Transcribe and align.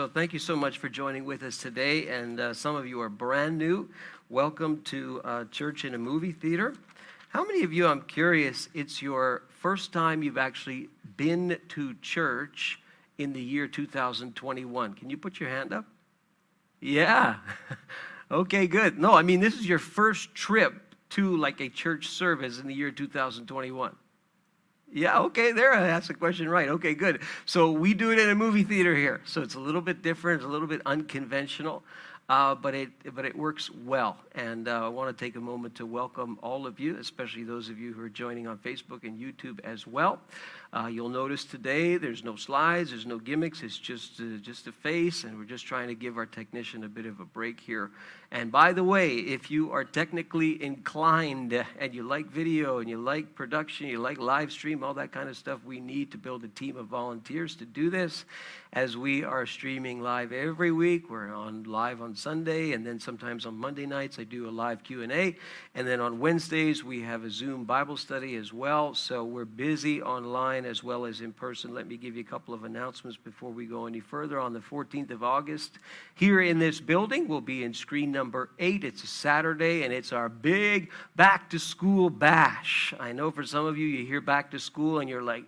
So 0.00 0.08
thank 0.08 0.32
you 0.32 0.38
so 0.38 0.56
much 0.56 0.78
for 0.78 0.88
joining 0.88 1.26
with 1.26 1.42
us 1.42 1.58
today. 1.58 2.08
And 2.08 2.40
uh, 2.40 2.54
some 2.54 2.74
of 2.74 2.86
you 2.86 3.02
are 3.02 3.10
brand 3.10 3.58
new. 3.58 3.90
Welcome 4.30 4.80
to 4.84 5.20
uh, 5.22 5.44
Church 5.50 5.84
in 5.84 5.92
a 5.92 5.98
Movie 5.98 6.32
Theater. 6.32 6.74
How 7.28 7.44
many 7.44 7.64
of 7.64 7.72
you, 7.74 7.86
I'm 7.86 8.00
curious, 8.00 8.70
it's 8.72 9.02
your 9.02 9.42
first 9.50 9.92
time 9.92 10.22
you've 10.22 10.38
actually 10.38 10.88
been 11.18 11.58
to 11.68 11.94
church 12.00 12.80
in 13.18 13.34
the 13.34 13.42
year 13.42 13.68
2021? 13.68 14.94
Can 14.94 15.10
you 15.10 15.18
put 15.18 15.38
your 15.38 15.50
hand 15.50 15.74
up? 15.74 15.84
Yeah. 16.80 17.34
okay, 18.30 18.66
good. 18.66 18.98
No, 18.98 19.12
I 19.12 19.20
mean, 19.20 19.40
this 19.40 19.56
is 19.56 19.68
your 19.68 19.78
first 19.78 20.34
trip 20.34 20.94
to 21.10 21.36
like 21.36 21.60
a 21.60 21.68
church 21.68 22.08
service 22.08 22.58
in 22.58 22.66
the 22.66 22.74
year 22.74 22.90
2021. 22.90 23.94
Yeah, 24.92 25.20
okay, 25.20 25.52
there. 25.52 25.72
I 25.72 25.82
That's 25.82 26.08
the 26.08 26.14
question 26.14 26.48
right. 26.48 26.68
Okay, 26.68 26.94
good. 26.94 27.20
So 27.46 27.70
we 27.70 27.94
do 27.94 28.10
it 28.10 28.18
in 28.18 28.28
a 28.28 28.34
movie 28.34 28.64
theater 28.64 28.94
here. 28.94 29.20
So 29.24 29.40
it's 29.40 29.54
a 29.54 29.60
little 29.60 29.80
bit 29.80 30.02
different, 30.02 30.40
it's 30.40 30.46
a 30.46 30.50
little 30.50 30.66
bit 30.66 30.82
unconventional, 30.84 31.84
uh, 32.28 32.56
but, 32.56 32.74
it, 32.74 32.88
but 33.14 33.24
it 33.24 33.36
works 33.36 33.70
well. 33.70 34.16
And 34.34 34.66
uh, 34.66 34.86
I 34.86 34.88
want 34.88 35.16
to 35.16 35.24
take 35.24 35.36
a 35.36 35.40
moment 35.40 35.76
to 35.76 35.86
welcome 35.86 36.40
all 36.42 36.66
of 36.66 36.80
you, 36.80 36.96
especially 36.98 37.44
those 37.44 37.68
of 37.68 37.78
you 37.78 37.92
who 37.92 38.02
are 38.02 38.08
joining 38.08 38.48
on 38.48 38.58
Facebook 38.58 39.04
and 39.04 39.16
YouTube 39.16 39.60
as 39.62 39.86
well. 39.86 40.18
Uh, 40.72 40.86
you'll 40.86 41.08
notice 41.08 41.44
today 41.44 41.96
there's 41.96 42.24
no 42.24 42.34
slides, 42.34 42.90
there's 42.90 43.06
no 43.06 43.18
gimmicks. 43.18 43.62
It's 43.62 43.78
just 43.78 44.20
uh, 44.20 44.38
just 44.40 44.66
a 44.66 44.72
face, 44.72 45.24
and 45.24 45.38
we're 45.38 45.44
just 45.44 45.66
trying 45.66 45.88
to 45.88 45.94
give 45.94 46.16
our 46.16 46.26
technician 46.26 46.84
a 46.84 46.88
bit 46.88 47.06
of 47.06 47.20
a 47.20 47.24
break 47.24 47.60
here. 47.60 47.90
And 48.32 48.52
by 48.52 48.72
the 48.72 48.84
way, 48.84 49.16
if 49.16 49.50
you 49.50 49.72
are 49.72 49.84
technically 49.84 50.62
inclined 50.62 51.64
and 51.78 51.94
you 51.94 52.04
like 52.04 52.26
video 52.26 52.78
and 52.78 52.88
you 52.88 52.96
like 52.96 53.34
production, 53.34 53.88
you 53.88 53.98
like 53.98 54.18
live 54.18 54.52
stream, 54.52 54.84
all 54.84 54.94
that 54.94 55.10
kind 55.10 55.28
of 55.28 55.36
stuff, 55.36 55.64
we 55.64 55.80
need 55.80 56.12
to 56.12 56.18
build 56.18 56.44
a 56.44 56.48
team 56.48 56.76
of 56.76 56.86
volunteers 56.86 57.56
to 57.56 57.64
do 57.64 57.90
this. 57.90 58.24
As 58.72 58.96
we 58.96 59.24
are 59.24 59.46
streaming 59.46 60.00
live 60.00 60.30
every 60.32 60.70
week, 60.70 61.10
we're 61.10 61.34
on 61.34 61.64
live 61.64 62.00
on 62.00 62.14
Sunday, 62.14 62.70
and 62.70 62.86
then 62.86 63.00
sometimes 63.00 63.46
on 63.46 63.56
Monday 63.56 63.84
nights 63.84 64.16
I 64.20 64.22
do 64.22 64.48
a 64.48 64.52
live 64.52 64.84
Q 64.84 65.02
and 65.02 65.10
then 65.74 66.00
on 66.00 66.20
Wednesdays 66.20 66.84
we 66.84 67.02
have 67.02 67.24
a 67.24 67.30
Zoom 67.30 67.64
Bible 67.64 67.96
study 67.96 68.36
as 68.36 68.52
well. 68.52 68.94
So 68.94 69.24
we're 69.24 69.44
busy 69.44 70.00
online 70.00 70.20
online 70.30 70.64
as 70.64 70.84
well 70.84 71.06
as 71.06 71.20
in 71.20 71.32
person. 71.32 71.74
Let 71.74 71.86
me 71.86 71.96
give 71.96 72.14
you 72.14 72.20
a 72.20 72.24
couple 72.24 72.54
of 72.54 72.64
announcements 72.64 73.16
before 73.16 73.50
we 73.50 73.66
go 73.66 73.86
any 73.86 74.00
further. 74.00 74.38
On 74.38 74.52
the 74.52 74.60
14th 74.60 75.10
of 75.10 75.22
August, 75.22 75.78
here 76.14 76.40
in 76.40 76.58
this 76.58 76.80
building, 76.80 77.26
we'll 77.26 77.40
be 77.40 77.64
in 77.64 77.72
screen 77.74 78.12
number 78.20 78.50
eight. 78.58 78.84
It's 78.84 79.02
a 79.02 79.06
Saturday, 79.06 79.82
and 79.82 79.94
it's 79.94 80.12
our 80.12 80.28
big 80.28 80.90
back 81.16 81.48
to 81.50 81.58
school 81.58 82.10
bash. 82.10 82.92
I 83.00 83.12
know 83.12 83.30
for 83.30 83.44
some 83.44 83.64
of 83.64 83.78
you, 83.78 83.86
you 83.86 84.04
hear 84.04 84.20
back 84.20 84.50
to 84.50 84.58
school 84.58 84.98
and 84.98 85.08
you're 85.08 85.22
like, 85.22 85.44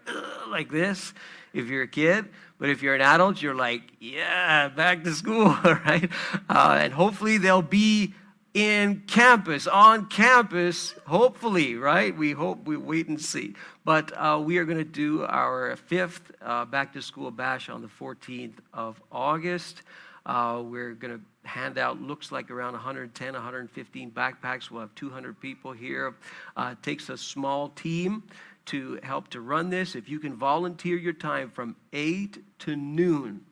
like 0.48 0.70
this 0.70 1.12
if 1.52 1.66
you're 1.66 1.82
a 1.82 1.88
kid. 1.88 2.30
But 2.58 2.70
if 2.70 2.82
you're 2.82 2.94
an 2.94 3.02
adult, 3.02 3.42
you're 3.42 3.54
like, 3.54 3.82
yeah, 4.00 4.70
back 4.70 5.04
to 5.04 5.12
school, 5.12 5.48
right? 5.64 6.10
Uh, 6.48 6.78
and 6.80 6.94
hopefully 6.94 7.36
they'll 7.36 7.60
be 7.60 8.14
in 8.54 9.02
campus, 9.06 9.66
on 9.66 10.06
campus, 10.06 10.94
hopefully, 11.06 11.74
right? 11.74 12.16
We 12.16 12.32
hope, 12.32 12.66
we 12.66 12.78
wait 12.78 13.08
and 13.08 13.20
see. 13.20 13.54
But 13.84 14.12
uh, 14.16 14.40
we 14.42 14.56
are 14.56 14.64
going 14.64 14.78
to 14.78 14.84
do 14.84 15.24
our 15.24 15.76
fifth 15.76 16.32
uh, 16.40 16.64
back 16.64 16.94
to 16.94 17.02
school 17.02 17.30
bash 17.30 17.68
on 17.68 17.82
the 17.82 17.88
14th 17.88 18.54
of 18.72 18.98
August. 19.12 19.82
Uh, 20.24 20.62
we're 20.64 20.94
going 20.94 21.18
to 21.18 21.48
hand 21.48 21.78
out, 21.78 22.00
looks 22.00 22.30
like 22.30 22.50
around 22.50 22.72
110, 22.72 23.32
115 23.32 24.10
backpacks. 24.10 24.70
We'll 24.70 24.82
have 24.82 24.94
200 24.94 25.40
people 25.40 25.72
here. 25.72 26.14
Uh, 26.56 26.74
it 26.78 26.82
takes 26.82 27.08
a 27.08 27.16
small 27.16 27.70
team 27.70 28.22
to 28.66 29.00
help 29.02 29.28
to 29.28 29.40
run 29.40 29.70
this. 29.70 29.94
If 29.94 30.08
you 30.08 30.18
can 30.18 30.34
volunteer 30.34 30.96
your 30.96 31.12
time 31.12 31.50
from 31.50 31.76
8 31.92 32.38
to 32.60 32.76
noon 32.76 33.44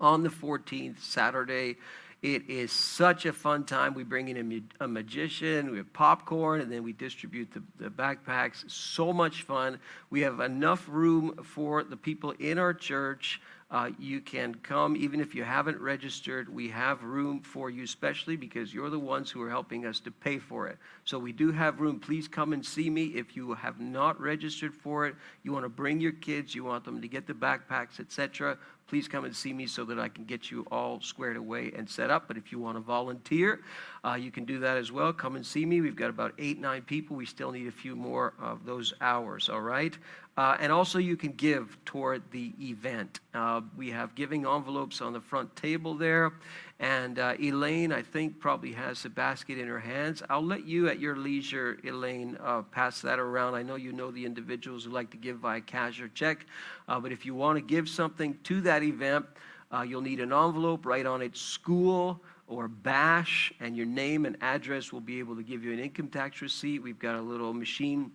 on 0.00 0.22
the 0.22 0.30
14th, 0.30 1.00
Saturday, 1.00 1.76
it 2.20 2.50
is 2.50 2.72
such 2.72 3.26
a 3.26 3.32
fun 3.32 3.64
time. 3.64 3.94
We 3.94 4.02
bring 4.02 4.28
in 4.28 4.64
a, 4.80 4.84
a 4.84 4.88
magician, 4.88 5.70
we 5.70 5.76
have 5.76 5.92
popcorn, 5.92 6.60
and 6.60 6.72
then 6.72 6.82
we 6.82 6.92
distribute 6.92 7.52
the, 7.52 7.62
the 7.78 7.90
backpacks. 7.90 8.68
So 8.68 9.12
much 9.12 9.42
fun. 9.42 9.78
We 10.10 10.22
have 10.22 10.40
enough 10.40 10.86
room 10.88 11.44
for 11.44 11.84
the 11.84 11.96
people 11.96 12.32
in 12.40 12.58
our 12.58 12.74
church. 12.74 13.40
Uh, 13.70 13.90
you 13.98 14.20
can 14.20 14.54
come 14.56 14.96
even 14.96 15.20
if 15.20 15.34
you 15.34 15.44
haven't 15.44 15.78
registered. 15.78 16.48
We 16.48 16.68
have 16.68 17.02
room 17.02 17.40
for 17.40 17.68
you, 17.68 17.84
especially 17.84 18.34
because 18.34 18.72
you're 18.72 18.88
the 18.88 18.98
ones 18.98 19.30
who 19.30 19.42
are 19.42 19.50
helping 19.50 19.84
us 19.84 20.00
to 20.00 20.10
pay 20.10 20.38
for 20.38 20.68
it. 20.68 20.78
So 21.04 21.18
we 21.18 21.32
do 21.32 21.52
have 21.52 21.80
room. 21.80 22.00
Please 22.00 22.28
come 22.28 22.54
and 22.54 22.64
see 22.64 22.88
me 22.88 23.06
if 23.08 23.36
you 23.36 23.52
have 23.52 23.78
not 23.78 24.18
registered 24.18 24.74
for 24.74 25.06
it. 25.06 25.16
You 25.42 25.52
want 25.52 25.66
to 25.66 25.68
bring 25.68 26.00
your 26.00 26.12
kids, 26.12 26.54
you 26.54 26.64
want 26.64 26.84
them 26.84 27.02
to 27.02 27.08
get 27.08 27.26
the 27.26 27.34
backpacks, 27.34 28.00
etc 28.00 28.56
please 28.88 29.06
come 29.06 29.24
and 29.24 29.36
see 29.36 29.52
me 29.52 29.66
so 29.66 29.84
that 29.84 29.98
I 29.98 30.08
can 30.08 30.24
get 30.24 30.50
you 30.50 30.66
all 30.72 31.00
squared 31.00 31.36
away 31.36 31.72
and 31.76 31.88
set 31.88 32.10
up. 32.10 32.26
But 32.26 32.36
if 32.36 32.50
you 32.50 32.58
want 32.58 32.76
to 32.76 32.80
volunteer, 32.80 33.60
uh, 34.04 34.14
you 34.14 34.30
can 34.30 34.44
do 34.44 34.58
that 34.60 34.78
as 34.78 34.90
well. 34.90 35.12
Come 35.12 35.36
and 35.36 35.46
see 35.46 35.64
me. 35.66 35.80
We've 35.80 35.94
got 35.94 36.10
about 36.10 36.32
eight, 36.38 36.58
nine 36.58 36.82
people. 36.82 37.14
We 37.14 37.26
still 37.26 37.52
need 37.52 37.68
a 37.68 37.72
few 37.72 37.94
more 37.94 38.32
of 38.40 38.64
those 38.64 38.94
hours, 39.00 39.48
all 39.48 39.60
right? 39.60 39.96
Uh, 40.38 40.56
and 40.60 40.70
also, 40.70 41.00
you 41.00 41.16
can 41.16 41.32
give 41.32 41.76
toward 41.84 42.22
the 42.30 42.52
event. 42.60 43.18
Uh, 43.34 43.60
we 43.76 43.90
have 43.90 44.14
giving 44.14 44.46
envelopes 44.46 45.00
on 45.00 45.12
the 45.12 45.20
front 45.20 45.54
table 45.56 45.94
there. 45.94 46.32
And 46.78 47.18
uh, 47.18 47.34
Elaine, 47.40 47.90
I 47.90 48.02
think, 48.02 48.38
probably 48.38 48.70
has 48.70 49.04
a 49.04 49.10
basket 49.10 49.58
in 49.58 49.66
her 49.66 49.80
hands. 49.80 50.22
I'll 50.30 50.40
let 50.40 50.64
you, 50.64 50.88
at 50.88 51.00
your 51.00 51.16
leisure, 51.16 51.78
Elaine, 51.82 52.38
uh, 52.40 52.62
pass 52.62 53.00
that 53.00 53.18
around. 53.18 53.56
I 53.56 53.64
know 53.64 53.74
you 53.74 53.90
know 53.90 54.12
the 54.12 54.24
individuals 54.24 54.84
who 54.84 54.90
like 54.90 55.10
to 55.10 55.16
give 55.16 55.38
via 55.38 55.60
cash 55.60 56.00
or 56.00 56.06
check. 56.06 56.46
Uh, 56.86 57.00
but 57.00 57.10
if 57.10 57.26
you 57.26 57.34
want 57.34 57.56
to 57.56 57.60
give 57.60 57.88
something 57.88 58.38
to 58.44 58.60
that 58.60 58.84
event, 58.84 59.26
uh, 59.72 59.82
you'll 59.82 60.02
need 60.02 60.20
an 60.20 60.32
envelope, 60.32 60.86
write 60.86 61.04
on 61.04 61.20
it 61.20 61.36
school 61.36 62.22
or 62.46 62.68
bash, 62.68 63.52
and 63.58 63.76
your 63.76 63.86
name 63.86 64.24
and 64.24 64.36
address 64.40 64.92
will 64.92 65.00
be 65.00 65.18
able 65.18 65.34
to 65.34 65.42
give 65.42 65.64
you 65.64 65.72
an 65.72 65.80
income 65.80 66.06
tax 66.06 66.40
receipt. 66.42 66.78
We've 66.78 66.98
got 66.98 67.16
a 67.16 67.20
little 67.20 67.52
machine 67.52 68.12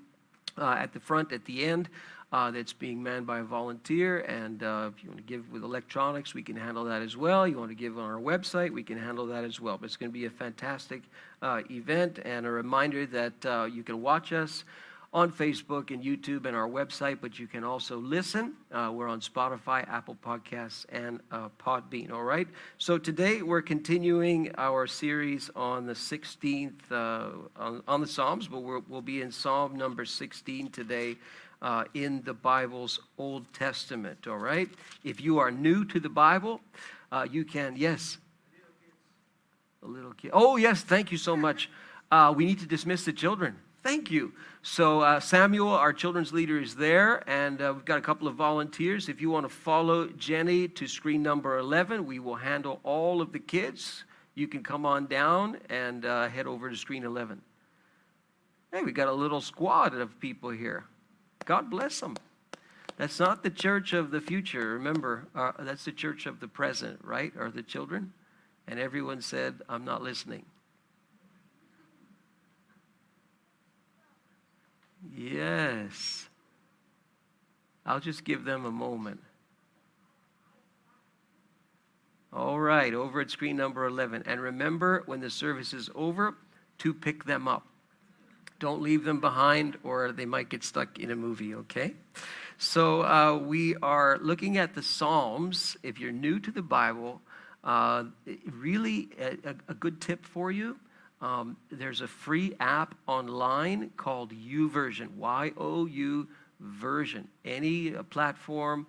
uh, 0.57 0.75
at 0.79 0.93
the 0.93 0.99
front 0.99 1.31
at 1.31 1.45
the 1.45 1.63
end 1.63 1.89
uh, 2.33 2.49
that's 2.49 2.73
being 2.73 3.01
manned 3.01 3.27
by 3.27 3.39
a 3.39 3.43
volunteer. 3.43 4.21
And 4.21 4.63
uh, 4.63 4.89
if 4.93 5.03
you 5.03 5.09
want 5.09 5.19
to 5.19 5.23
give 5.23 5.51
with 5.51 5.63
electronics, 5.63 6.33
we 6.33 6.41
can 6.41 6.55
handle 6.55 6.83
that 6.85 7.03
as 7.03 7.15
well. 7.15 7.47
You 7.47 7.59
want 7.59 7.69
to 7.69 7.75
give 7.75 7.99
on 7.99 8.05
our 8.05 8.19
website, 8.19 8.71
we 8.71 8.83
can 8.83 8.97
handle 8.97 9.27
that 9.27 9.43
as 9.43 9.61
well. 9.61 9.77
But 9.77 9.85
it's 9.85 9.97
going 9.97 10.11
to 10.11 10.13
be 10.13 10.25
a 10.25 10.31
fantastic 10.31 11.03
uh, 11.43 11.61
event 11.69 12.19
and 12.25 12.47
a 12.47 12.49
reminder 12.49 13.05
that 13.05 13.45
uh, 13.45 13.65
you 13.71 13.83
can 13.83 14.01
watch 14.01 14.33
us 14.33 14.63
on 15.13 15.31
Facebook 15.31 15.91
and 15.91 16.03
YouTube 16.03 16.45
and 16.45 16.55
our 16.55 16.67
website, 16.67 17.19
but 17.21 17.37
you 17.37 17.45
can 17.45 17.63
also 17.63 17.97
listen. 17.97 18.53
Uh, 18.71 18.91
we're 18.91 19.07
on 19.07 19.21
Spotify, 19.21 19.87
Apple 19.87 20.17
Podcasts, 20.25 20.85
and 20.89 21.19
uh, 21.31 21.49
Podbean. 21.63 22.11
All 22.11 22.23
right. 22.23 22.47
So 22.79 22.97
today 22.97 23.43
we're 23.43 23.61
continuing 23.61 24.51
our 24.57 24.87
series 24.87 25.51
on 25.55 25.85
the 25.85 25.93
16th 25.93 26.91
uh, 26.91 27.29
on, 27.55 27.83
on, 27.87 28.01
the 28.01 28.07
Psalms, 28.07 28.47
but 28.47 28.63
we 28.63 28.79
will 28.89 29.03
be 29.03 29.21
in 29.21 29.31
Psalm 29.31 29.75
number 29.75 30.03
16 30.03 30.71
today 30.71 31.15
uh, 31.61 31.83
in 31.93 32.23
the 32.23 32.33
Bible's 32.33 32.99
Old 33.19 33.45
Testament, 33.53 34.27
all 34.27 34.37
right? 34.37 34.69
If 35.03 35.21
you 35.21 35.37
are 35.37 35.51
new 35.51 35.85
to 35.85 35.99
the 35.99 36.09
Bible, 36.09 36.59
uh, 37.11 37.27
you 37.29 37.45
can, 37.45 37.75
yes. 37.77 38.17
A 39.83 39.87
little 39.87 40.13
kid. 40.13 40.31
Oh, 40.33 40.57
yes, 40.57 40.81
thank 40.81 41.11
you 41.11 41.17
so 41.17 41.37
much. 41.37 41.69
Uh, 42.11 42.33
we 42.35 42.45
need 42.45 42.59
to 42.59 42.65
dismiss 42.65 43.05
the 43.05 43.13
children. 43.13 43.57
Thank 43.83 44.09
you. 44.09 44.31
So, 44.61 45.01
uh, 45.01 45.19
Samuel, 45.19 45.67
our 45.67 45.91
children's 45.91 46.31
leader, 46.31 46.57
is 46.57 46.73
there, 46.73 47.21
and 47.29 47.61
uh, 47.61 47.73
we've 47.75 47.83
got 47.83 47.97
a 47.97 48.01
couple 48.01 48.29
of 48.29 48.35
volunteers. 48.35 49.09
If 49.09 49.19
you 49.19 49.29
want 49.29 49.45
to 49.45 49.53
follow 49.53 50.07
Jenny 50.07 50.69
to 50.69 50.87
screen 50.87 51.21
number 51.21 51.57
11, 51.57 52.05
we 52.05 52.19
will 52.19 52.35
handle 52.35 52.79
all 52.83 53.21
of 53.21 53.33
the 53.33 53.39
kids. 53.39 54.05
You 54.35 54.47
can 54.47 54.63
come 54.63 54.85
on 54.85 55.07
down 55.07 55.57
and 55.69 56.05
uh, 56.05 56.29
head 56.29 56.47
over 56.47 56.69
to 56.69 56.77
screen 56.77 57.03
11. 57.03 57.41
Hey, 58.71 58.83
we 58.83 58.93
got 58.93 59.09
a 59.09 59.13
little 59.13 59.41
squad 59.41 59.93
of 59.93 60.17
people 60.21 60.49
here. 60.49 60.85
God 61.43 61.69
bless 61.69 61.99
them. 61.99 62.15
That's 62.95 63.19
not 63.19 63.43
the 63.43 63.49
church 63.49 63.91
of 63.91 64.11
the 64.11 64.21
future. 64.21 64.75
Remember, 64.75 65.27
uh, 65.35 65.51
that's 65.59 65.83
the 65.83 65.91
church 65.91 66.25
of 66.25 66.39
the 66.39 66.47
present, 66.47 67.01
right? 67.03 67.33
Are 67.37 67.51
the 67.51 67.63
children? 67.63 68.13
And 68.65 68.79
everyone 68.79 69.21
said, 69.21 69.55
I'm 69.67 69.83
not 69.83 70.01
listening. 70.01 70.45
Yes. 75.15 76.29
I'll 77.85 77.99
just 77.99 78.23
give 78.23 78.45
them 78.45 78.65
a 78.65 78.71
moment. 78.71 79.19
All 82.31 82.59
right, 82.59 82.93
over 82.93 83.21
at 83.21 83.29
screen 83.29 83.57
number 83.57 83.85
11. 83.85 84.23
And 84.25 84.41
remember, 84.41 85.03
when 85.05 85.19
the 85.19 85.29
service 85.29 85.73
is 85.73 85.89
over, 85.93 86.35
to 86.79 86.93
pick 86.93 87.25
them 87.25 87.47
up. 87.47 87.67
Don't 88.59 88.81
leave 88.81 89.03
them 89.03 89.19
behind, 89.19 89.77
or 89.83 90.11
they 90.11 90.25
might 90.25 90.49
get 90.49 90.63
stuck 90.63 90.97
in 90.97 91.11
a 91.11 91.15
movie, 91.15 91.53
okay? 91.53 91.93
So, 92.57 93.03
uh, 93.03 93.37
we 93.37 93.75
are 93.77 94.17
looking 94.21 94.57
at 94.57 94.73
the 94.73 94.81
Psalms. 94.81 95.77
If 95.83 95.99
you're 95.99 96.11
new 96.11 96.39
to 96.39 96.51
the 96.51 96.61
Bible, 96.61 97.21
uh, 97.63 98.05
really 98.51 99.09
a, 99.19 99.55
a, 99.67 99.73
good 99.73 100.01
tip 100.01 100.25
for 100.25 100.51
you. 100.51 100.77
Um, 101.23 101.55
there's 101.71 102.01
a 102.01 102.07
free 102.07 102.53
app 102.59 102.95
online 103.07 103.91
called 103.95 104.33
YouVersion, 104.33 105.15
Y 105.15 105.51
O 105.57 105.85
U 105.85 106.27
version. 106.59 107.29
Any 107.45 107.95
uh, 107.95 108.03
platform, 108.03 108.85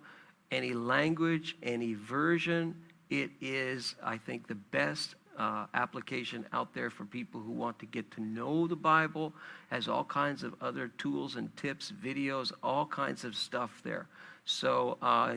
any 0.51 0.73
language, 0.73 1.55
any 1.63 1.93
version, 1.93 2.75
It 3.09 3.31
is, 3.39 3.95
I 4.03 4.17
think, 4.17 4.47
the 4.47 4.55
best 4.55 5.15
uh, 5.37 5.67
application 5.73 6.45
out 6.53 6.73
there 6.73 6.89
for 6.89 7.05
people 7.05 7.39
who 7.39 7.51
want 7.51 7.77
to 7.79 7.85
get 7.85 8.09
to 8.11 8.21
know 8.21 8.67
the 8.67 8.75
Bible. 8.75 9.33
Has 9.69 9.87
all 9.87 10.03
kinds 10.03 10.43
of 10.43 10.55
other 10.61 10.87
tools 10.97 11.35
and 11.35 11.55
tips, 11.55 11.93
videos, 12.03 12.51
all 12.63 12.85
kinds 12.85 13.23
of 13.23 13.35
stuff 13.35 13.81
there. 13.83 14.07
So 14.45 14.97
uh, 15.01 15.35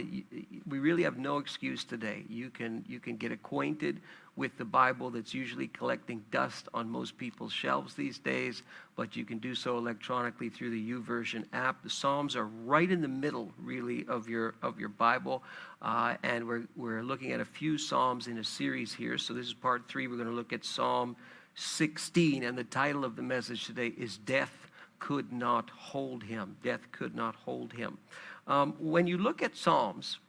we 0.67 0.79
really 0.79 1.03
have 1.03 1.19
no 1.19 1.39
excuse 1.39 1.85
today. 1.85 2.25
You 2.29 2.51
can 2.51 2.85
you 2.87 3.01
can 3.01 3.17
get 3.17 3.33
acquainted 3.33 4.01
with 4.39 4.57
the 4.57 4.65
Bible 4.65 5.11
that's 5.11 5.35
usually 5.35 5.67
collecting 5.67 6.25
dust 6.31 6.69
on 6.73 6.89
most 6.89 7.19
people's 7.19 7.53
shelves 7.53 7.95
these 7.95 8.19
days, 8.19 8.63
but 8.95 9.17
you 9.17 9.25
can 9.25 9.39
do 9.39 9.53
so 9.53 9.77
electronically 9.77 10.49
through 10.49 10.71
the 10.71 10.93
YouVersion 10.93 11.45
app. 11.53 11.83
The 11.83 11.91
Psalms 11.91 12.37
are 12.37 12.47
right 12.47 12.89
in 12.89 13.03
the 13.03 13.09
middle, 13.09 13.51
really, 13.61 14.07
of 14.07 14.29
your 14.29 14.55
of 14.63 14.79
your 14.79 14.91
Bible, 14.91 15.43
uh, 15.83 16.15
and 16.23 16.47
we're 16.47 16.63
we're 16.77 17.03
looking 17.03 17.33
at 17.33 17.41
a 17.41 17.45
few 17.45 17.77
Psalms 17.77 18.29
in 18.29 18.39
a 18.39 18.45
series 18.45 18.95
here. 18.95 19.19
So 19.19 19.35
this 19.35 19.47
is 19.47 19.55
part 19.55 19.89
three. 19.89 20.07
We're 20.07 20.17
going 20.17 20.29
to 20.29 20.35
look 20.35 20.53
at 20.53 20.65
Psalm 20.65 21.17
16, 21.57 22.45
and 22.45 22.57
the 22.57 22.65
title 22.65 23.05
of 23.05 23.17
the 23.17 23.23
message 23.23 23.67
today 23.67 23.89
is 23.89 24.19
"Death 24.19 24.71
Could 25.01 25.33
Not 25.33 25.69
Hold 25.71 26.23
Him." 26.23 26.57
Death 26.63 26.93
could 26.93 27.17
not 27.17 27.35
hold 27.35 27.73
him. 27.73 27.99
Um, 28.47 28.77
when 28.79 29.09
you 29.09 29.19
look 29.19 29.43
at 29.43 29.57
Psalms 29.57 30.21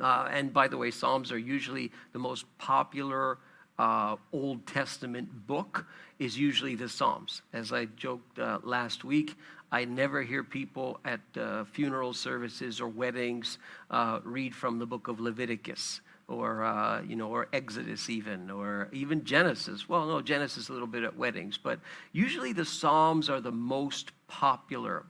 uh, 0.00 0.28
and 0.30 0.52
by 0.52 0.68
the 0.68 0.76
way, 0.76 0.90
Psalms 0.90 1.32
are 1.32 1.38
usually 1.38 1.92
the 2.12 2.18
most 2.18 2.46
popular 2.58 3.38
uh, 3.78 4.16
Old 4.32 4.66
Testament 4.66 5.46
book 5.46 5.86
is 6.18 6.38
usually 6.38 6.74
the 6.74 6.88
Psalms. 6.88 7.42
As 7.52 7.72
I 7.72 7.86
joked 7.86 8.38
uh, 8.38 8.60
last 8.62 9.04
week, 9.04 9.36
I 9.72 9.84
never 9.84 10.22
hear 10.22 10.44
people 10.44 11.00
at 11.04 11.20
uh, 11.36 11.64
funeral 11.64 12.12
services 12.12 12.80
or 12.80 12.88
weddings 12.88 13.58
uh, 13.90 14.20
read 14.22 14.54
from 14.54 14.78
the 14.78 14.86
book 14.86 15.08
of 15.08 15.18
Leviticus 15.18 16.00
or 16.28 16.64
uh, 16.64 17.02
you 17.02 17.16
know 17.16 17.28
or 17.28 17.48
Exodus 17.52 18.08
even 18.08 18.50
or 18.50 18.88
even 18.92 19.24
Genesis. 19.24 19.88
Well, 19.88 20.06
no, 20.06 20.20
Genesis 20.20 20.68
a 20.68 20.72
little 20.72 20.86
bit 20.86 21.02
at 21.02 21.16
weddings, 21.16 21.58
but 21.58 21.80
usually 22.12 22.52
the 22.52 22.64
Psalms 22.64 23.28
are 23.28 23.40
the 23.40 23.52
most 23.52 24.12
popular. 24.28 25.04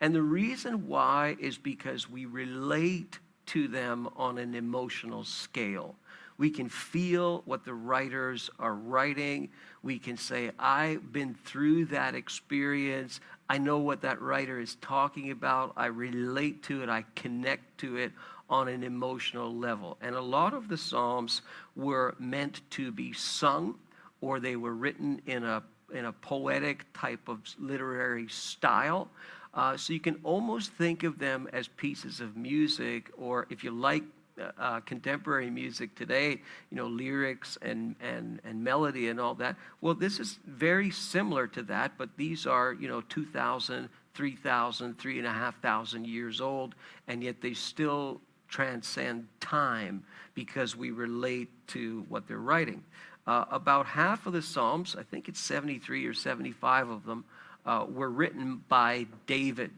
And 0.00 0.14
the 0.14 0.22
reason 0.22 0.86
why 0.86 1.36
is 1.38 1.58
because 1.58 2.10
we 2.10 2.26
relate 2.26 3.18
to 3.48 3.68
them 3.68 4.08
on 4.16 4.38
an 4.38 4.54
emotional 4.54 5.24
scale. 5.24 5.94
We 6.38 6.50
can 6.50 6.68
feel 6.68 7.42
what 7.46 7.64
the 7.64 7.74
writers 7.74 8.48
are 8.60 8.74
writing. 8.74 9.50
We 9.82 9.98
can 9.98 10.16
say, 10.16 10.52
I've 10.58 11.12
been 11.12 11.34
through 11.44 11.86
that 11.86 12.14
experience. 12.14 13.20
I 13.50 13.58
know 13.58 13.78
what 13.78 14.02
that 14.02 14.22
writer 14.22 14.60
is 14.60 14.76
talking 14.76 15.32
about. 15.32 15.72
I 15.76 15.86
relate 15.86 16.62
to 16.64 16.82
it. 16.82 16.88
I 16.88 17.04
connect 17.16 17.78
to 17.78 17.96
it 17.96 18.12
on 18.48 18.68
an 18.68 18.84
emotional 18.84 19.54
level. 19.54 19.98
And 20.00 20.14
a 20.14 20.20
lot 20.20 20.54
of 20.54 20.68
the 20.68 20.76
Psalms 20.76 21.42
were 21.74 22.14
meant 22.18 22.60
to 22.70 22.92
be 22.92 23.12
sung 23.12 23.74
or 24.20 24.40
they 24.40 24.56
were 24.56 24.74
written 24.74 25.20
in 25.26 25.44
a, 25.44 25.62
in 25.92 26.04
a 26.04 26.12
poetic 26.12 26.84
type 26.92 27.28
of 27.28 27.40
literary 27.58 28.28
style. 28.28 29.08
Uh, 29.54 29.76
so 29.76 29.92
you 29.92 30.00
can 30.00 30.18
almost 30.24 30.72
think 30.72 31.02
of 31.02 31.18
them 31.18 31.48
as 31.52 31.68
pieces 31.68 32.20
of 32.20 32.36
music, 32.36 33.10
or 33.16 33.46
if 33.50 33.64
you 33.64 33.70
like 33.70 34.04
uh, 34.38 34.50
uh, 34.58 34.80
contemporary 34.80 35.50
music 35.50 35.94
today, 35.96 36.40
you 36.70 36.76
know, 36.76 36.86
lyrics 36.86 37.58
and, 37.62 37.96
and, 38.00 38.40
and 38.44 38.62
melody 38.62 39.08
and 39.08 39.18
all 39.18 39.34
that. 39.34 39.56
Well, 39.80 39.94
this 39.94 40.20
is 40.20 40.38
very 40.46 40.90
similar 40.90 41.48
to 41.48 41.62
that, 41.64 41.92
but 41.98 42.10
these 42.16 42.46
are, 42.46 42.72
you 42.72 42.86
know, 42.86 43.00
2,000, 43.08 43.88
3,000, 44.14 44.98
3,500 44.98 46.06
years 46.06 46.40
old, 46.40 46.74
and 47.08 47.22
yet 47.22 47.40
they 47.40 47.54
still 47.54 48.20
transcend 48.48 49.26
time 49.40 50.04
because 50.34 50.76
we 50.76 50.90
relate 50.90 51.48
to 51.68 52.04
what 52.08 52.28
they're 52.28 52.38
writing. 52.38 52.84
Uh, 53.26 53.44
about 53.50 53.86
half 53.86 54.26
of 54.26 54.32
the 54.32 54.42
Psalms, 54.42 54.96
I 54.98 55.02
think 55.02 55.28
it's 55.28 55.40
73 55.40 56.06
or 56.06 56.14
75 56.14 56.88
of 56.88 57.04
them, 57.04 57.24
uh, 57.66 57.86
were 57.88 58.10
written 58.10 58.62
by 58.68 59.06
David. 59.26 59.70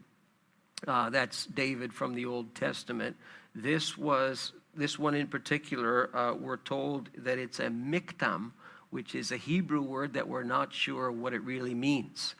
Uh, 0.87 1.09
that's 1.09 1.45
David 1.45 1.93
from 1.93 2.15
the 2.15 2.25
Old 2.25 2.55
Testament. 2.55 3.15
This 3.53 3.97
was 3.97 4.53
this 4.75 4.97
one 4.97 5.15
in 5.15 5.27
particular. 5.27 6.15
Uh, 6.15 6.33
we're 6.33 6.57
told 6.57 7.09
that 7.17 7.37
it's 7.37 7.59
a 7.59 7.67
miktam, 7.67 8.51
which 8.89 9.15
is 9.15 9.31
a 9.31 9.37
Hebrew 9.37 9.81
word 9.81 10.13
that 10.13 10.27
we're 10.27 10.43
not 10.43 10.73
sure 10.73 11.11
what 11.11 11.33
it 11.33 11.41
really 11.41 11.73
means. 11.75 12.35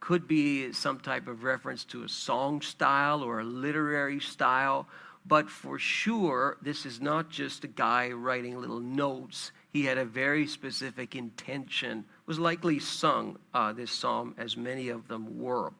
Could 0.00 0.28
be 0.28 0.72
some 0.72 1.00
type 1.00 1.26
of 1.26 1.44
reference 1.44 1.84
to 1.86 2.02
a 2.02 2.08
song 2.08 2.60
style 2.60 3.22
or 3.22 3.40
a 3.40 3.44
literary 3.44 4.20
style, 4.20 4.86
but 5.24 5.48
for 5.48 5.78
sure, 5.78 6.58
this 6.62 6.86
is 6.86 7.00
not 7.00 7.30
just 7.30 7.64
a 7.64 7.68
guy 7.68 8.10
writing 8.10 8.60
little 8.60 8.80
notes. 8.80 9.52
He 9.72 9.84
had 9.84 9.98
a 9.98 10.04
very 10.04 10.46
specific 10.46 11.16
intention 11.16 12.04
was 12.26 12.38
likely 12.38 12.78
sung, 12.78 13.38
uh, 13.54 13.72
this 13.72 13.90
psalm, 13.90 14.34
as 14.36 14.56
many 14.56 14.88
of 14.88 15.08
them 15.08 15.38
were. 15.38 15.72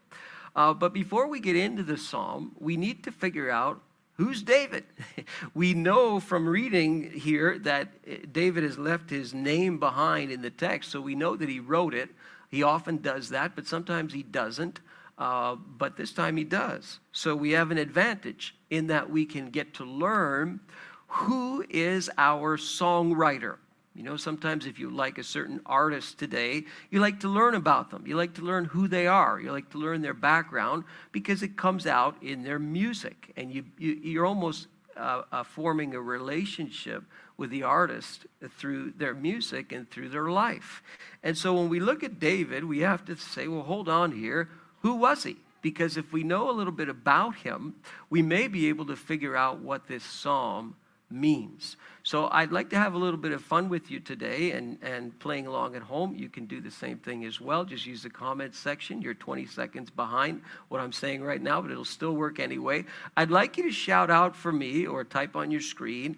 Uh, 0.55 0.73
but 0.73 0.95
before 0.95 1.29
we 1.29 1.41
get 1.41 1.57
into 1.57 1.83
the 1.83 1.99
psalm, 1.99 2.53
we 2.59 2.77
need 2.77 3.05
to 3.05 3.13
figure 3.13 3.51
out 3.51 3.81
who's 4.15 4.43
David. 4.43 4.85
we 5.55 5.75
know 5.75 6.19
from 6.21 6.49
reading 6.49 7.11
here 7.11 7.59
that 7.59 7.89
uh, 8.11 8.15
David 8.33 8.65
has 8.65 8.79
left 8.79 9.11
his 9.11 9.35
name 9.35 9.79
behind 9.79 10.31
in 10.31 10.41
the 10.41 10.51
text, 10.51 10.91
so 10.91 11.01
we 11.01 11.15
know 11.15 11.37
that 11.37 11.49
he 11.49 11.61
wrote 11.61 11.95
it. 11.95 12.11
He 12.49 12.63
often 12.63 12.99
does 12.99 13.29
that, 13.31 13.55
but 13.55 13.67
sometimes 13.67 14.13
he 14.15 14.23
doesn't. 14.23 14.81
Uh, 15.19 15.57
but 15.57 15.97
this 15.97 16.13
time 16.13 16.37
he 16.37 16.45
does. 16.45 17.01
So 17.13 17.35
we 17.35 17.53
have 17.53 17.71
an 17.71 17.79
advantage 17.79 18.55
in 18.69 18.89
that 18.89 19.09
we 19.09 19.25
can 19.25 19.51
get 19.51 19.75
to 19.75 19.85
learn 19.85 20.61
who 21.09 21.65
is 21.71 22.11
our 22.19 22.59
songwriter. 22.59 23.57
You 23.97 24.03
know, 24.03 24.17
sometimes 24.17 24.67
if 24.67 24.79
you 24.79 24.91
like 24.91 25.17
a 25.17 25.25
certain 25.25 25.61
artist 25.65 26.19
today, 26.19 26.65
you 26.91 27.01
like 27.01 27.21
to 27.21 27.29
learn 27.29 27.55
about 27.55 27.91
them. 27.91 28.07
You 28.07 28.17
like 28.17 28.35
to 28.35 28.43
learn 28.43 28.67
who 28.67 28.89
they 28.89 29.07
are. 29.07 29.41
You 29.41 29.53
like 29.53 29.71
to 29.71 29.79
learn 29.79 30.03
their 30.03 30.15
background 30.15 30.85
because 31.13 31.43
it 31.43 31.57
comes 31.57 31.87
out 31.87 32.23
in 32.23 32.43
their 32.43 32.59
music. 32.59 33.33
And 33.37 33.51
you, 33.51 33.65
you, 33.79 34.21
are 34.21 34.27
almost 34.27 34.67
uh, 34.97 35.23
uh, 35.33 35.43
forming 35.45 35.95
a 35.95 36.01
relationship 36.01 37.05
with 37.39 37.51
the 37.51 37.63
artist 37.63 38.27
through 38.59 38.93
their 38.99 39.15
music 39.15 39.73
and 39.73 39.91
through 39.91 40.11
their 40.11 40.31
life. 40.31 40.83
And 41.23 41.37
so 41.37 41.55
when 41.55 41.71
we 41.71 41.81
look 41.81 42.03
at 42.03 42.21
David, 42.21 42.65
we 42.65 42.81
have 42.81 43.05
to 43.07 43.17
say, 43.17 43.49
well, 43.49 43.63
hold 43.63 43.89
on 43.89 44.13
here. 44.13 44.51
Who 44.83 44.97
was 44.97 45.25
he? 45.25 45.37
Because 45.63 45.97
if 45.97 46.13
we 46.13 46.23
know 46.23 46.51
a 46.51 46.53
little 46.53 46.73
bit 46.73 46.89
about 46.89 47.37
him, 47.37 47.77
we 48.11 48.21
may 48.21 48.47
be 48.47 48.69
able 48.69 48.87
to 48.87 48.97
figure 48.97 49.37
out 49.37 49.61
what 49.61 49.89
this 49.89 50.05
psalm 50.05 50.77
means. 51.11 51.77
So 52.07 52.29
I'd 52.31 52.53
like 52.53 52.71
to 52.71 52.77
have 52.77 52.95
a 52.95 52.99
little 52.99 53.19
bit 53.19 53.33
of 53.33 53.43
fun 53.43 53.69
with 53.69 53.91
you 53.91 53.99
today 53.99 54.53
and, 54.53 54.79
and 54.81 55.19
playing 55.19 55.49
along 55.49 55.75
at 55.75 55.83
home. 55.83 56.15
You 56.15 56.29
can 56.29 56.47
do 56.47 56.61
the 56.61 56.71
same 56.71 56.99
thing 56.99 57.25
as 57.25 57.41
well. 57.41 57.65
Just 57.65 57.85
use 57.85 58.05
the 58.05 58.11
comments 58.11 58.61
section. 58.61 59.03
You're 59.03 59.15
20 59.15 59.45
seconds 59.47 59.91
behind 59.91 60.43
what 60.69 60.81
I'm 60.81 60.93
saying 60.93 61.25
right 61.25 61.43
now, 61.43 61.61
but 61.61 61.73
it'll 61.73 61.85
still 61.85 62.15
work 62.15 62.39
anyway. 62.39 62.85
I'd 63.17 63.33
like 63.33 63.57
you 63.57 63.65
to 63.65 63.73
shout 63.73 64.09
out 64.09 64.37
for 64.37 64.53
me 64.53 64.87
or 64.87 65.03
type 65.03 65.35
on 65.35 65.51
your 65.51 65.61
screen. 65.61 66.17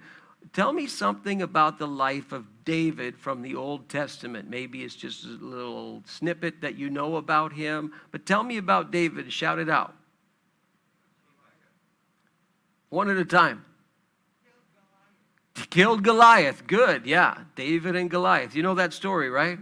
Tell 0.53 0.75
me 0.75 0.87
something 0.87 1.41
about 1.41 1.79
the 1.79 1.89
life 1.89 2.33
of 2.33 2.45
David 2.67 3.17
from 3.17 3.41
the 3.41 3.55
Old 3.55 3.89
Testament. 3.89 4.51
Maybe 4.51 4.83
it's 4.83 4.95
just 4.95 5.25
a 5.25 5.29
little 5.29 6.03
snippet 6.05 6.61
that 6.61 6.77
you 6.77 6.91
know 6.91 7.17
about 7.17 7.55
him, 7.55 7.95
but 8.11 8.27
tell 8.27 8.43
me 8.43 8.59
about 8.59 8.91
David. 8.91 9.33
Shout 9.33 9.59
it 9.59 9.71
out. 9.71 9.95
One 12.91 13.09
at 13.09 13.17
a 13.17 13.25
time. 13.25 13.65
Killed 15.67 16.03
Goliath. 16.03 16.67
Good. 16.67 17.07
Yeah. 17.07 17.39
David 17.55 17.97
and 17.97 18.11
Goliath. 18.11 18.55
You 18.55 18.63
know 18.63 18.75
that 18.75 18.93
story, 18.93 19.31
right? 19.31 19.59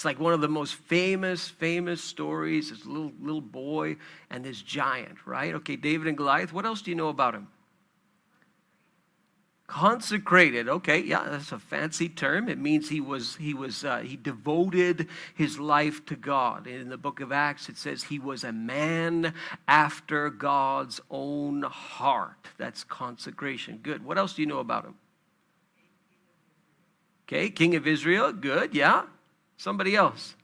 It's 0.00 0.04
like 0.06 0.18
one 0.18 0.32
of 0.32 0.40
the 0.40 0.48
most 0.48 0.76
famous, 0.76 1.48
famous 1.48 2.02
stories. 2.02 2.70
This 2.70 2.86
little, 2.86 3.12
little 3.20 3.42
boy 3.42 3.96
and 4.30 4.42
this 4.42 4.62
giant, 4.62 5.26
right? 5.26 5.54
Okay, 5.56 5.76
David 5.76 6.08
and 6.08 6.16
Goliath. 6.16 6.54
What 6.54 6.64
else 6.64 6.80
do 6.80 6.90
you 6.90 6.96
know 6.96 7.10
about 7.10 7.34
him? 7.34 7.48
Consecrated. 9.66 10.70
Okay, 10.70 11.00
yeah, 11.00 11.28
that's 11.28 11.52
a 11.52 11.58
fancy 11.58 12.08
term. 12.08 12.48
It 12.48 12.56
means 12.56 12.88
he 12.88 13.02
was 13.02 13.36
he 13.36 13.52
was 13.52 13.84
uh, 13.84 13.98
he 13.98 14.16
devoted 14.16 15.06
his 15.34 15.60
life 15.60 16.04
to 16.06 16.16
God. 16.16 16.66
In 16.66 16.88
the 16.88 16.96
book 16.96 17.20
of 17.20 17.30
Acts, 17.30 17.68
it 17.68 17.76
says 17.76 18.04
he 18.04 18.18
was 18.18 18.42
a 18.42 18.52
man 18.52 19.34
after 19.68 20.30
God's 20.30 21.00
own 21.10 21.62
heart. 21.62 22.48
That's 22.56 22.84
consecration. 22.84 23.78
Good. 23.82 24.02
What 24.02 24.16
else 24.16 24.32
do 24.32 24.40
you 24.40 24.48
know 24.48 24.60
about 24.60 24.86
him? 24.86 24.94
Okay, 27.32 27.48
king 27.48 27.76
of 27.76 27.86
Israel, 27.86 28.32
good, 28.32 28.74
yeah. 28.74 29.04
Somebody 29.56 29.94
else. 29.94 30.34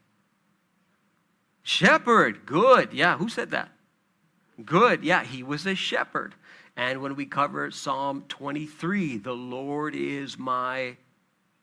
Shepherd, 1.61 2.45
good, 2.45 2.93
yeah. 2.93 3.17
Who 3.17 3.27
said 3.27 3.51
that? 3.51 3.71
Good, 4.63 5.03
yeah, 5.03 5.25
he 5.25 5.43
was 5.43 5.65
a 5.65 5.75
shepherd. 5.75 6.33
And 6.77 7.01
when 7.01 7.17
we 7.17 7.25
cover 7.25 7.69
Psalm 7.71 8.23
23, 8.29 9.17
the 9.17 9.33
Lord 9.33 9.95
is 9.95 10.39
my 10.39 10.95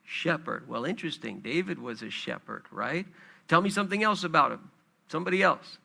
shepherd. 0.03 0.69
Well, 0.69 0.85
interesting. 0.85 1.39
David 1.39 1.79
was 1.79 2.03
a 2.03 2.11
shepherd, 2.11 2.65
right? 2.69 3.07
Tell 3.47 3.61
me 3.61 3.71
something 3.71 4.03
else 4.03 4.23
about 4.23 4.51
him. 4.51 4.69
Somebody 5.07 5.41
else. 5.41 5.79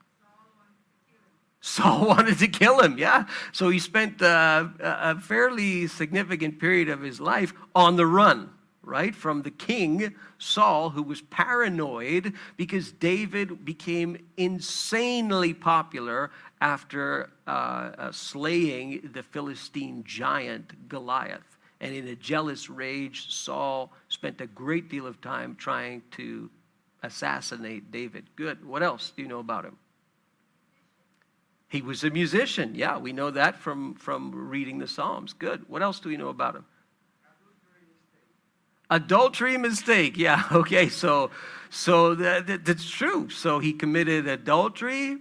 Saul 1.63 2.07
wanted 2.07 2.39
to 2.41 2.49
kill 2.49 2.81
him, 2.81 2.99
yeah. 2.99 3.25
So 3.53 3.71
he 3.71 3.79
spent 3.79 4.21
uh, 4.21 4.69
a 4.81 5.19
fairly 5.19 5.87
significant 5.87 6.59
period 6.59 6.91
of 6.91 7.01
his 7.01 7.21
life 7.21 7.55
on 7.75 7.97
the 7.97 8.07
run, 8.07 8.51
right? 8.91 9.15
From 9.15 9.43
the 9.43 9.51
king, 9.51 10.15
Saul, 10.39 10.91
who 10.91 11.03
was 11.03 11.23
paranoid 11.23 12.35
because 12.57 12.91
David 12.91 13.65
became 13.65 14.19
insanely 14.37 15.55
popular 15.55 16.33
after 16.61 17.31
uh, 17.47 17.51
uh, 17.51 18.13
slaying 18.13 19.11
the 19.15 19.23
Philistine 19.23 20.03
giant 20.05 20.89
Goliath. 20.89 21.57
And 21.81 21.95
in 21.95 22.09
a 22.09 22.17
jealous 22.17 22.69
rage, 22.69 23.33
Saul 23.33 23.93
spent 24.09 24.41
a 24.41 24.47
great 24.47 24.91
deal 24.91 25.07
of 25.07 25.21
time 25.21 25.55
trying 25.55 26.03
to 26.13 26.51
assassinate 27.03 27.91
David. 27.91 28.25
Good. 28.37 28.63
What 28.67 28.83
else 28.83 29.13
do 29.17 29.23
you 29.23 29.29
know 29.29 29.39
about 29.39 29.65
him? 29.65 29.79
He 31.69 31.81
was 31.81 32.03
a 32.03 32.11
musician. 32.11 32.75
Yeah, 32.75 32.99
we 32.99 33.13
know 33.13 33.31
that 33.31 33.57
from, 33.57 33.95
from 33.95 34.51
reading 34.51 34.79
the 34.79 34.89
Psalms. 34.89 35.33
Good. 35.33 35.69
What 35.69 35.83
else 35.83 36.01
do 36.01 36.09
we 36.09 36.17
know 36.17 36.29
about 36.29 36.57
him? 36.57 36.67
Adultery 38.91 39.57
mistake. 39.57 40.17
Yeah, 40.17 40.43
okay. 40.53 40.89
So 40.89 41.31
so 41.71 42.15
that, 42.17 42.47
that, 42.49 42.65
that's 42.65 42.89
true. 42.89 43.31
So 43.31 43.61
he 43.61 43.73
committed 43.73 44.27
adultery 44.27 45.19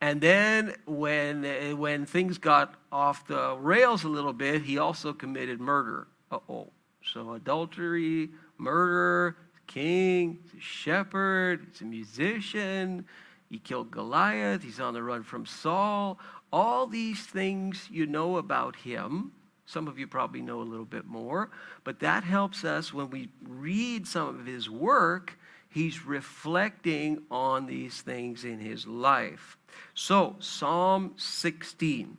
and 0.00 0.20
then 0.20 0.74
when 0.86 1.44
when 1.76 2.06
things 2.06 2.38
got 2.38 2.74
off 2.92 3.26
the 3.26 3.56
rails 3.56 4.04
a 4.04 4.08
little 4.08 4.32
bit, 4.32 4.62
he 4.62 4.78
also 4.78 5.12
committed 5.12 5.60
murder. 5.60 6.06
Uh-oh. 6.30 6.70
So 7.02 7.32
adultery, 7.32 8.30
murder, 8.58 9.36
king, 9.66 10.38
he's 10.44 10.60
a 10.60 10.62
shepherd, 10.62 11.66
he's 11.72 11.80
a 11.80 11.84
musician, 11.84 13.06
he 13.50 13.58
killed 13.58 13.90
Goliath. 13.90 14.62
He's 14.62 14.78
on 14.78 14.94
the 14.94 15.02
run 15.02 15.22
from 15.22 15.46
Saul. 15.46 16.18
All 16.52 16.86
these 16.86 17.24
things 17.26 17.88
you 17.90 18.06
know 18.06 18.36
about 18.36 18.76
him. 18.76 19.32
Some 19.68 19.86
of 19.86 19.98
you 19.98 20.06
probably 20.06 20.40
know 20.40 20.62
a 20.62 20.64
little 20.64 20.86
bit 20.86 21.04
more, 21.04 21.50
but 21.84 22.00
that 22.00 22.24
helps 22.24 22.64
us 22.64 22.94
when 22.94 23.10
we 23.10 23.28
read 23.46 24.06
some 24.06 24.40
of 24.40 24.46
his 24.46 24.70
work. 24.70 25.38
He's 25.68 26.06
reflecting 26.06 27.24
on 27.30 27.66
these 27.66 28.00
things 28.00 28.46
in 28.46 28.60
his 28.60 28.86
life. 28.86 29.58
So, 29.92 30.36
Psalm 30.38 31.12
16. 31.18 32.16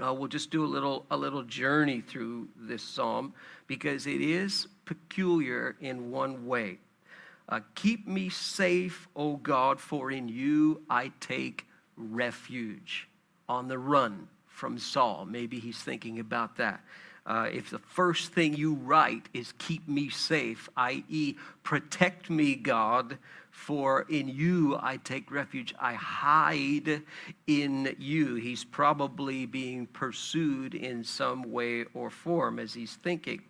Uh, 0.00 0.14
we'll 0.14 0.28
just 0.28 0.52
do 0.52 0.64
a 0.64 0.66
little 0.66 1.04
a 1.10 1.16
little 1.16 1.42
journey 1.42 2.00
through 2.00 2.46
this 2.56 2.84
psalm 2.84 3.34
because 3.66 4.06
it 4.06 4.20
is 4.20 4.68
peculiar 4.84 5.74
in 5.80 6.12
one 6.12 6.46
way. 6.46 6.78
Uh, 7.48 7.58
Keep 7.74 8.06
me 8.06 8.28
safe, 8.28 9.08
O 9.16 9.34
God, 9.34 9.80
for 9.80 10.12
in 10.12 10.28
you 10.28 10.82
I 10.88 11.10
take 11.18 11.66
refuge. 11.96 13.08
On 13.48 13.66
the 13.66 13.78
run 13.78 14.28
from 14.58 14.78
Saul. 14.78 15.24
Maybe 15.24 15.60
he's 15.60 15.78
thinking 15.78 16.18
about 16.18 16.56
that. 16.56 16.80
Uh, 17.24 17.48
if 17.52 17.70
the 17.70 17.78
first 17.78 18.32
thing 18.32 18.54
you 18.54 18.74
write 18.74 19.28
is 19.32 19.52
keep 19.58 19.86
me 19.86 20.08
safe, 20.08 20.68
i.e., 20.76 21.36
protect 21.62 22.28
me, 22.28 22.54
God, 22.54 23.18
for 23.50 24.06
in 24.08 24.28
you 24.28 24.78
I 24.80 24.96
take 24.96 25.30
refuge, 25.30 25.74
I 25.78 25.94
hide 25.94 27.02
in 27.46 27.94
you. 27.98 28.36
He's 28.36 28.64
probably 28.64 29.46
being 29.46 29.86
pursued 29.86 30.74
in 30.74 31.04
some 31.04 31.42
way 31.52 31.84
or 31.94 32.10
form 32.10 32.58
as 32.58 32.74
he's 32.74 32.96
thinking. 32.96 33.42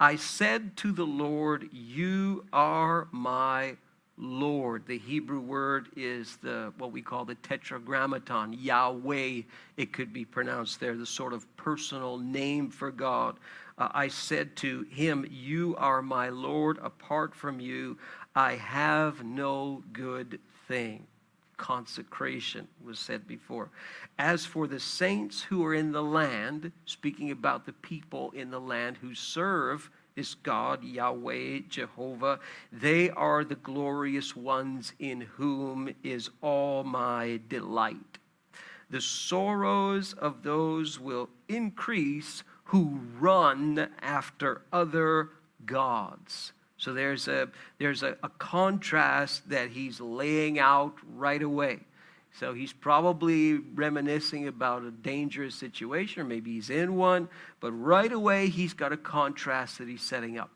I 0.00 0.16
said 0.16 0.76
to 0.78 0.90
the 0.90 1.06
Lord, 1.06 1.68
You 1.72 2.46
are 2.52 3.08
my 3.12 3.76
Lord. 4.18 4.86
The 4.86 4.98
Hebrew 4.98 5.40
word 5.40 5.88
is 5.96 6.36
the 6.42 6.72
what 6.78 6.92
we 6.92 7.02
call 7.02 7.24
the 7.24 7.36
tetragrammaton, 7.36 8.54
Yahweh. 8.54 9.42
It 9.76 9.92
could 9.92 10.12
be 10.12 10.24
pronounced 10.24 10.80
there, 10.80 10.96
the 10.96 11.06
sort 11.06 11.32
of 11.32 11.46
personal 11.56 12.18
name 12.18 12.70
for 12.70 12.90
God. 12.90 13.36
Uh, 13.78 13.88
I 13.92 14.08
said 14.08 14.56
to 14.56 14.82
him, 14.90 15.26
You 15.30 15.76
are 15.78 16.02
my 16.02 16.28
Lord. 16.30 16.78
Apart 16.82 17.34
from 17.34 17.60
you, 17.60 17.96
I 18.34 18.56
have 18.56 19.24
no 19.24 19.82
good 19.92 20.40
thing 20.66 21.06
consecration 21.58 22.66
was 22.82 22.98
said 22.98 23.26
before. 23.26 23.68
As 24.18 24.46
for 24.46 24.66
the 24.66 24.80
saints 24.80 25.42
who 25.42 25.64
are 25.66 25.74
in 25.74 25.92
the 25.92 26.02
land, 26.02 26.72
speaking 26.86 27.30
about 27.30 27.66
the 27.66 27.72
people 27.74 28.30
in 28.30 28.50
the 28.50 28.60
land 28.60 28.96
who 28.96 29.14
serve 29.14 29.90
this 30.18 30.34
God, 30.34 30.82
Yahweh, 30.82 31.60
Jehovah, 31.68 32.40
they 32.72 33.08
are 33.10 33.44
the 33.44 33.54
glorious 33.54 34.34
ones 34.34 34.92
in 34.98 35.20
whom 35.20 35.94
is 36.02 36.28
all 36.42 36.82
my 36.82 37.38
delight. 37.48 38.18
The 38.90 39.00
sorrows 39.00 40.14
of 40.14 40.42
those 40.42 40.98
will 40.98 41.28
increase 41.48 42.42
who 42.64 42.98
run 43.20 43.88
after 44.02 44.62
other 44.72 45.30
gods. 45.64 46.52
So 46.78 46.92
there's 46.92 47.28
a, 47.28 47.48
there's 47.78 48.02
a, 48.02 48.16
a 48.24 48.28
contrast 48.28 49.48
that 49.50 49.70
he's 49.70 50.00
laying 50.00 50.58
out 50.58 50.94
right 51.14 51.42
away. 51.42 51.78
So 52.38 52.54
he's 52.54 52.72
probably 52.72 53.54
reminiscing 53.54 54.46
about 54.46 54.84
a 54.84 54.92
dangerous 54.92 55.56
situation, 55.56 56.22
or 56.22 56.24
maybe 56.24 56.52
he's 56.52 56.70
in 56.70 56.94
one, 56.94 57.28
but 57.58 57.72
right 57.72 58.12
away 58.12 58.48
he's 58.48 58.74
got 58.74 58.92
a 58.92 58.96
contrast 58.96 59.78
that 59.78 59.88
he's 59.88 60.02
setting 60.02 60.38
up. 60.38 60.50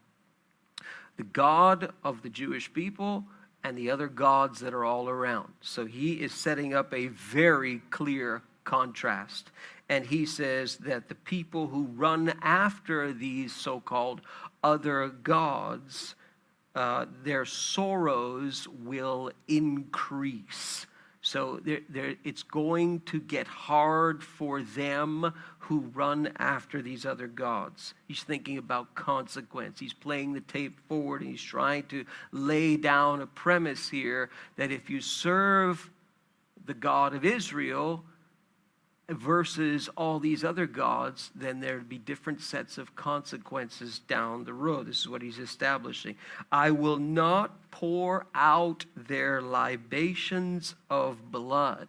The 1.17 1.25
God 1.25 1.93
of 2.05 2.23
the 2.23 2.29
Jewish 2.29 2.73
people 2.73 3.25
and 3.65 3.77
the 3.77 3.91
other 3.91 4.07
gods 4.07 4.61
that 4.61 4.73
are 4.73 4.85
all 4.85 5.09
around. 5.09 5.53
So 5.61 5.85
he 5.85 6.15
is 6.15 6.33
setting 6.33 6.73
up 6.73 6.95
a 6.95 7.09
very 7.09 7.81
clear 7.91 8.43
contrast. 8.63 9.51
And 9.89 10.07
he 10.07 10.25
says 10.25 10.77
that 10.79 11.09
the 11.09 11.17
people 11.17 11.67
who 11.67 11.85
run 11.85 12.33
after 12.43 13.13
these 13.13 13.53
so 13.53 13.81
called 13.81 14.21
other 14.63 15.09
gods, 15.09 16.15
uh, 16.77 17.07
their 17.25 17.45
sorrows 17.45 18.69
will 18.69 19.33
increase. 19.49 20.87
So 21.25 21.61
they're, 21.65 21.81
they're, 21.89 22.17
it's 22.25 22.43
going 22.43 23.01
to 23.07 23.21
get 23.21 23.47
hard 23.47 24.25
for 24.25 24.61
them 24.61 25.33
who 25.61 25.91
run 25.95 26.33
after 26.37 26.83
these 26.83 27.07
other 27.07 27.29
gods. 27.29 27.95
He's 28.09 28.25
thinking 28.25 28.59
about 28.59 28.97
consequence. 28.97 29.79
He's 29.79 29.93
playing 29.93 30.33
the 30.33 30.41
tape 30.41 30.81
forward 30.89 31.23
and 31.23 31.31
he's 31.31 31.43
trying 31.43 31.85
to 31.85 32.05
lay 32.33 32.77
down 32.77 33.23
a 33.23 33.27
premise 33.29 33.89
here 33.89 34.31
that 34.57 34.73
if 34.73 34.91
you 34.91 35.01
serve 35.01 35.89
the 36.67 36.75
God 36.75 37.15
of 37.15 37.25
Israel, 37.25 38.05
versus 39.13 39.89
all 39.97 40.19
these 40.19 40.45
other 40.45 40.67
gods, 40.67 41.31
then 41.35 41.61
there'd 41.61 41.89
be 41.89 41.99
different 41.99 42.41
sets 42.41 42.79
of 42.79 42.95
consequences 42.97 44.01
down 44.01 44.45
the 44.45 44.53
road. 44.53 44.87
This 44.87 45.01
is 45.01 45.09
what 45.09 45.23
he's 45.23 45.39
establishing. 45.39 46.17
I 46.51 46.71
will 46.71 46.99
not 46.99 47.71
pour 47.71 48.27
out 48.35 48.85
their 48.97 49.41
libations 49.43 50.75
of 50.91 51.31
blood 51.31 51.89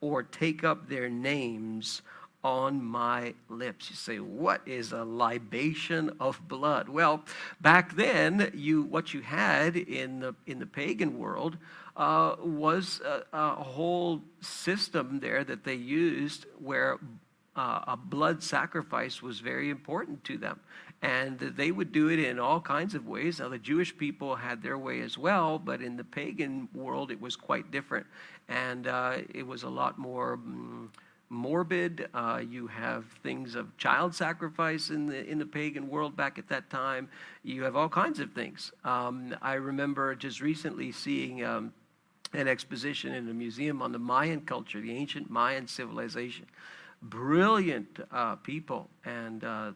or 0.00 0.22
take 0.22 0.64
up 0.64 0.88
their 0.88 1.08
names 1.08 2.02
on 2.42 2.84
my 2.84 3.32
lips. 3.48 3.88
You 3.88 3.96
say, 3.96 4.18
what 4.18 4.60
is 4.66 4.92
a 4.92 5.02
libation 5.02 6.14
of 6.20 6.46
blood? 6.46 6.90
Well, 6.90 7.24
back 7.60 7.96
then, 7.96 8.50
you 8.54 8.82
what 8.82 9.14
you 9.14 9.22
had 9.22 9.76
in 9.76 10.20
the 10.20 10.34
in 10.46 10.58
the 10.58 10.66
pagan 10.66 11.18
world 11.18 11.56
uh, 11.96 12.36
was 12.40 13.00
a, 13.04 13.22
a, 13.32 13.54
whole 13.62 14.20
system 14.40 15.20
there 15.20 15.44
that 15.44 15.64
they 15.64 15.74
used 15.74 16.46
where 16.58 16.98
uh, 17.56 17.80
a 17.86 17.96
blood 17.96 18.42
sacrifice 18.42 19.22
was 19.22 19.40
very 19.40 19.70
important 19.70 20.24
to 20.24 20.36
them. 20.36 20.58
And 21.02 21.38
they 21.38 21.70
would 21.70 21.92
do 21.92 22.08
it 22.08 22.18
in 22.18 22.38
all 22.38 22.60
kinds 22.60 22.94
of 22.94 23.06
ways. 23.06 23.38
Now, 23.38 23.48
the 23.48 23.58
Jewish 23.58 23.96
people 23.96 24.34
had 24.36 24.62
their 24.62 24.78
way 24.78 25.02
as 25.02 25.18
well, 25.18 25.58
but 25.58 25.82
in 25.82 25.96
the 25.96 26.04
pagan 26.04 26.68
world, 26.74 27.10
it 27.10 27.20
was 27.20 27.36
quite 27.36 27.70
different. 27.70 28.06
And 28.48 28.86
uh, 28.88 29.18
it 29.32 29.46
was 29.46 29.62
a 29.62 29.68
lot 29.68 29.98
more. 29.98 30.38
Mm, 30.38 30.88
morbid. 31.30 32.08
Uh, 32.14 32.40
you 32.48 32.66
have 32.66 33.04
things 33.22 33.54
of 33.54 33.76
child 33.76 34.14
sacrifice 34.14 34.90
in 34.90 35.06
the 35.06 35.28
in 35.28 35.38
the 35.38 35.46
pagan 35.46 35.88
world 35.88 36.16
back 36.16 36.38
at 36.38 36.48
that 36.48 36.70
time. 36.70 37.08
You 37.42 37.64
have 37.64 37.76
all 37.76 37.88
kinds 37.88 38.20
of 38.20 38.32
things. 38.32 38.72
Um, 38.84 39.34
I 39.42 39.54
remember 39.54 40.14
just 40.14 40.40
recently 40.40 40.92
seeing 40.92 41.44
um, 41.44 41.72
an 42.34 42.48
exposition 42.48 43.14
in 43.14 43.28
a 43.28 43.34
museum 43.34 43.80
on 43.80 43.92
the 43.92 43.98
Mayan 43.98 44.40
culture, 44.40 44.80
the 44.80 44.92
ancient 44.92 45.30
Mayan 45.30 45.66
civilization. 45.66 46.46
Brilliant 47.02 48.00
uh, 48.10 48.36
people, 48.36 48.88
and 49.04 49.44
uh, 49.44 49.72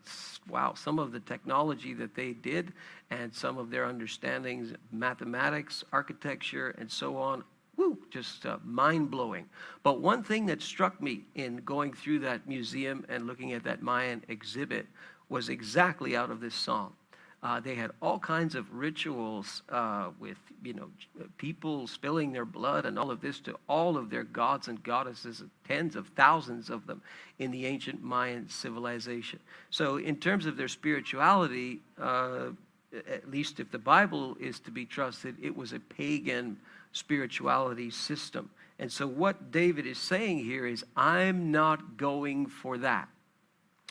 wow, 0.48 0.74
some 0.74 0.98
of 0.98 1.12
the 1.12 1.20
technology 1.20 1.92
that 1.94 2.14
they 2.14 2.32
did, 2.32 2.72
and 3.10 3.34
some 3.34 3.58
of 3.58 3.70
their 3.70 3.84
understandings, 3.84 4.72
mathematics, 4.92 5.84
architecture, 5.92 6.74
and 6.78 6.90
so 6.90 7.16
on. 7.16 7.44
Woo, 7.76 7.98
just 8.10 8.44
uh, 8.44 8.56
mind 8.64 9.10
blowing. 9.10 9.48
But 9.82 10.00
one 10.00 10.22
thing 10.24 10.46
that 10.46 10.62
struck 10.62 11.00
me 11.00 11.24
in 11.34 11.58
going 11.58 11.92
through 11.92 12.20
that 12.20 12.48
museum 12.48 13.04
and 13.08 13.26
looking 13.26 13.52
at 13.52 13.62
that 13.64 13.82
Mayan 13.82 14.24
exhibit 14.28 14.86
was 15.28 15.48
exactly 15.48 16.16
out 16.16 16.30
of 16.30 16.40
this 16.40 16.54
psalm. 16.54 16.92
Uh, 17.40 17.60
they 17.60 17.76
had 17.76 17.92
all 18.02 18.18
kinds 18.18 18.56
of 18.56 18.72
rituals 18.74 19.62
uh, 19.68 20.08
with, 20.18 20.38
you 20.64 20.74
know, 20.74 20.90
people 21.36 21.86
spilling 21.86 22.32
their 22.32 22.44
blood 22.44 22.84
and 22.84 22.98
all 22.98 23.12
of 23.12 23.20
this 23.20 23.38
to 23.38 23.54
all 23.68 23.96
of 23.96 24.10
their 24.10 24.24
gods 24.24 24.66
and 24.66 24.82
goddesses, 24.82 25.44
tens 25.66 25.94
of 25.94 26.08
thousands 26.08 26.68
of 26.68 26.86
them 26.88 27.00
in 27.38 27.52
the 27.52 27.64
ancient 27.64 28.02
Mayan 28.02 28.48
civilization. 28.48 29.38
So, 29.70 29.98
in 29.98 30.16
terms 30.16 30.46
of 30.46 30.56
their 30.56 30.66
spirituality, 30.66 31.78
uh, 32.00 32.48
at 32.92 33.30
least 33.30 33.60
if 33.60 33.70
the 33.70 33.78
Bible 33.78 34.36
is 34.40 34.58
to 34.60 34.72
be 34.72 34.84
trusted, 34.84 35.36
it 35.40 35.56
was 35.56 35.72
a 35.72 35.78
pagan 35.78 36.56
spirituality 36.92 37.90
system. 37.90 38.50
And 38.80 38.90
so, 38.90 39.06
what 39.06 39.52
David 39.52 39.86
is 39.86 39.98
saying 39.98 40.38
here 40.38 40.66
is, 40.66 40.84
I'm 40.96 41.52
not 41.52 41.96
going 41.96 42.46
for 42.46 42.78
that. 42.78 43.08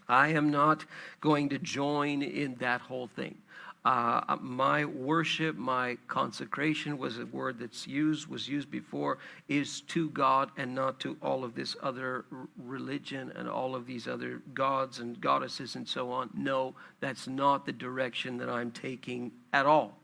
I 0.10 0.30
am 0.30 0.50
not 0.50 0.86
going 1.22 1.50
to 1.50 1.60
join 1.60 2.22
in 2.22 2.56
that 2.56 2.82
whole 2.82 3.08
thing. 3.08 3.38
Uh, 3.86 4.36
my 4.42 4.84
worship, 4.84 5.56
my 5.56 5.98
consecration 6.10 6.98
was 6.98 7.20
a 7.20 7.26
word 7.28 7.58
that's 7.58 7.88
used, 7.88 8.28
was 8.28 8.46
used 8.46 8.70
before, 8.70 9.18
is 9.48 9.80
to 9.82 10.10
God 10.10 10.52
and 10.58 10.76
not 10.76 11.00
to 11.00 11.16
all 11.22 11.46
of 11.46 11.56
this 11.56 11.74
other 11.82 12.26
religion 12.58 13.32
and 13.38 13.48
all 13.48 13.76
of 13.76 13.86
these 13.86 14.06
other 14.06 14.42
gods 14.54 15.00
and 15.00 15.22
goddesses 15.22 15.76
and 15.76 15.88
so 15.88 16.12
on. 16.12 16.30
No, 16.34 16.76
that's 17.00 17.30
not 17.30 17.66
the 17.66 17.72
direction 17.72 18.38
that 18.40 18.50
I'm 18.50 18.72
taking 18.72 19.32
at 19.54 19.66
all. 19.66 19.98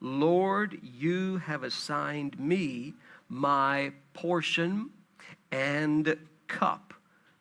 Lord, 0.00 0.78
you 0.82 1.36
have 1.38 1.62
assigned 1.62 2.40
me 2.40 2.94
my 3.28 3.92
portion 4.14 4.88
and 5.52 6.16
cup. 6.48 6.93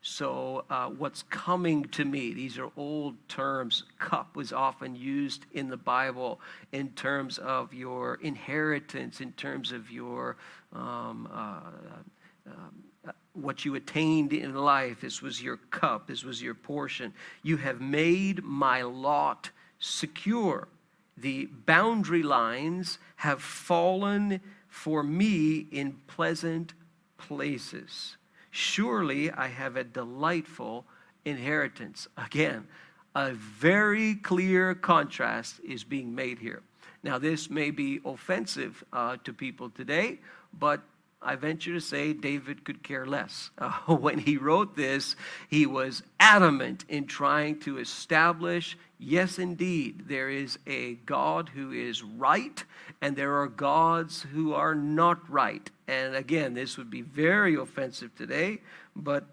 So, 0.05 0.65
uh, 0.69 0.89
what's 0.89 1.23
coming 1.23 1.85
to 1.85 2.03
me? 2.03 2.33
These 2.33 2.57
are 2.57 2.69
old 2.75 3.15
terms. 3.29 3.85
Cup 3.99 4.35
was 4.35 4.51
often 4.51 4.97
used 4.97 5.45
in 5.53 5.69
the 5.69 5.77
Bible 5.77 6.41
in 6.73 6.89
terms 6.89 7.37
of 7.37 7.73
your 7.73 8.15
inheritance, 8.21 9.21
in 9.21 9.31
terms 9.31 9.71
of 9.71 9.89
your 9.89 10.35
um, 10.73 11.29
uh, 11.31 12.49
uh, 12.49 13.11
what 13.31 13.63
you 13.63 13.75
attained 13.75 14.33
in 14.33 14.53
life. 14.53 14.99
This 14.99 15.21
was 15.21 15.41
your 15.41 15.55
cup. 15.71 16.07
This 16.07 16.25
was 16.25 16.41
your 16.41 16.53
portion. 16.53 17.13
You 17.41 17.55
have 17.57 17.79
made 17.79 18.43
my 18.43 18.81
lot 18.81 19.51
secure. 19.79 20.67
The 21.15 21.45
boundary 21.45 22.23
lines 22.23 22.99
have 23.15 23.41
fallen 23.41 24.41
for 24.67 25.01
me 25.01 25.67
in 25.71 25.93
pleasant 26.07 26.73
places. 27.17 28.17
Surely 28.55 29.31
I 29.31 29.47
have 29.47 29.77
a 29.77 29.83
delightful 29.83 30.85
inheritance. 31.25 32.07
Again, 32.15 32.67
a 33.15 33.31
very 33.31 34.13
clear 34.13 34.75
contrast 34.75 35.59
is 35.67 35.83
being 35.83 36.13
made 36.13 36.37
here. 36.37 36.61
Now, 37.01 37.17
this 37.17 37.49
may 37.49 37.71
be 37.71 37.99
offensive 38.05 38.83
uh, 38.93 39.17
to 39.23 39.33
people 39.33 39.71
today, 39.71 40.19
but 40.59 40.81
I 41.23 41.35
venture 41.35 41.73
to 41.73 41.79
say 41.79 42.13
David 42.13 42.63
could 42.65 42.83
care 42.83 43.05
less. 43.05 43.49
Uh, 43.63 43.95
when 43.95 44.19
he 44.19 44.37
wrote 44.37 44.75
this, 44.75 45.15
he 45.49 45.65
was 45.65 46.03
adamant 46.19 46.83
in 46.89 47.05
trying 47.07 47.59
to 47.59 47.77
establish 47.77 48.77
yes, 49.03 49.39
indeed, 49.39 50.07
there 50.07 50.29
is 50.29 50.57
a 50.65 50.95
God 51.05 51.49
who 51.49 51.71
is 51.71 52.03
right, 52.03 52.63
and 53.01 53.15
there 53.15 53.39
are 53.39 53.47
gods 53.47 54.25
who 54.33 54.53
are 54.53 54.75
not 54.75 55.29
right. 55.29 55.69
And 55.87 56.15
again, 56.15 56.53
this 56.53 56.77
would 56.77 56.89
be 56.89 57.01
very 57.01 57.55
offensive 57.55 58.15
today, 58.15 58.59
but 58.95 59.25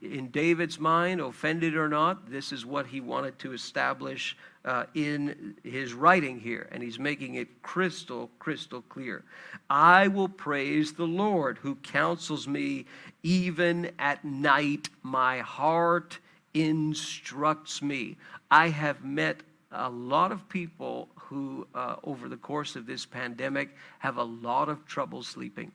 in 0.00 0.28
David's 0.28 0.78
mind, 0.78 1.20
offended 1.20 1.76
or 1.76 1.88
not, 1.88 2.30
this 2.30 2.52
is 2.52 2.64
what 2.64 2.86
he 2.86 3.00
wanted 3.00 3.38
to 3.40 3.52
establish 3.52 4.36
uh, 4.64 4.84
in 4.94 5.56
his 5.64 5.92
writing 5.92 6.38
here. 6.38 6.68
And 6.70 6.82
he's 6.82 6.98
making 6.98 7.34
it 7.34 7.62
crystal, 7.62 8.30
crystal 8.38 8.82
clear. 8.82 9.24
I 9.68 10.08
will 10.08 10.28
praise 10.28 10.92
the 10.92 11.06
Lord 11.06 11.58
who 11.58 11.74
counsels 11.76 12.46
me 12.46 12.86
even 13.22 13.90
at 13.98 14.24
night. 14.24 14.88
My 15.02 15.40
heart 15.40 16.18
instructs 16.54 17.82
me. 17.82 18.16
I 18.50 18.68
have 18.68 19.04
met 19.04 19.42
a 19.72 19.88
lot 19.88 20.30
of 20.30 20.48
people 20.48 21.08
who, 21.16 21.66
uh, 21.74 21.96
over 22.04 22.28
the 22.28 22.36
course 22.36 22.76
of 22.76 22.86
this 22.86 23.04
pandemic, 23.04 23.70
have 23.98 24.18
a 24.18 24.22
lot 24.22 24.68
of 24.68 24.86
trouble 24.86 25.22
sleeping. 25.22 25.72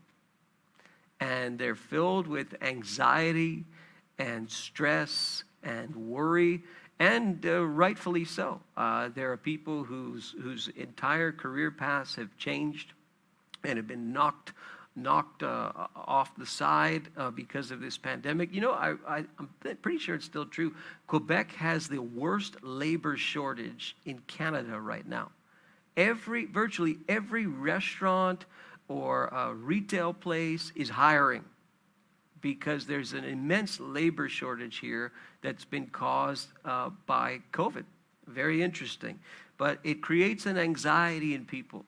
And 1.19 1.57
they're 1.57 1.75
filled 1.75 2.27
with 2.27 2.55
anxiety 2.61 3.65
and 4.19 4.49
stress 4.49 5.43
and 5.63 5.95
worry, 5.95 6.63
and 6.99 7.45
uh, 7.45 7.65
rightfully 7.65 8.25
so. 8.25 8.59
Uh, 8.75 9.09
there 9.13 9.31
are 9.31 9.37
people 9.37 9.83
whose, 9.83 10.33
whose 10.41 10.69
entire 10.75 11.31
career 11.31 11.71
paths 11.71 12.15
have 12.15 12.35
changed 12.37 12.93
and 13.63 13.77
have 13.77 13.87
been 13.87 14.13
knocked 14.13 14.53
knocked 14.97 15.43
uh, 15.43 15.71
off 15.95 16.35
the 16.37 16.45
side 16.45 17.03
uh, 17.15 17.29
because 17.29 17.69
of 17.69 17.79
this 17.79 17.99
pandemic. 17.99 18.51
You 18.51 18.61
know, 18.61 18.71
I, 18.71 18.95
am 19.39 19.49
pretty 19.83 19.99
sure 19.99 20.15
it's 20.15 20.25
still 20.25 20.47
true. 20.47 20.73
Quebec 21.05 21.51
has 21.53 21.87
the 21.87 22.01
worst 22.01 22.63
labor 22.63 23.15
shortage 23.15 23.95
in 24.05 24.17
Canada 24.25 24.79
right 24.79 25.07
now. 25.07 25.29
Every, 25.95 26.45
virtually 26.45 26.97
every 27.07 27.45
restaurant 27.45 28.45
or 28.87 29.31
uh, 29.31 29.51
retail 29.51 30.13
place 30.13 30.71
is 30.75 30.89
hiring 30.89 31.45
because 32.41 32.85
there's 32.85 33.13
an 33.13 33.23
immense 33.23 33.79
labor 33.79 34.29
shortage 34.29 34.77
here 34.77 35.11
that's 35.41 35.65
been 35.65 35.87
caused 35.87 36.49
uh, 36.65 36.89
by 37.05 37.39
COVID. 37.53 37.83
Very 38.27 38.61
interesting. 38.61 39.19
But 39.57 39.79
it 39.83 40.01
creates 40.01 40.45
an 40.45 40.57
anxiety 40.57 41.33
in 41.33 41.45
people. 41.45 41.85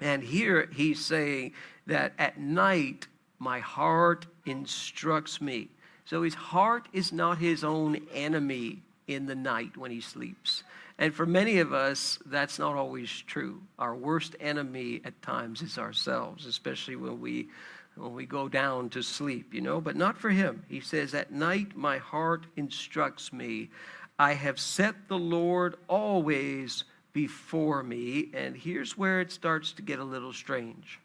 And 0.00 0.22
here 0.22 0.68
he's 0.72 1.04
saying 1.04 1.52
that 1.86 2.12
at 2.18 2.38
night 2.38 3.06
my 3.38 3.60
heart 3.60 4.26
instructs 4.44 5.40
me. 5.40 5.68
So 6.04 6.22
his 6.22 6.34
heart 6.34 6.88
is 6.92 7.12
not 7.12 7.38
his 7.38 7.64
own 7.64 8.00
enemy 8.14 8.82
in 9.08 9.26
the 9.26 9.34
night 9.34 9.76
when 9.76 9.90
he 9.90 10.00
sleeps. 10.00 10.62
And 10.98 11.14
for 11.14 11.26
many 11.26 11.58
of 11.58 11.72
us, 11.72 12.18
that's 12.26 12.58
not 12.58 12.74
always 12.74 13.10
true. 13.10 13.60
Our 13.78 13.94
worst 13.94 14.34
enemy 14.40 15.02
at 15.04 15.20
times 15.20 15.60
is 15.60 15.78
ourselves, 15.78 16.46
especially 16.46 16.96
when 16.96 17.20
we 17.20 17.48
when 17.96 18.12
we 18.12 18.26
go 18.26 18.48
down 18.48 18.90
to 18.90 19.02
sleep, 19.02 19.54
you 19.54 19.60
know, 19.60 19.80
but 19.80 19.96
not 19.96 20.18
for 20.18 20.30
him. 20.30 20.64
He 20.68 20.80
says, 20.80 21.14
At 21.14 21.32
night 21.32 21.76
my 21.76 21.98
heart 21.98 22.46
instructs 22.56 23.32
me. 23.32 23.70
I 24.18 24.34
have 24.34 24.58
set 24.58 25.08
the 25.08 25.18
Lord 25.18 25.76
always 25.88 26.84
before 27.12 27.82
me. 27.82 28.30
And 28.34 28.56
here's 28.56 28.96
where 28.96 29.20
it 29.20 29.32
starts 29.32 29.72
to 29.72 29.82
get 29.82 29.98
a 29.98 30.04
little 30.04 30.32
strange 30.32 31.00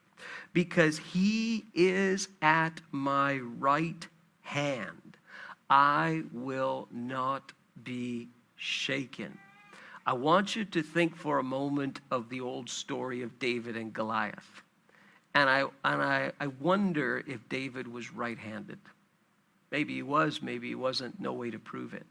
because 0.54 0.98
he 0.98 1.66
is 1.74 2.28
at 2.42 2.82
my 2.92 3.38
right 3.38 4.08
hand. 4.42 5.18
I 5.70 6.24
will 6.34 6.88
not 6.92 7.54
be 7.84 8.28
shaken. 8.58 9.38
I 10.06 10.14
want 10.14 10.56
you 10.56 10.66
to 10.66 10.82
think 10.82 11.16
for 11.16 11.40
a 11.40 11.44
moment 11.44 12.02
of 12.10 12.30
the 12.30 12.42
old 12.42 12.70
story 12.70 13.22
of 13.22 13.40
David 13.40 13.78
and 13.78 13.94
Goliath. 13.94 14.62
And 15.34 15.50
I, 15.50 15.62
and 15.86 16.02
I, 16.02 16.32
I 16.40 16.48
wonder 16.48 17.24
if 17.26 17.48
David 17.48 17.88
was 17.88 18.14
right 18.14 18.38
handed. 18.38 18.80
Maybe 19.72 19.96
he 19.96 20.04
was, 20.04 20.42
maybe 20.42 20.68
he 20.68 20.76
wasn't, 20.76 21.20
no 21.20 21.32
way 21.32 21.50
to 21.52 21.60
prove 21.60 21.94
it. 21.94 22.06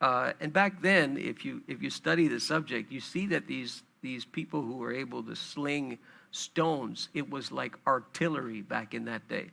Uh, 0.00 0.32
and 0.40 0.52
back 0.52 0.82
then, 0.82 1.16
if 1.16 1.44
you, 1.44 1.62
if 1.68 1.80
you 1.82 1.90
study 1.90 2.26
the 2.26 2.40
subject, 2.40 2.90
you 2.90 3.00
see 3.00 3.26
that 3.26 3.46
these, 3.46 3.82
these 4.02 4.24
people 4.24 4.60
who 4.60 4.76
were 4.76 4.92
able 4.92 5.22
to 5.22 5.36
sling 5.36 5.98
stones, 6.32 7.08
it 7.14 7.30
was 7.30 7.52
like 7.52 7.76
artillery 7.86 8.60
back 8.60 8.92
in 8.92 9.04
that 9.04 9.28
day. 9.28 9.50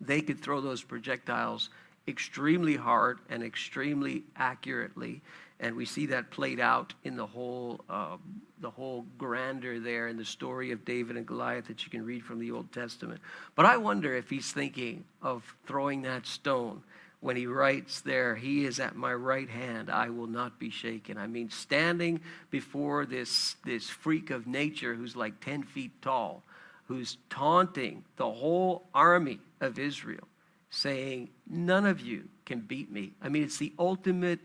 They 0.00 0.20
could 0.20 0.40
throw 0.40 0.60
those 0.60 0.82
projectiles 0.82 1.70
extremely 2.08 2.74
hard 2.74 3.20
and 3.28 3.42
extremely 3.42 4.24
accurately 4.36 5.22
and 5.60 5.76
we 5.76 5.84
see 5.84 6.06
that 6.06 6.30
played 6.30 6.58
out 6.58 6.94
in 7.04 7.16
the 7.16 7.26
whole 7.26 7.80
uh, 7.88 8.16
the 8.60 8.70
whole 8.70 9.06
grandeur 9.16 9.78
there 9.78 10.08
in 10.08 10.16
the 10.16 10.24
story 10.24 10.70
of 10.72 10.84
David 10.84 11.16
and 11.16 11.26
Goliath 11.26 11.68
that 11.68 11.84
you 11.84 11.90
can 11.90 12.04
read 12.04 12.24
from 12.24 12.38
the 12.38 12.50
Old 12.50 12.72
Testament. 12.72 13.20
But 13.54 13.64
I 13.64 13.78
wonder 13.78 14.14
if 14.14 14.28
he's 14.28 14.52
thinking 14.52 15.04
of 15.22 15.42
throwing 15.66 16.02
that 16.02 16.26
stone 16.26 16.82
when 17.20 17.36
he 17.36 17.46
writes 17.46 18.00
there, 18.00 18.34
He 18.34 18.64
is 18.64 18.80
at 18.80 18.96
my 18.96 19.12
right 19.12 19.48
hand, 19.48 19.90
I 19.90 20.08
will 20.08 20.26
not 20.26 20.58
be 20.58 20.70
shaken. 20.70 21.18
I 21.18 21.26
mean, 21.26 21.50
standing 21.50 22.20
before 22.50 23.06
this, 23.06 23.56
this 23.64 23.88
freak 23.88 24.30
of 24.30 24.46
nature 24.46 24.94
who's 24.94 25.16
like 25.16 25.40
10 25.40 25.64
feet 25.64 25.92
tall, 26.02 26.42
who's 26.86 27.18
taunting 27.28 28.04
the 28.16 28.30
whole 28.30 28.88
army 28.94 29.38
of 29.60 29.78
Israel, 29.78 30.26
saying, 30.70 31.28
None 31.46 31.84
of 31.84 32.00
you 32.00 32.24
can 32.46 32.60
beat 32.60 32.90
me. 32.90 33.12
I 33.22 33.28
mean, 33.28 33.44
it's 33.44 33.58
the 33.58 33.74
ultimate 33.78 34.40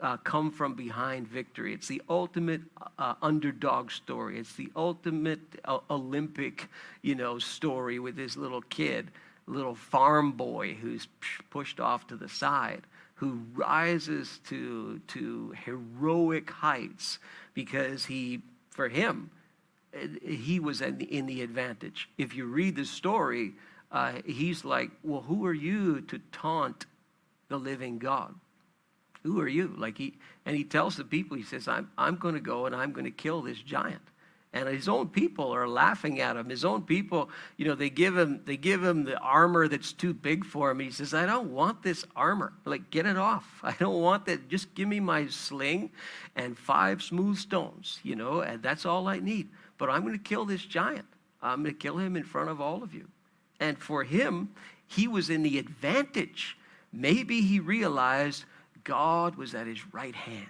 uh, 0.00 0.16
come 0.18 0.50
from 0.50 0.74
behind 0.74 1.26
victory. 1.26 1.72
It's 1.72 1.88
the 1.88 2.02
ultimate 2.08 2.62
uh, 2.98 3.14
underdog 3.22 3.90
story. 3.90 4.38
It's 4.38 4.54
the 4.54 4.70
ultimate 4.76 5.40
uh, 5.64 5.78
Olympic, 5.90 6.68
you 7.02 7.14
know, 7.14 7.38
story 7.38 7.98
with 7.98 8.16
this 8.16 8.36
little 8.36 8.60
kid, 8.62 9.10
little 9.46 9.74
farm 9.74 10.32
boy 10.32 10.74
who's 10.74 11.08
pushed 11.50 11.80
off 11.80 12.06
to 12.08 12.16
the 12.16 12.28
side, 12.28 12.82
who 13.14 13.40
rises 13.54 14.40
to 14.48 15.00
to 15.08 15.54
heroic 15.64 16.50
heights 16.50 17.18
because 17.54 18.04
he, 18.04 18.42
for 18.70 18.88
him, 18.88 19.30
eh, 19.94 20.08
he 20.22 20.60
was 20.60 20.82
in 20.82 20.98
the, 20.98 21.04
in 21.06 21.24
the 21.26 21.40
advantage. 21.40 22.10
If 22.18 22.34
you 22.34 22.44
read 22.44 22.76
the 22.76 22.84
story, 22.84 23.54
uh, 23.90 24.20
he's 24.26 24.64
like, 24.64 24.90
Well, 25.02 25.22
who 25.22 25.46
are 25.46 25.54
you 25.54 26.02
to 26.02 26.20
taunt 26.32 26.84
the 27.48 27.56
living 27.56 27.98
God? 27.98 28.34
Who 29.26 29.40
are 29.40 29.48
you? 29.48 29.74
Like 29.76 29.98
he, 29.98 30.14
and 30.44 30.56
he 30.56 30.64
tells 30.64 30.96
the 30.96 31.04
people, 31.04 31.36
he 31.36 31.42
says, 31.42 31.66
I'm, 31.66 31.90
I'm 31.98 32.16
going 32.16 32.34
to 32.34 32.40
go 32.40 32.66
and 32.66 32.74
I'm 32.74 32.92
going 32.92 33.04
to 33.04 33.10
kill 33.10 33.42
this 33.42 33.58
giant. 33.58 34.02
And 34.52 34.68
his 34.68 34.88
own 34.88 35.08
people 35.08 35.50
are 35.50 35.68
laughing 35.68 36.20
at 36.20 36.36
him. 36.36 36.48
His 36.48 36.64
own 36.64 36.82
people 36.82 37.28
you 37.58 37.66
know 37.66 37.74
they 37.74 37.90
give 37.90 38.16
him 38.16 38.40
they 38.46 38.56
give 38.56 38.82
him 38.82 39.04
the 39.04 39.18
armor 39.18 39.68
that's 39.68 39.92
too 39.92 40.14
big 40.14 40.46
for 40.46 40.70
him. 40.70 40.80
He 40.80 40.90
says 40.90 41.12
i 41.12 41.26
don't 41.26 41.52
want 41.52 41.82
this 41.82 42.06
armor. 42.16 42.54
Like 42.64 42.90
get 42.90 43.04
it 43.04 43.18
off. 43.18 43.44
I 43.62 43.72
don't 43.78 44.00
want 44.00 44.24
that. 44.26 44.48
Just 44.48 44.74
give 44.74 44.88
me 44.88 44.98
my 44.98 45.26
sling 45.26 45.90
and 46.36 46.56
five 46.56 47.02
smooth 47.02 47.36
stones 47.36 48.00
you 48.02 48.16
know 48.16 48.40
and 48.40 48.62
that's 48.62 48.86
all 48.86 49.08
i 49.08 49.18
need. 49.18 49.50
But 49.76 49.90
i'm 49.90 50.02
going 50.02 50.14
to 50.14 50.24
kill 50.24 50.46
this 50.46 50.64
giant. 50.64 51.06
I'm 51.42 51.62
going 51.62 51.74
to 51.74 51.78
kill 51.78 51.98
him 51.98 52.16
in 52.16 52.24
front 52.24 52.48
of 52.48 52.58
all 52.58 52.82
of 52.82 52.94
you. 52.94 53.08
And 53.60 53.78
for 53.78 54.04
him 54.04 54.48
he 54.86 55.06
was 55.06 55.28
in 55.28 55.42
the 55.42 55.58
advantage. 55.58 56.56
Maybe 56.94 57.42
he 57.42 57.60
realized 57.60 58.46
god 58.86 59.34
was 59.34 59.54
at 59.54 59.66
his 59.66 59.92
right 59.92 60.14
hand 60.14 60.46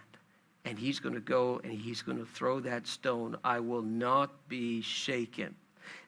and 0.66 0.78
he's 0.78 0.98
going 0.98 1.14
to 1.14 1.20
go 1.20 1.60
and 1.62 1.72
he's 1.72 2.02
going 2.02 2.18
to 2.18 2.26
throw 2.26 2.58
that 2.60 2.88
stone. 2.88 3.36
I 3.44 3.60
will 3.60 3.82
not 3.82 4.48
be 4.48 4.82
shaken. 4.82 5.54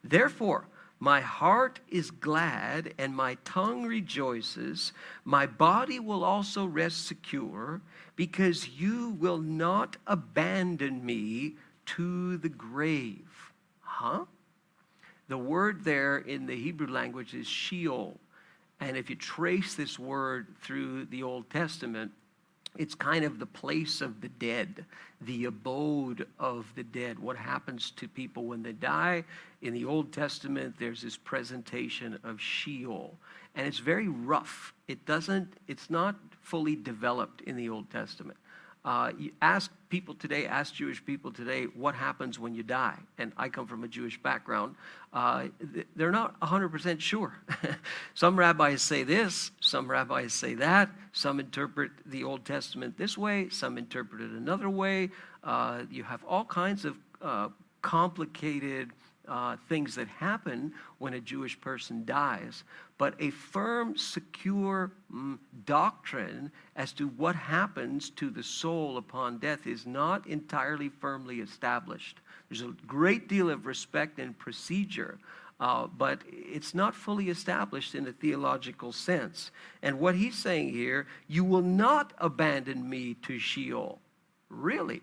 Therefore, 0.03 0.67
my 0.99 1.21
heart 1.21 1.79
is 1.89 2.11
glad 2.11 2.93
and 2.99 3.15
my 3.15 3.37
tongue 3.45 3.85
rejoices. 3.85 4.93
My 5.25 5.47
body 5.47 6.01
will 6.01 6.25
also 6.25 6.67
rest 6.67 7.07
secure 7.07 7.81
because 8.17 8.69
you 8.69 9.11
will 9.21 9.39
not 9.39 9.97
abandon 10.09 11.07
me 11.07 11.55
to 11.87 12.37
the 12.39 12.49
grave. 12.49 13.53
Huh? 13.81 14.25
The 15.29 15.39
word 15.39 15.85
there 15.85 16.19
in 16.19 16.47
the 16.47 16.57
Hebrew 16.57 16.89
language 16.89 17.33
is 17.33 17.47
Sheol. 17.47 18.19
And 18.81 18.97
if 18.97 19.11
you 19.11 19.17
trace 19.17 19.75
this 19.75 19.99
word 19.99 20.47
through 20.63 21.07
the 21.07 21.23
Old 21.23 21.51
Testament, 21.51 22.13
it's 22.77 22.95
kind 22.95 23.25
of 23.25 23.39
the 23.39 23.47
place 23.47 24.01
of 24.01 24.21
the 24.21 24.29
dead, 24.29 24.85
the 25.21 25.47
abode 25.47 26.27
of 26.39 26.73
the 26.77 26.85
dead. 26.85 27.19
What 27.19 27.37
happens 27.37 27.91
to 27.93 28.07
people 28.07 28.45
when 28.45 28.63
they 28.63 28.73
die? 28.73 29.25
In 29.63 29.75
the 29.75 29.85
Old 29.85 30.13
Testament, 30.13 30.77
there's 30.79 31.03
this 31.03 31.17
presentation 31.17 32.19
of 32.23 32.41
Sheol, 32.41 33.19
and 33.57 33.67
it's 33.67 33.79
very 33.81 34.07
rough. 34.07 34.75
It 34.87 35.07
doesn't, 35.07 35.55
it's 35.67 35.91
not 35.91 36.15
fully 36.41 36.77
developed 36.77 37.41
in 37.43 37.57
the 37.57 37.69
Old 37.69 37.91
Testament. 37.91 38.39
Uh, 38.89 39.13
ask 39.43 39.71
people 39.91 40.15
today, 40.15 40.47
ask 40.47 40.73
Jewish 40.73 41.05
people 41.05 41.31
today, 41.31 41.65
what 41.65 41.95
happens 41.95 42.39
when 42.39 42.55
you 42.55 42.63
die? 42.63 42.97
And 43.19 43.35
I 43.37 43.51
come 43.51 43.67
from 43.67 43.85
a 43.85 43.89
Jewish 43.89 44.19
background. 44.23 44.77
Uh, 45.13 45.49
they're 45.95 46.11
not 46.11 46.41
100% 46.41 46.99
sure. 46.99 47.35
some 48.15 48.39
rabbis 48.39 48.81
say 48.81 49.03
this, 49.03 49.51
some 49.61 49.91
rabbis 49.91 50.33
say 50.33 50.55
that, 50.55 50.89
some 51.13 51.39
interpret 51.39 51.91
the 52.07 52.25
Old 52.25 52.47
Testament 52.47 52.97
this 52.97 53.19
way, 53.19 53.51
some 53.51 53.77
interpret 53.77 54.23
it 54.23 54.31
another 54.31 54.71
way. 54.71 55.11
Uh, 55.45 55.83
you 55.91 56.03
have 56.03 56.25
all 56.25 56.47
kinds 56.47 56.87
of 56.87 56.97
uh, 57.21 57.49
complicated 57.83 58.93
uh, 59.29 59.57
things 59.69 59.95
that 59.95 60.09
happen 60.09 60.73
when 60.99 61.15
a 61.15 61.21
Jewish 61.21 61.61
person 61.61 62.05
dies, 62.05 62.65
but 62.97 63.15
a 63.21 63.31
firm, 63.31 63.97
secure 63.97 64.93
mm, 65.13 65.39
doctrine 65.65 66.51
as 66.77 66.93
to 66.93 67.09
what 67.09 67.37
happens 67.37 68.11
to 68.11 68.31
the 68.31 68.43
soul 68.43 68.97
upon 68.97 69.39
death 69.39 69.67
is 69.67 69.87
not 69.87 70.27
entirely 70.27 70.89
firmly 70.89 71.41
established. 71.41 72.21
There's 72.49 72.63
a 72.63 72.75
great 72.87 73.29
deal 73.29 73.51
of 73.51 73.67
respect 73.67 74.19
and 74.19 74.39
procedure. 74.39 75.19
Uh, 75.61 75.89
but 75.89 76.21
it's 76.31 76.73
not 76.73 76.95
fully 76.95 77.31
established 77.31 77.97
in 77.97 78.07
a 78.07 78.13
theological 78.13 78.93
sense. 78.93 79.51
And 79.83 79.99
what 79.99 80.15
he's 80.15 80.37
saying 80.37 80.71
here, 80.71 81.09
you 81.27 81.43
will 81.43 81.63
not 81.63 82.13
abandon 82.19 82.89
me 82.89 83.15
to 83.23 83.41
Sheol. 83.41 83.99
Really? 84.51 85.03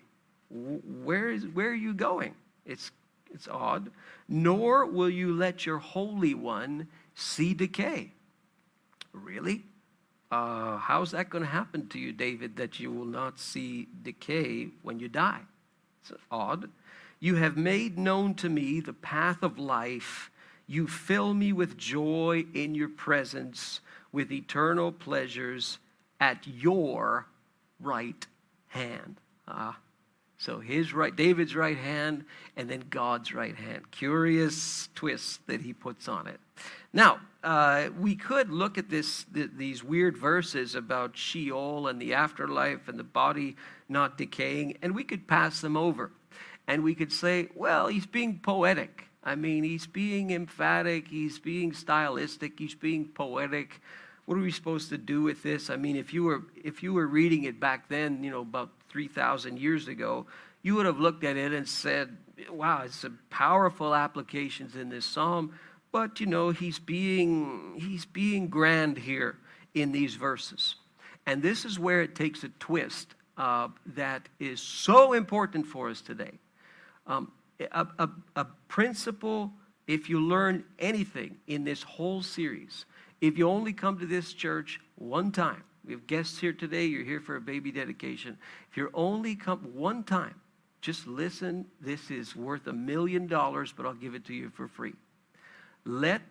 Where, 0.49 1.29
is, 1.29 1.45
where 1.47 1.69
are 1.69 1.73
you 1.73 1.93
going? 1.93 2.35
It's 2.65 2.91
it's 3.35 3.47
odd. 3.47 3.91
Nor 4.27 4.85
will 4.87 5.09
you 5.09 5.33
let 5.33 5.65
your 5.65 5.77
Holy 5.77 6.33
One 6.33 6.87
see 7.13 7.53
decay. 7.53 8.11
Really? 9.13 9.63
Uh, 10.31 10.77
how's 10.77 11.11
that 11.11 11.29
going 11.29 11.43
to 11.43 11.49
happen 11.49 11.87
to 11.89 11.99
you, 11.99 12.11
David, 12.11 12.57
that 12.57 12.79
you 12.79 12.91
will 12.91 13.05
not 13.05 13.39
see 13.39 13.87
decay 14.01 14.69
when 14.81 14.99
you 14.99 15.07
die? 15.07 15.41
It's 16.01 16.11
odd. 16.31 16.69
You 17.19 17.35
have 17.35 17.57
made 17.57 17.97
known 17.97 18.33
to 18.35 18.49
me 18.49 18.79
the 18.79 18.93
path 18.93 19.43
of 19.43 19.59
life. 19.59 20.31
You 20.67 20.87
fill 20.87 21.33
me 21.33 21.53
with 21.53 21.77
joy 21.77 22.45
in 22.53 22.73
your 22.73 22.89
presence, 22.89 23.81
with 24.11 24.31
eternal 24.31 24.91
pleasures 24.91 25.77
at 26.19 26.45
your 26.47 27.27
right 27.79 28.25
hand. 28.69 29.17
Ah, 29.47 29.77
so 30.37 30.59
his 30.59 30.93
right, 30.93 31.15
David's 31.15 31.55
right 31.55 31.77
hand, 31.77 32.25
and 32.57 32.69
then 32.69 32.83
God's 32.89 33.33
right 33.33 33.55
hand. 33.55 33.89
Curious 33.91 34.89
twist 34.93 35.45
that 35.47 35.61
he 35.61 35.73
puts 35.73 36.07
on 36.07 36.27
it. 36.27 36.39
Now, 36.91 37.19
uh, 37.43 37.89
we 37.99 38.15
could 38.15 38.49
look 38.49 38.77
at 38.77 38.89
this, 38.89 39.25
th- 39.33 39.51
these 39.55 39.83
weird 39.83 40.17
verses 40.17 40.75
about 40.75 41.17
Sheol 41.17 41.87
and 41.87 42.01
the 42.01 42.13
afterlife 42.13 42.87
and 42.87 42.97
the 42.97 43.03
body 43.03 43.55
not 43.87 44.17
decaying, 44.17 44.77
and 44.81 44.95
we 44.95 45.03
could 45.03 45.27
pass 45.27 45.61
them 45.61 45.77
over. 45.77 46.11
And 46.67 46.83
we 46.83 46.95
could 46.95 47.11
say, 47.11 47.49
well, 47.53 47.87
he's 47.87 48.07
being 48.07 48.39
poetic. 48.39 49.05
I 49.23 49.35
mean, 49.35 49.63
he's 49.63 49.87
being 49.87 50.31
emphatic, 50.31 51.07
he's 51.07 51.39
being 51.39 51.73
stylistic, 51.73 52.59
he's 52.59 52.75
being 52.75 53.05
poetic. 53.05 53.81
What 54.25 54.37
are 54.37 54.41
we 54.41 54.51
supposed 54.51 54.89
to 54.89 54.97
do 54.97 55.21
with 55.21 55.43
this? 55.43 55.69
I 55.69 55.75
mean, 55.75 55.95
if 55.95 56.13
you 56.13 56.23
were 56.23 56.43
if 56.63 56.81
you 56.81 56.93
were 56.93 57.07
reading 57.07 57.43
it 57.43 57.59
back 57.59 57.89
then, 57.89 58.23
you 58.23 58.31
know, 58.31 58.41
about 58.41 58.69
3,000 58.95 59.59
years 59.59 59.89
ago, 59.89 60.25
you 60.61 60.73
would 60.75 60.85
have 60.85 61.01
looked 61.01 61.25
at 61.25 61.35
it 61.35 61.51
and 61.51 61.67
said, 61.67 62.15
wow, 62.49 62.83
it's 62.85 62.95
some 62.95 63.19
powerful 63.29 63.93
applications 63.93 64.73
in 64.73 64.87
this 64.87 65.03
psalm, 65.03 65.53
but 65.91 66.21
you 66.21 66.25
know, 66.27 66.51
he's 66.51 66.79
being, 66.79 67.73
he's 67.77 68.05
being 68.05 68.47
grand 68.47 68.97
here 68.97 69.35
in 69.73 69.91
these 69.91 70.15
verses. 70.15 70.75
And 71.25 71.43
this 71.43 71.65
is 71.65 71.77
where 71.77 72.03
it 72.03 72.15
takes 72.15 72.45
a 72.45 72.49
twist 72.57 73.15
uh, 73.35 73.67
that 73.97 74.29
is 74.39 74.61
so 74.61 75.11
important 75.11 75.67
for 75.67 75.89
us 75.89 75.99
today. 75.99 76.39
Um, 77.05 77.33
a, 77.59 77.85
a, 77.99 78.09
a 78.37 78.45
principle, 78.69 79.51
if 79.87 80.07
you 80.09 80.21
learn 80.21 80.63
anything 80.79 81.35
in 81.47 81.65
this 81.65 81.83
whole 81.83 82.23
series, 82.23 82.85
if 83.19 83.37
you 83.37 83.49
only 83.49 83.73
come 83.73 83.99
to 83.99 84.05
this 84.05 84.31
church 84.31 84.79
one 84.95 85.33
time, 85.33 85.65
we 85.85 85.93
have 85.93 86.07
guests 86.07 86.39
here 86.39 86.53
today. 86.53 86.85
You're 86.85 87.03
here 87.03 87.19
for 87.19 87.35
a 87.35 87.41
baby 87.41 87.71
dedication. 87.71 88.37
If 88.69 88.77
you're 88.77 88.91
only 88.93 89.35
come 89.35 89.59
one 89.73 90.03
time, 90.03 90.35
just 90.81 91.07
listen. 91.07 91.65
This 91.81 92.09
is 92.11 92.35
worth 92.35 92.67
a 92.67 92.73
million 92.73 93.27
dollars, 93.27 93.73
but 93.75 93.85
I'll 93.85 93.93
give 93.93 94.15
it 94.15 94.25
to 94.25 94.33
you 94.33 94.49
for 94.49 94.67
free. 94.67 94.93
Let 95.85 96.21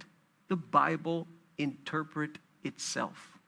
the 0.49 0.57
Bible 0.57 1.27
interpret 1.59 2.39
itself. 2.65 3.39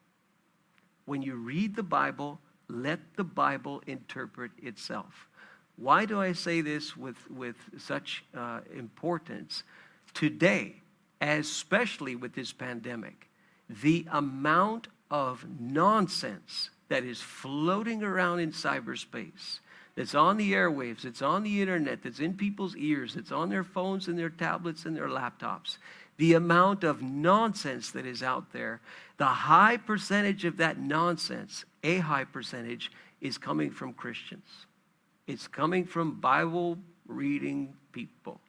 When 1.06 1.22
you 1.22 1.36
read 1.36 1.76
the 1.76 1.82
Bible, 1.82 2.40
let 2.68 3.00
the 3.16 3.24
Bible 3.24 3.82
interpret 3.86 4.50
itself. 4.62 5.28
Why 5.76 6.06
do 6.06 6.20
I 6.20 6.32
say 6.32 6.60
this 6.60 6.96
with, 6.96 7.30
with 7.30 7.56
such 7.78 8.24
uh, 8.34 8.60
importance? 8.74 9.62
Today, 10.14 10.76
especially 11.20 12.16
with 12.16 12.34
this 12.34 12.52
pandemic, 12.52 13.28
the 13.68 14.06
amount 14.10 14.88
of 15.10 15.46
nonsense 15.60 16.70
that 16.88 17.04
is 17.04 17.20
floating 17.20 18.02
around 18.02 18.40
in 18.40 18.52
cyberspace, 18.52 19.60
that's 19.96 20.14
on 20.14 20.36
the 20.36 20.52
airwaves, 20.52 21.02
that's 21.02 21.22
on 21.22 21.42
the 21.42 21.60
internet, 21.60 22.02
that's 22.02 22.20
in 22.20 22.34
people's 22.34 22.76
ears, 22.76 23.14
that's 23.14 23.32
on 23.32 23.48
their 23.48 23.64
phones 23.64 24.08
and 24.08 24.18
their 24.18 24.30
tablets 24.30 24.84
and 24.84 24.96
their 24.96 25.08
laptops. 25.08 25.78
The 26.18 26.34
amount 26.34 26.84
of 26.84 27.02
nonsense 27.02 27.90
that 27.92 28.06
is 28.06 28.22
out 28.22 28.52
there, 28.52 28.80
the 29.16 29.24
high 29.24 29.78
percentage 29.78 30.44
of 30.44 30.58
that 30.58 30.78
nonsense, 30.78 31.64
a 31.82 31.98
high 31.98 32.24
percentage, 32.24 32.90
is 33.20 33.38
coming 33.38 33.70
from 33.70 33.92
Christians. 33.92 34.66
It's 35.26 35.48
coming 35.48 35.84
from 35.84 36.20
Bible 36.20 36.78
reading 37.06 37.74
people. 37.92 38.40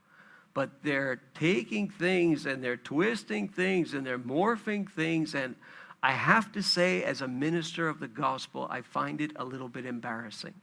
But 0.54 0.84
they're 0.84 1.22
taking 1.36 1.90
things 1.90 2.46
and 2.46 2.64
they're 2.64 2.78
twisting 2.78 3.48
things 3.48 3.94
and 3.94 4.06
they're 4.06 4.20
morphing 4.20 4.90
things 4.90 5.36
and 5.36 5.56
I 6.02 6.12
have 6.12 6.52
to 6.54 6.62
say, 6.62 7.04
as 7.04 7.22
a 7.22 7.28
minister 7.28 7.90
of 7.90 8.00
the 8.00 8.08
gospel, 8.08 8.68
I 8.70 8.82
find 8.82 9.20
it 9.20 9.32
a 9.36 9.46
little 9.46 9.70
bit 9.70 9.86
embarrassing. 9.86 10.54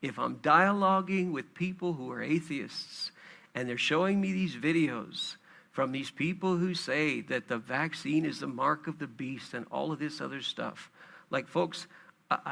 If 0.00 0.18
I'm 0.18 0.36
dialoguing 0.36 1.32
with 1.32 1.54
people 1.54 1.92
who 1.92 2.10
are 2.10 2.22
atheists 2.22 3.12
and 3.54 3.68
they're 3.68 3.78
showing 3.78 4.20
me 4.20 4.32
these 4.32 4.56
videos 4.56 5.36
from 5.70 5.92
these 5.92 6.10
people 6.10 6.56
who 6.56 6.74
say 6.74 7.20
that 7.22 7.48
the 7.48 7.58
vaccine 7.58 8.24
is 8.24 8.40
the 8.40 8.46
mark 8.46 8.86
of 8.86 8.98
the 8.98 9.06
beast 9.06 9.54
and 9.54 9.66
all 9.70 9.90
of 9.90 9.98
this 9.98 10.20
other 10.20 10.42
stuff, 10.42 10.90
like, 11.30 11.48
folks, 11.48 11.86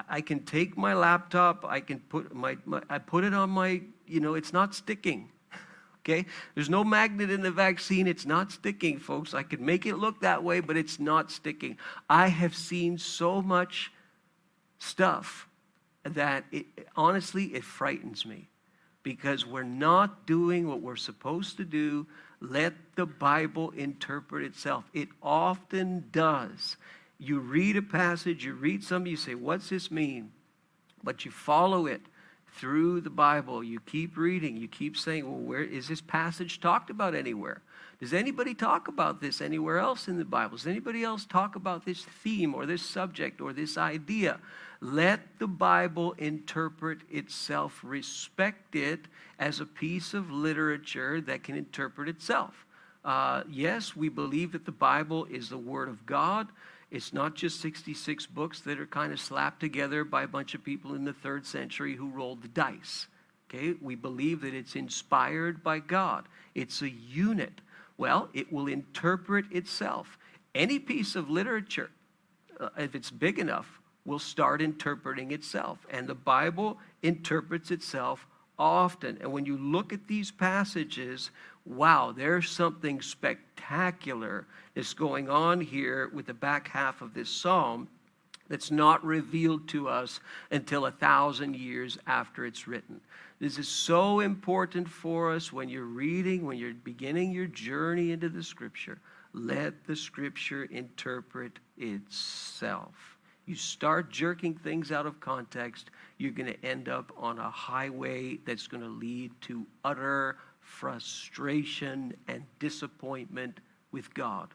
I, 0.08 0.20
can 0.20 0.44
take 0.44 0.76
my 0.76 0.94
laptop, 0.94 1.64
I 1.64 1.80
can 1.80 2.00
put 2.00 2.34
my, 2.34 2.56
my, 2.64 2.82
I 2.88 2.98
put 2.98 3.24
it 3.24 3.34
on 3.34 3.50
my, 3.50 3.82
you 4.06 4.20
know, 4.20 4.34
it's 4.34 4.52
not 4.52 4.74
sticking. 4.74 5.30
Okay? 6.00 6.26
There's 6.54 6.70
no 6.70 6.82
magnet 6.82 7.30
in 7.30 7.42
the 7.42 7.50
vaccine. 7.50 8.06
It's 8.06 8.26
not 8.26 8.52
sticking, 8.52 8.98
folks. 8.98 9.34
I 9.34 9.42
could 9.42 9.60
make 9.60 9.86
it 9.86 9.96
look 9.96 10.20
that 10.20 10.42
way, 10.42 10.60
but 10.60 10.76
it's 10.76 10.98
not 10.98 11.30
sticking. 11.30 11.76
I 12.08 12.28
have 12.28 12.54
seen 12.54 12.98
so 12.98 13.42
much 13.42 13.92
stuff 14.78 15.46
that 16.04 16.44
it, 16.50 16.66
honestly, 16.96 17.46
it 17.46 17.64
frightens 17.64 18.24
me 18.24 18.48
because 19.02 19.46
we're 19.46 19.62
not 19.62 20.26
doing 20.26 20.68
what 20.68 20.80
we're 20.80 20.96
supposed 20.96 21.56
to 21.58 21.64
do. 21.64 22.06
Let 22.40 22.72
the 22.96 23.06
Bible 23.06 23.70
interpret 23.70 24.44
itself. 24.44 24.84
It 24.94 25.08
often 25.22 26.06
does. 26.10 26.76
You 27.18 27.40
read 27.40 27.76
a 27.76 27.82
passage, 27.82 28.44
you 28.44 28.54
read 28.54 28.82
something, 28.82 29.10
you 29.10 29.16
say, 29.16 29.34
What's 29.34 29.68
this 29.68 29.90
mean? 29.90 30.32
But 31.02 31.24
you 31.24 31.30
follow 31.30 31.86
it 31.86 32.00
through 32.54 33.00
the 33.00 33.10
Bible. 33.10 33.62
You 33.62 33.80
keep 33.80 34.16
reading, 34.16 34.56
you 34.56 34.68
keep 34.68 34.96
saying, 34.96 35.24
Well, 35.24 35.40
where 35.40 35.62
is 35.62 35.88
this 35.88 36.00
passage 36.00 36.60
talked 36.60 36.90
about 36.90 37.14
anywhere? 37.14 37.62
Does 38.00 38.14
anybody 38.14 38.54
talk 38.54 38.88
about 38.88 39.20
this 39.20 39.42
anywhere 39.42 39.78
else 39.78 40.08
in 40.08 40.16
the 40.16 40.24
Bible? 40.24 40.56
Does 40.56 40.66
anybody 40.66 41.04
else 41.04 41.26
talk 41.26 41.54
about 41.54 41.84
this 41.84 42.02
theme 42.02 42.54
or 42.54 42.64
this 42.64 42.82
subject 42.82 43.42
or 43.42 43.52
this 43.52 43.76
idea? 43.76 44.40
Let 44.80 45.38
the 45.38 45.46
Bible 45.46 46.14
interpret 46.16 47.00
itself. 47.10 47.80
Respect 47.82 48.74
it 48.74 49.00
as 49.38 49.60
a 49.60 49.66
piece 49.66 50.14
of 50.14 50.30
literature 50.30 51.20
that 51.20 51.42
can 51.42 51.56
interpret 51.56 52.08
itself. 52.08 52.64
Uh, 53.04 53.42
yes, 53.50 53.94
we 53.94 54.08
believe 54.08 54.52
that 54.52 54.64
the 54.64 54.72
Bible 54.72 55.26
is 55.26 55.50
the 55.50 55.58
Word 55.58 55.88
of 55.88 56.06
God. 56.06 56.48
It's 56.90 57.12
not 57.12 57.34
just 57.34 57.60
66 57.60 58.26
books 58.26 58.60
that 58.60 58.80
are 58.80 58.86
kind 58.86 59.12
of 59.12 59.20
slapped 59.20 59.60
together 59.60 60.04
by 60.04 60.24
a 60.24 60.28
bunch 60.28 60.54
of 60.54 60.64
people 60.64 60.94
in 60.94 61.04
the 61.04 61.12
third 61.12 61.46
century 61.46 61.94
who 61.94 62.08
rolled 62.08 62.42
the 62.42 62.48
dice. 62.48 63.06
Okay, 63.48 63.74
we 63.80 63.94
believe 63.94 64.40
that 64.42 64.54
it's 64.54 64.76
inspired 64.76 65.62
by 65.62 65.78
God. 65.80 66.26
It's 66.54 66.82
a 66.82 66.90
unit. 66.90 67.60
Well, 67.96 68.28
it 68.32 68.52
will 68.52 68.66
interpret 68.66 69.44
itself. 69.50 70.18
Any 70.54 70.78
piece 70.78 71.16
of 71.16 71.30
literature, 71.30 71.90
uh, 72.58 72.70
if 72.78 72.94
it's 72.94 73.10
big 73.10 73.38
enough, 73.38 73.80
will 74.04 74.18
start 74.18 74.62
interpreting 74.62 75.32
itself. 75.32 75.86
And 75.90 76.06
the 76.06 76.14
Bible 76.14 76.78
interprets 77.02 77.70
itself 77.70 78.26
often. 78.58 79.18
And 79.20 79.32
when 79.32 79.46
you 79.46 79.56
look 79.56 79.92
at 79.92 80.06
these 80.06 80.30
passages, 80.30 81.30
wow, 81.64 82.12
there's 82.12 82.50
something 82.50 83.00
spectacular 83.00 84.46
that's 84.74 84.94
going 84.94 85.28
on 85.28 85.60
here 85.60 86.10
with 86.12 86.26
the 86.26 86.34
back 86.34 86.68
half 86.68 87.02
of 87.02 87.14
this 87.14 87.30
psalm 87.30 87.88
that's 88.48 88.70
not 88.70 89.04
revealed 89.04 89.68
to 89.68 89.88
us 89.88 90.20
until 90.50 90.86
a 90.86 90.90
thousand 90.90 91.54
years 91.54 91.98
after 92.06 92.44
it's 92.44 92.66
written. 92.66 93.00
This 93.38 93.58
is 93.58 93.68
so 93.68 94.20
important 94.20 94.88
for 94.88 95.32
us 95.32 95.52
when 95.52 95.68
you're 95.68 95.84
reading, 95.84 96.44
when 96.44 96.58
you're 96.58 96.74
beginning 96.74 97.30
your 97.32 97.46
journey 97.46 98.10
into 98.10 98.28
the 98.28 98.42
scripture. 98.42 98.98
Let 99.32 99.86
the 99.86 99.94
scripture 99.94 100.64
interpret 100.64 101.58
itself 101.78 103.18
you 103.50 103.56
start 103.56 104.12
jerking 104.12 104.54
things 104.54 104.92
out 104.92 105.06
of 105.06 105.18
context, 105.18 105.90
you're 106.18 106.30
going 106.30 106.52
to 106.52 106.64
end 106.64 106.88
up 106.88 107.10
on 107.16 107.40
a 107.40 107.50
highway 107.50 108.36
that's 108.46 108.68
going 108.68 108.82
to 108.82 108.88
lead 108.88 109.32
to 109.40 109.66
utter 109.84 110.36
frustration 110.60 112.14
and 112.28 112.44
disappointment 112.58 113.60
with 113.92 114.12
God 114.14 114.48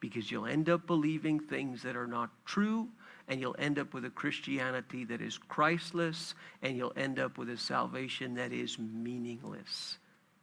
because 0.00 0.30
you'll 0.30 0.46
end 0.46 0.68
up 0.68 0.86
believing 0.86 1.40
things 1.40 1.82
that 1.82 1.96
are 1.96 2.06
not 2.06 2.30
true 2.44 2.88
and 3.28 3.40
you'll 3.40 3.56
end 3.58 3.78
up 3.78 3.92
with 3.92 4.04
a 4.04 4.10
Christianity 4.10 5.04
that 5.04 5.20
is 5.20 5.38
Christless 5.38 6.34
and 6.62 6.76
you'll 6.76 6.92
end 6.96 7.18
up 7.18 7.38
with 7.38 7.50
a 7.50 7.56
salvation 7.56 8.34
that 8.34 8.52
is 8.52 8.78
meaningless. 8.78 9.98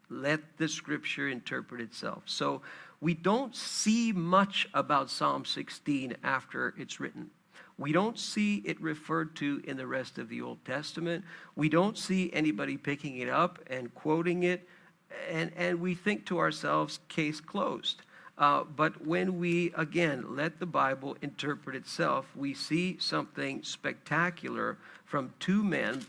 Let 0.09 0.57
the 0.57 0.67
scripture 0.67 1.29
interpret 1.29 1.81
itself. 1.81 2.23
So 2.25 2.61
we 2.99 3.13
don't 3.13 3.55
see 3.55 4.11
much 4.11 4.67
about 4.73 5.09
Psalm 5.09 5.45
16 5.45 6.17
after 6.23 6.73
it's 6.77 6.99
written. 6.99 7.29
We 7.77 7.91
don't 7.91 8.19
see 8.19 8.57
it 8.65 8.79
referred 8.81 9.35
to 9.37 9.61
in 9.65 9.77
the 9.77 9.87
rest 9.87 10.17
of 10.17 10.29
the 10.29 10.41
Old 10.41 10.63
Testament. 10.63 11.23
We 11.55 11.69
don't 11.69 11.97
see 11.97 12.31
anybody 12.31 12.77
picking 12.77 13.17
it 13.17 13.29
up 13.29 13.59
and 13.67 13.93
quoting 13.95 14.43
it. 14.43 14.67
And, 15.29 15.51
and 15.55 15.79
we 15.79 15.95
think 15.95 16.25
to 16.27 16.39
ourselves, 16.39 16.99
case 17.07 17.39
closed. 17.39 18.01
Uh, 18.37 18.63
but 18.63 19.05
when 19.05 19.39
we, 19.39 19.71
again, 19.77 20.35
let 20.35 20.59
the 20.59 20.65
Bible 20.65 21.15
interpret 21.21 21.75
itself, 21.75 22.25
we 22.35 22.53
see 22.53 22.97
something 22.99 23.61
spectacular 23.63 24.77
from 25.05 25.33
two 25.39 25.63
men 25.63 26.03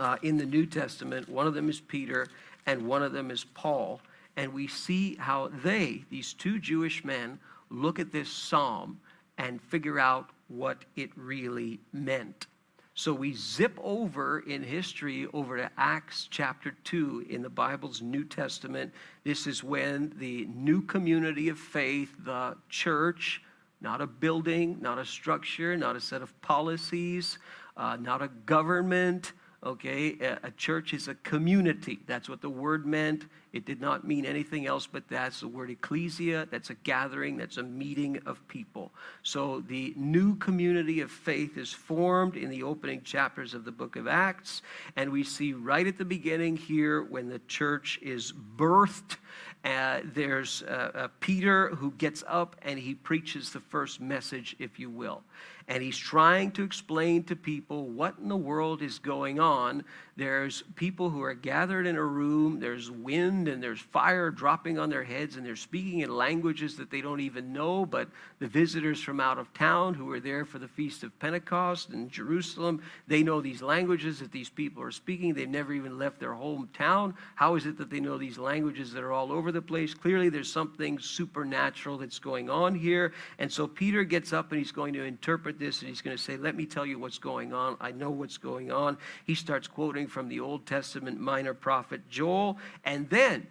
uh, 0.00 0.16
in 0.22 0.36
the 0.36 0.46
New 0.46 0.66
Testament. 0.66 1.28
One 1.28 1.46
of 1.46 1.54
them 1.54 1.68
is 1.68 1.80
Peter, 1.80 2.26
and 2.66 2.86
one 2.86 3.02
of 3.02 3.12
them 3.12 3.30
is 3.30 3.44
Paul. 3.44 4.00
And 4.36 4.52
we 4.52 4.66
see 4.66 5.14
how 5.14 5.48
they, 5.62 6.04
these 6.10 6.32
two 6.32 6.58
Jewish 6.58 7.04
men, 7.04 7.38
look 7.70 8.00
at 8.00 8.10
this 8.10 8.30
psalm 8.30 9.00
and 9.38 9.62
figure 9.62 9.98
out 9.98 10.30
what 10.48 10.84
it 10.96 11.10
really 11.16 11.78
meant. 11.92 12.46
So 12.96 13.12
we 13.12 13.34
zip 13.34 13.76
over 13.82 14.38
in 14.38 14.62
history 14.62 15.26
over 15.34 15.56
to 15.56 15.68
Acts 15.76 16.28
chapter 16.30 16.76
2 16.84 17.26
in 17.28 17.42
the 17.42 17.50
Bible's 17.50 18.00
New 18.00 18.24
Testament. 18.24 18.94
This 19.24 19.48
is 19.48 19.64
when 19.64 20.12
the 20.16 20.46
new 20.54 20.80
community 20.80 21.48
of 21.48 21.58
faith, 21.58 22.14
the 22.24 22.56
church, 22.68 23.42
not 23.80 24.00
a 24.00 24.06
building, 24.06 24.78
not 24.80 24.98
a 24.98 25.04
structure, 25.04 25.76
not 25.76 25.96
a 25.96 26.00
set 26.00 26.22
of 26.22 26.40
policies, 26.40 27.40
uh, 27.76 27.96
not 27.96 28.22
a 28.22 28.28
government, 28.28 29.32
okay? 29.64 30.16
A, 30.20 30.46
a 30.48 30.50
church 30.52 30.92
is 30.94 31.08
a 31.08 31.14
community. 31.16 31.98
That's 32.06 32.28
what 32.28 32.40
the 32.40 32.50
word 32.50 32.86
meant. 32.86 33.26
It 33.52 33.64
did 33.64 33.80
not 33.80 34.06
mean 34.06 34.26
anything 34.26 34.66
else 34.66 34.86
but 34.86 35.08
that's 35.08 35.40
the 35.40 35.48
word 35.48 35.70
ecclesia. 35.70 36.48
That's 36.50 36.70
a 36.70 36.74
gathering, 36.74 37.36
that's 37.36 37.56
a 37.56 37.62
meeting 37.62 38.20
of 38.26 38.46
people. 38.48 38.92
So 39.22 39.62
the 39.66 39.94
new 39.96 40.36
community 40.36 41.00
of 41.00 41.10
faith 41.10 41.56
is 41.56 41.72
formed 41.72 42.36
in 42.36 42.50
the 42.50 42.62
opening 42.62 43.02
chapters 43.02 43.54
of 43.54 43.64
the 43.64 43.72
book 43.72 43.96
of 43.96 44.06
Acts. 44.06 44.62
And 44.96 45.10
we 45.10 45.22
see 45.22 45.52
right 45.52 45.86
at 45.86 45.98
the 45.98 46.04
beginning 46.04 46.56
here 46.56 47.02
when 47.02 47.28
the 47.28 47.40
church 47.48 47.98
is 48.02 48.32
birthed. 48.56 49.16
Uh, 49.64 50.00
there's 50.04 50.62
uh, 50.64 50.90
uh, 50.94 51.08
Peter 51.20 51.68
who 51.76 51.92
gets 51.92 52.22
up 52.26 52.56
and 52.62 52.78
he 52.78 52.94
preaches 52.94 53.50
the 53.50 53.60
first 53.60 54.00
message, 54.00 54.54
if 54.58 54.78
you 54.78 54.90
will 54.90 55.22
and 55.66 55.82
he's 55.82 55.96
trying 55.96 56.50
to 56.52 56.62
explain 56.62 57.24
to 57.24 57.36
people 57.36 57.88
what 57.88 58.18
in 58.18 58.28
the 58.28 58.36
world 58.36 58.82
is 58.82 58.98
going 58.98 59.40
on. 59.40 59.84
There's 60.16 60.62
people 60.76 61.10
who 61.10 61.22
are 61.22 61.34
gathered 61.34 61.86
in 61.86 61.96
a 61.96 62.04
room, 62.04 62.60
there's 62.60 62.90
wind 62.90 63.48
and 63.48 63.62
there's 63.62 63.80
fire 63.80 64.30
dropping 64.30 64.78
on 64.78 64.88
their 64.88 65.02
heads, 65.02 65.36
and 65.36 65.44
they're 65.44 65.56
speaking 65.56 66.00
in 66.00 66.14
languages 66.14 66.76
that 66.76 66.90
they 66.90 67.00
don't 67.00 67.20
even 67.20 67.52
know. 67.52 67.84
But 67.84 68.08
the 68.38 68.46
visitors 68.46 69.02
from 69.02 69.18
out 69.18 69.38
of 69.38 69.52
town 69.54 69.94
who 69.94 70.10
are 70.12 70.20
there 70.20 70.44
for 70.44 70.58
the 70.58 70.68
Feast 70.68 71.02
of 71.02 71.18
Pentecost 71.18 71.90
in 71.90 72.08
Jerusalem, 72.10 72.80
they 73.08 73.22
know 73.22 73.40
these 73.40 73.62
languages 73.62 74.20
that 74.20 74.30
these 74.30 74.50
people 74.50 74.82
are 74.82 74.92
speaking. 74.92 75.34
They've 75.34 75.48
never 75.48 75.72
even 75.72 75.98
left 75.98 76.20
their 76.20 76.30
hometown. 76.30 77.14
How 77.34 77.56
is 77.56 77.66
it 77.66 77.76
that 77.78 77.90
they 77.90 78.00
know 78.00 78.18
these 78.18 78.38
languages 78.38 78.92
that 78.92 79.02
are 79.02 79.12
all 79.12 79.32
over 79.32 79.50
the 79.50 79.62
place? 79.62 79.94
Clearly, 79.94 80.28
there's 80.28 80.52
something 80.52 80.98
supernatural 81.00 81.98
that's 81.98 82.20
going 82.20 82.48
on 82.48 82.74
here. 82.74 83.12
And 83.38 83.50
so 83.50 83.66
Peter 83.66 84.04
gets 84.04 84.32
up 84.32 84.52
and 84.52 84.60
he's 84.60 84.72
going 84.72 84.92
to 84.92 85.02
interpret 85.02 85.53
this 85.58 85.80
and 85.80 85.88
he's 85.88 86.02
going 86.02 86.16
to 86.16 86.22
say, 86.22 86.36
Let 86.36 86.56
me 86.56 86.66
tell 86.66 86.86
you 86.86 86.98
what's 86.98 87.18
going 87.18 87.52
on. 87.52 87.76
I 87.80 87.92
know 87.92 88.10
what's 88.10 88.38
going 88.38 88.70
on. 88.70 88.98
He 89.24 89.34
starts 89.34 89.66
quoting 89.66 90.06
from 90.06 90.28
the 90.28 90.40
Old 90.40 90.66
Testament 90.66 91.20
minor 91.20 91.54
prophet 91.54 92.08
Joel. 92.08 92.58
And 92.84 93.08
then, 93.10 93.46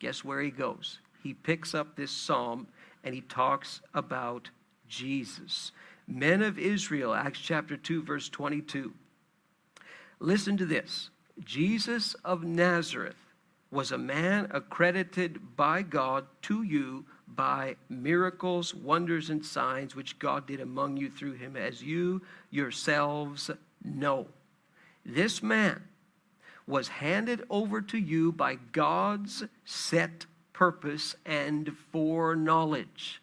guess 0.00 0.24
where 0.24 0.40
he 0.40 0.50
goes? 0.50 0.98
He 1.22 1.34
picks 1.34 1.74
up 1.74 1.96
this 1.96 2.10
psalm 2.10 2.66
and 3.04 3.14
he 3.14 3.20
talks 3.20 3.80
about 3.94 4.50
Jesus. 4.88 5.72
Men 6.06 6.42
of 6.42 6.58
Israel, 6.58 7.14
Acts 7.14 7.40
chapter 7.40 7.76
2, 7.76 8.02
verse 8.02 8.28
22. 8.28 8.92
Listen 10.18 10.56
to 10.56 10.66
this 10.66 11.10
Jesus 11.44 12.14
of 12.24 12.44
Nazareth 12.44 13.16
was 13.70 13.90
a 13.90 13.98
man 13.98 14.48
accredited 14.50 15.56
by 15.56 15.82
God 15.82 16.26
to 16.42 16.62
you 16.62 17.06
by 17.34 17.76
miracles, 17.88 18.74
wonders, 18.74 19.30
and 19.30 19.44
signs 19.44 19.94
which 19.94 20.18
God 20.18 20.46
did 20.46 20.60
among 20.60 20.96
you 20.96 21.10
through 21.10 21.34
him, 21.34 21.56
as 21.56 21.82
you 21.82 22.22
yourselves 22.50 23.50
know. 23.84 24.26
This 25.04 25.42
man 25.42 25.82
was 26.66 26.88
handed 26.88 27.44
over 27.50 27.80
to 27.82 27.98
you 27.98 28.32
by 28.32 28.56
God's 28.72 29.44
set 29.64 30.26
purpose 30.52 31.16
and 31.26 31.76
foreknowledge. 31.90 33.20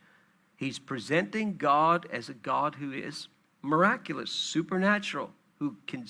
He's 0.57 0.79
presenting 0.79 1.55
God 1.55 2.07
as 2.11 2.27
a 2.27 2.33
God 2.33 2.75
who 2.75 2.91
is 2.91 3.29
miraculous, 3.61 4.31
supernatural, 4.31 5.31
who 5.59 5.77
can 5.87 6.05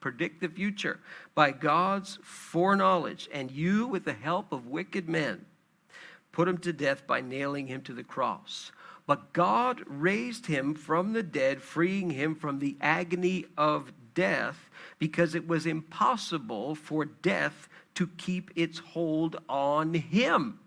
predict 0.00 0.40
the 0.40 0.48
future 0.48 1.00
by 1.34 1.50
God's 1.50 2.18
foreknowledge, 2.22 3.28
and 3.32 3.50
you, 3.50 3.86
with 3.86 4.04
the 4.04 4.12
help 4.12 4.52
of 4.52 4.66
wicked 4.66 5.08
men, 5.08 5.44
put 6.32 6.48
him 6.48 6.58
to 6.58 6.72
death 6.72 7.06
by 7.06 7.20
nailing 7.20 7.66
him 7.66 7.82
to 7.82 7.92
the 7.92 8.04
cross. 8.04 8.72
But 9.06 9.32
God 9.32 9.82
raised 9.86 10.46
him 10.46 10.74
from 10.74 11.12
the 11.12 11.22
dead, 11.22 11.62
freeing 11.62 12.10
him 12.10 12.34
from 12.34 12.58
the 12.58 12.76
agony 12.80 13.46
of 13.56 13.92
death, 14.14 14.70
because 14.98 15.34
it 15.34 15.48
was 15.48 15.66
impossible 15.66 16.74
for 16.74 17.04
death 17.04 17.68
to 17.94 18.06
keep 18.06 18.50
its 18.54 18.78
hold 18.78 19.36
on 19.48 19.94
him. 19.94 20.60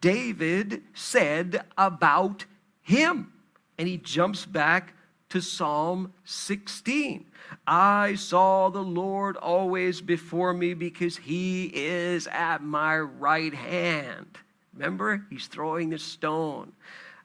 David 0.00 0.82
said 0.94 1.64
about 1.76 2.44
him. 2.82 3.32
And 3.78 3.88
he 3.88 3.96
jumps 3.96 4.46
back 4.46 4.94
to 5.30 5.40
Psalm 5.40 6.12
16. 6.24 7.26
I 7.66 8.14
saw 8.14 8.68
the 8.68 8.82
Lord 8.82 9.36
always 9.36 10.00
before 10.00 10.52
me 10.52 10.74
because 10.74 11.16
he 11.16 11.70
is 11.74 12.26
at 12.28 12.62
my 12.62 12.98
right 12.98 13.54
hand. 13.54 14.38
Remember, 14.74 15.26
he's 15.30 15.46
throwing 15.46 15.90
the 15.90 15.98
stone. 15.98 16.72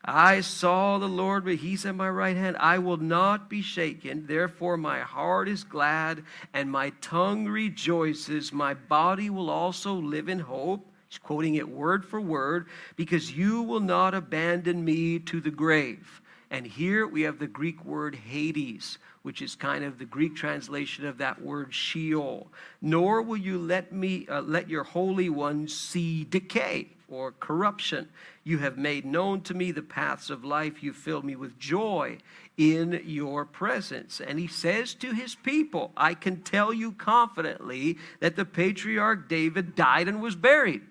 I 0.03 0.39
saw 0.39 0.97
the 0.97 1.07
Lord, 1.07 1.43
but 1.43 1.55
he's 1.55 1.85
at 1.85 1.95
my 1.95 2.09
right 2.09 2.37
hand. 2.37 2.55
I 2.59 2.77
will 2.79 2.97
not 2.97 3.49
be 3.49 3.61
shaken. 3.61 4.25
Therefore, 4.25 4.77
my 4.77 4.99
heart 4.99 5.49
is 5.49 5.65
glad 5.65 6.23
and 6.53 6.71
my 6.71 6.91
tongue 7.01 7.45
rejoices. 7.45 8.53
My 8.53 8.73
body 8.73 9.29
will 9.29 9.49
also 9.49 9.93
live 9.93 10.29
in 10.29 10.39
hope. 10.39 10.85
He's 11.09 11.17
quoting 11.17 11.55
it 11.55 11.67
word 11.67 12.05
for 12.05 12.21
word 12.21 12.67
because 12.95 13.31
you 13.31 13.61
will 13.63 13.81
not 13.81 14.13
abandon 14.13 14.83
me 14.83 15.19
to 15.19 15.41
the 15.41 15.51
grave. 15.51 16.21
And 16.51 16.65
here 16.65 17.05
we 17.05 17.23
have 17.23 17.39
the 17.39 17.47
Greek 17.47 17.83
word 17.83 18.15
Hades, 18.15 18.99
which 19.23 19.41
is 19.41 19.55
kind 19.55 19.83
of 19.83 19.99
the 19.99 20.05
Greek 20.05 20.35
translation 20.35 21.05
of 21.05 21.17
that 21.17 21.41
word 21.41 21.73
Sheol. 21.73 22.47
Nor 22.81 23.21
will 23.21 23.37
you 23.37 23.57
let 23.57 23.91
me 23.91 24.25
uh, 24.29 24.41
let 24.41 24.69
your 24.69 24.85
holy 24.85 25.29
one 25.29 25.67
see 25.67 26.23
decay 26.23 26.91
or 27.07 27.31
corruption. 27.31 28.09
You 28.43 28.57
have 28.59 28.77
made 28.77 29.05
known 29.05 29.41
to 29.41 29.53
me 29.53 29.71
the 29.71 29.81
paths 29.81 30.29
of 30.29 30.43
life. 30.43 30.83
You 30.83 30.93
filled 30.93 31.25
me 31.25 31.35
with 31.35 31.59
joy 31.59 32.17
in 32.57 33.01
your 33.05 33.45
presence. 33.45 34.19
And 34.19 34.39
he 34.39 34.47
says 34.47 34.93
to 34.95 35.13
his 35.13 35.35
people, 35.35 35.91
I 35.95 36.13
can 36.13 36.41
tell 36.41 36.73
you 36.73 36.91
confidently 36.91 37.97
that 38.19 38.35
the 38.35 38.45
patriarch 38.45 39.29
David 39.29 39.75
died 39.75 40.07
and 40.07 40.21
was 40.21 40.35
buried. 40.35 40.81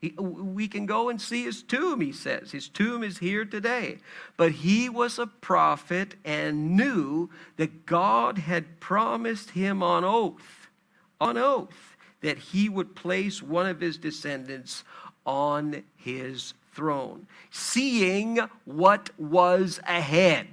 He, 0.00 0.14
we 0.18 0.66
can 0.66 0.86
go 0.86 1.10
and 1.10 1.20
see 1.20 1.44
his 1.44 1.62
tomb, 1.62 2.00
he 2.00 2.12
says. 2.12 2.52
His 2.52 2.68
tomb 2.68 3.04
is 3.04 3.18
here 3.18 3.44
today. 3.44 3.98
But 4.38 4.52
he 4.52 4.88
was 4.88 5.18
a 5.18 5.26
prophet 5.26 6.14
and 6.24 6.74
knew 6.76 7.28
that 7.56 7.84
God 7.84 8.38
had 8.38 8.80
promised 8.80 9.50
him 9.50 9.82
on 9.82 10.02
oath, 10.02 10.68
on 11.20 11.36
oath, 11.36 11.96
that 12.22 12.38
he 12.38 12.68
would 12.70 12.96
place 12.96 13.42
one 13.42 13.66
of 13.66 13.80
his 13.80 13.98
descendants 13.98 14.84
on 15.30 15.84
his 15.96 16.54
throne, 16.72 17.28
seeing 17.52 18.40
what 18.64 19.10
was 19.16 19.78
ahead. 19.86 20.48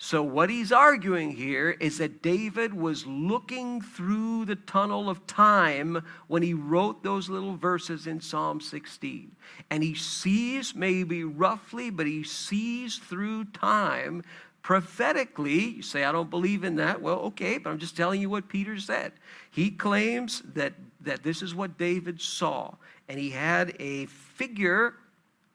So, 0.00 0.22
what 0.22 0.50
he's 0.50 0.70
arguing 0.70 1.32
here 1.32 1.70
is 1.80 1.98
that 1.98 2.22
David 2.22 2.72
was 2.72 3.04
looking 3.04 3.80
through 3.80 4.44
the 4.44 4.54
tunnel 4.54 5.10
of 5.10 5.26
time 5.26 6.04
when 6.28 6.44
he 6.44 6.54
wrote 6.54 7.02
those 7.02 7.28
little 7.28 7.56
verses 7.56 8.06
in 8.06 8.20
Psalm 8.20 8.60
16. 8.60 9.34
And 9.70 9.82
he 9.82 9.96
sees, 9.96 10.76
maybe 10.76 11.24
roughly, 11.24 11.90
but 11.90 12.06
he 12.06 12.22
sees 12.22 12.98
through 12.98 13.46
time 13.46 14.22
prophetically. 14.62 15.70
You 15.70 15.82
say, 15.82 16.04
I 16.04 16.12
don't 16.12 16.30
believe 16.30 16.62
in 16.62 16.76
that. 16.76 17.02
Well, 17.02 17.18
okay, 17.20 17.58
but 17.58 17.70
I'm 17.70 17.78
just 17.78 17.96
telling 17.96 18.20
you 18.20 18.30
what 18.30 18.48
Peter 18.48 18.78
said. 18.78 19.10
He 19.50 19.72
claims 19.72 20.44
that, 20.54 20.74
that 21.08 21.22
this 21.22 21.42
is 21.42 21.54
what 21.54 21.78
David 21.78 22.20
saw, 22.20 22.74
and 23.08 23.18
he 23.18 23.30
had 23.30 23.74
a 23.80 24.06
figure 24.06 24.94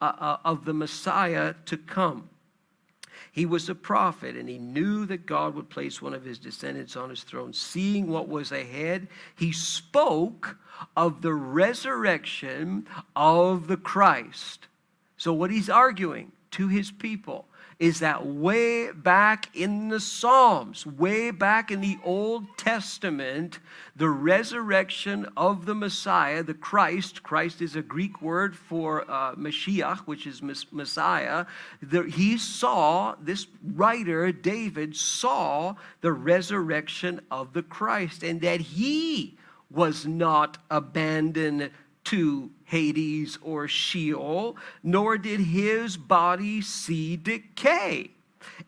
uh, 0.02 0.13
uh, 0.20 0.38
of 0.44 0.66
the 0.66 0.74
Messiah 0.74 1.54
to 1.66 1.78
come. 1.78 2.30
He 3.32 3.46
was 3.46 3.70
a 3.70 3.76
prophet 3.76 4.36
and 4.36 4.48
he 4.48 4.60
knew 4.60 5.06
that 5.08 5.26
God 5.26 5.56
would 5.56 5.70
place 5.70 6.02
one 6.02 6.13
of 6.13 6.24
his 6.24 6.38
descendants 6.38 6.96
on 6.96 7.10
his 7.10 7.24
throne. 7.24 7.52
Seeing 7.52 8.08
what 8.08 8.28
was 8.28 8.52
ahead, 8.52 9.08
he 9.36 9.52
spoke 9.52 10.58
of 10.96 11.22
the 11.22 11.34
resurrection 11.34 12.88
of 13.16 13.68
the 13.68 13.78
Christ. 13.78 14.68
So, 15.18 15.34
what 15.34 15.52
he's 15.52 15.70
arguing 15.70 16.32
to 16.52 16.68
his 16.68 16.92
people 16.92 17.46
is 17.80 18.00
that 18.00 18.26
way 18.26 18.92
back 18.92 19.56
in 19.56 19.90
the 19.90 20.00
Psalms, 20.00 20.86
way 20.86 21.32
back 21.32 21.72
in 21.72 21.82
the 21.82 21.98
Old 22.04 22.58
Testament, 22.58 23.60
the 23.96 24.10
resurrection 24.10 25.28
of 25.36 25.66
the 25.66 25.76
Messiah, 25.76 26.44
the 26.44 26.54
Christ, 26.54 27.24
Christ 27.24 27.62
is 27.62 27.76
a 27.76 27.82
Greek 27.82 28.22
word 28.22 28.56
for 28.56 29.10
uh, 29.10 29.36
Mashiach, 29.36 30.00
which 30.00 30.28
is 30.28 30.42
Messiah. 30.42 31.46
The, 31.82 32.04
he 32.04 32.38
saw, 32.38 33.16
this 33.20 33.48
writer, 33.64 34.32
David, 34.32 34.96
saw 34.96 35.76
the 36.02 36.14
resurrection 36.14 37.22
of 37.30 37.54
the 37.54 37.64
Christ 37.64 38.24
and 38.24 38.42
that 38.42 38.62
he 38.62 39.38
was 39.70 40.06
not 40.06 40.60
abandoned 40.70 41.72
to 42.13 42.52
Hades 42.65 43.39
or 43.41 43.67
Sheol, 43.67 44.56
nor 44.84 45.17
did 45.17 45.39
his 45.39 45.97
body 45.97 46.62
see 46.62 47.17
decay. 47.17 48.12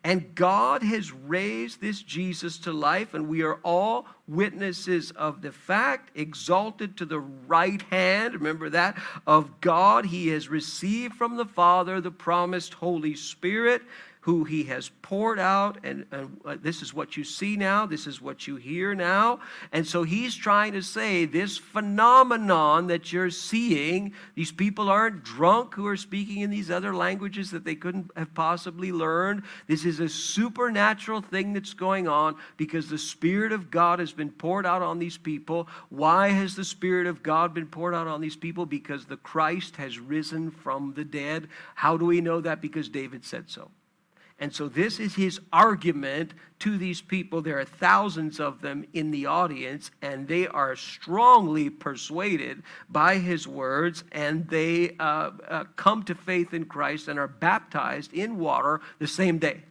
And 0.03 0.33
God 0.33 0.81
has 0.81 1.11
raised 1.11 1.79
this 1.79 2.01
Jesus 2.01 2.57
to 2.59 2.71
life, 2.71 3.13
and 3.13 3.27
we 3.27 3.43
are 3.43 3.59
all 3.61 4.07
witnesses 4.27 5.11
of 5.11 5.43
the 5.43 5.51
fact, 5.51 6.09
exalted 6.15 6.97
to 6.97 7.05
the 7.05 7.19
right 7.19 7.83
hand, 7.83 8.33
remember 8.33 8.71
that, 8.71 8.97
of 9.27 9.61
God. 9.61 10.07
He 10.07 10.29
has 10.29 10.49
received 10.49 11.13
from 11.13 11.37
the 11.37 11.45
Father 11.45 12.01
the 12.01 12.09
promised 12.09 12.73
Holy 12.73 13.13
Spirit 13.13 13.83
who 14.25 14.43
he 14.43 14.63
has 14.63 14.89
poured 15.03 15.37
out. 15.37 15.77
And, 15.83 16.03
and 16.11 16.41
uh, 16.43 16.55
this 16.59 16.81
is 16.81 16.95
what 16.95 17.15
you 17.15 17.23
see 17.23 17.55
now, 17.55 17.85
this 17.85 18.07
is 18.07 18.19
what 18.19 18.47
you 18.47 18.55
hear 18.55 18.95
now. 18.95 19.39
And 19.71 19.85
so 19.85 20.01
he's 20.01 20.33
trying 20.33 20.73
to 20.73 20.81
say 20.81 21.25
this 21.25 21.59
phenomenon 21.59 22.87
that 22.87 23.13
you're 23.13 23.29
seeing, 23.29 24.13
these 24.33 24.51
people 24.51 24.89
aren't 24.89 25.23
drunk 25.23 25.75
who 25.75 25.85
are 25.85 25.95
speaking 25.95 26.41
in 26.41 26.49
these 26.49 26.71
other 26.71 26.95
languages 26.95 27.51
that 27.51 27.65
they 27.65 27.75
couldn't 27.75 28.09
have 28.17 28.33
possibly 28.33 28.91
learned. 28.91 29.43
This 29.67 29.85
is 29.85 29.99
a 29.99 30.09
supernatural 30.09 31.21
thing 31.21 31.53
that's 31.53 31.75
going 31.75 32.07
on 32.07 32.35
because 32.57 32.89
the 32.89 32.97
Spirit 32.97 33.51
of 33.51 33.69
God 33.69 33.99
has 33.99 34.11
been 34.11 34.31
poured 34.31 34.65
out 34.65 34.81
on 34.81 34.97
these 34.97 35.19
people. 35.19 35.67
Why 35.89 36.29
has 36.29 36.55
the 36.55 36.65
Spirit 36.65 37.05
of 37.05 37.21
God 37.21 37.53
been 37.53 37.67
poured 37.67 37.93
out 37.93 38.07
on 38.07 38.21
these 38.21 38.35
people? 38.35 38.65
Because 38.65 39.05
the 39.05 39.17
Christ 39.17 39.75
has 39.75 39.99
risen 39.99 40.49
from 40.49 40.95
the 40.95 41.05
dead. 41.05 41.47
How 41.75 41.95
do 41.95 42.05
we 42.05 42.21
know 42.21 42.41
that? 42.41 42.59
Because 42.59 42.89
David 42.89 43.23
said 43.23 43.51
so. 43.51 43.69
And 44.37 44.53
so, 44.53 44.67
this 44.67 44.99
is 44.99 45.15
his 45.15 45.39
argument 45.53 46.33
to 46.59 46.77
these 46.77 47.01
people. 47.01 47.41
There 47.41 47.57
are 47.57 47.65
thousands 47.65 48.41
of 48.41 48.61
them 48.61 48.85
in 48.91 49.11
the 49.11 49.27
audience, 49.27 49.91
and 50.01 50.27
they 50.27 50.45
are 50.45 50.75
strongly 50.75 51.69
persuaded 51.69 52.61
by 52.89 53.17
his 53.17 53.47
words, 53.47 54.03
and 54.11 54.45
they 54.49 54.97
uh, 54.99 55.31
uh, 55.47 55.63
come 55.77 56.03
to 56.03 56.15
faith 56.15 56.53
in 56.53 56.65
Christ 56.65 57.07
and 57.07 57.17
are 57.17 57.29
baptized 57.29 58.13
in 58.13 58.37
water 58.37 58.81
the 58.99 59.07
same 59.07 59.37
day. 59.37 59.63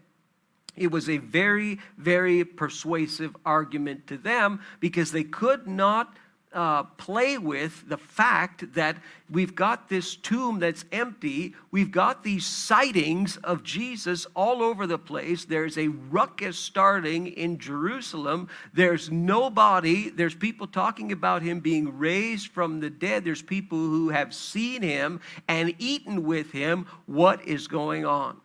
It 0.77 0.90
was 0.90 1.09
a 1.09 1.18
very, 1.18 1.79
very 1.98 2.44
persuasive 2.44 3.37
argument 3.44 4.07
to 4.09 4.16
them 4.16 4.61
because 4.81 5.12
they 5.12 5.24
could 5.24 5.66
not 5.66 6.16
uh, 6.55 6.85
play 6.85 7.37
with 7.37 7.88
the 7.88 7.99
fact 7.99 8.75
that 8.75 8.97
we've 9.29 9.55
got 9.55 9.88
this 9.88 10.14
tomb 10.14 10.61
that's 10.61 10.85
empty. 10.93 11.55
We've 11.71 11.90
got 11.90 12.23
these 12.23 12.47
sightings 12.47 13.37
of 13.38 13.62
Jesus 13.62 14.27
all 14.35 14.62
over 14.62 14.87
the 14.87 14.99
place. 14.99 15.45
There's 15.45 15.77
a 15.77 15.88
ruckus 15.88 16.59
starting 16.59 17.27
in 17.27 17.59
Jerusalem. 17.59 18.49
There's 18.73 19.11
nobody. 19.11 20.11
There's 20.11 20.35
people 20.35 20.67
talking 20.67 21.12
about 21.12 21.43
him 21.43 21.61
being 21.61 21.99
raised 21.99 22.49
from 22.49 22.81
the 22.81 22.90
dead. 22.90 23.25
There's 23.25 23.43
people 23.43 23.79
who 23.79 24.11
have 24.11 24.33
seen 24.33 24.83
him 24.83 25.21
and 25.49 25.75
eaten 25.79 26.25
with 26.25 26.53
him. 26.53 26.87
What 27.07 27.45
is 27.47 27.67
going 27.67 28.07
on? 28.07 28.40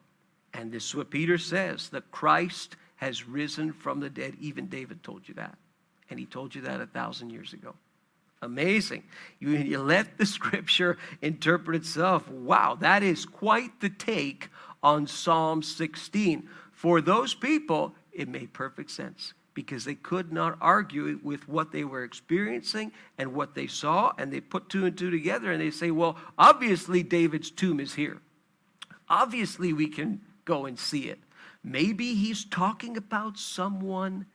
And 0.54 0.72
this 0.72 0.86
is 0.86 0.96
what 0.96 1.12
Peter 1.12 1.38
says 1.38 1.90
the 1.90 2.02
Christ 2.02 2.76
has 2.96 3.28
risen 3.28 3.72
from 3.72 4.00
the 4.00 4.10
dead. 4.10 4.36
Even 4.42 4.68
David 4.68 5.04
told 5.04 5.28
you 5.28 5.36
that. 5.36 5.58
And 6.10 6.20
he 6.20 6.26
told 6.26 6.56
you 6.56 6.62
that 6.62 6.82
a 6.82 6.88
thousand 6.88 7.30
years 7.30 7.54
ago. 7.54 7.76
Amazing. 8.42 9.04
You, 9.40 9.52
you 9.52 9.80
let 9.80 10.18
the 10.18 10.26
scripture 10.38 10.98
interpret 11.22 11.76
itself. 11.76 12.30
Wow, 12.30 12.76
that 12.80 13.04
is 13.04 13.26
quite 13.26 13.80
the 13.82 13.90
take 13.90 14.50
on 14.82 15.08
Psalm 15.08 15.62
16. 15.62 16.48
For 16.72 17.02
those 17.02 17.34
people, 17.34 17.94
it 18.12 18.30
made 18.30 18.54
perfect 18.54 18.92
sense 18.92 19.34
because 19.54 19.84
they 19.84 19.96
could 19.96 20.32
not 20.32 20.58
argue 20.62 21.20
with 21.22 21.48
what 21.50 21.72
they 21.74 21.84
were 21.84 22.04
experiencing 22.04 22.94
and 23.18 23.34
what 23.34 23.56
they 23.56 23.68
saw, 23.68 24.14
and 24.18 24.32
they 24.32 24.40
put 24.40 24.70
two 24.70 24.86
and 24.86 24.98
two 24.98 25.10
together 25.10 25.52
and 25.52 25.62
they 25.62 25.72
say, 25.72 25.92
well, 25.92 26.16
obviously 26.38 27.04
David's 27.04 27.52
tomb 27.52 27.80
is 27.80 27.96
here. 27.96 28.22
Obviously, 29.10 29.74
we 29.74 29.88
can 29.88 30.22
go 30.46 30.66
and 30.66 30.80
see 30.80 31.10
it. 31.10 31.20
Maybe 31.64 32.14
he's 32.14 32.46
talking 32.46 32.96
about 32.96 33.38
someone 33.38 34.28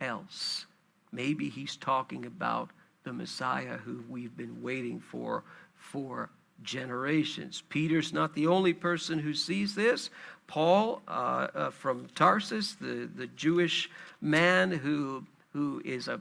else. 0.00 0.66
Maybe 1.12 1.48
he's 1.48 1.76
talking 1.76 2.26
about 2.26 2.70
the 3.08 3.14
Messiah 3.14 3.78
who 3.78 4.04
we've 4.08 4.36
been 4.36 4.62
waiting 4.62 5.00
for 5.00 5.42
for 5.74 6.28
generations. 6.62 7.62
Peter's 7.70 8.12
not 8.12 8.34
the 8.34 8.46
only 8.46 8.74
person 8.74 9.18
who 9.18 9.32
sees 9.32 9.74
this. 9.74 10.10
Paul 10.46 11.02
uh, 11.08 11.48
uh, 11.54 11.70
from 11.70 12.06
Tarsus, 12.14 12.74
the, 12.74 13.08
the 13.14 13.26
Jewish 13.28 13.90
man 14.20 14.70
who, 14.70 15.24
who 15.52 15.80
is 15.84 16.08
a 16.08 16.20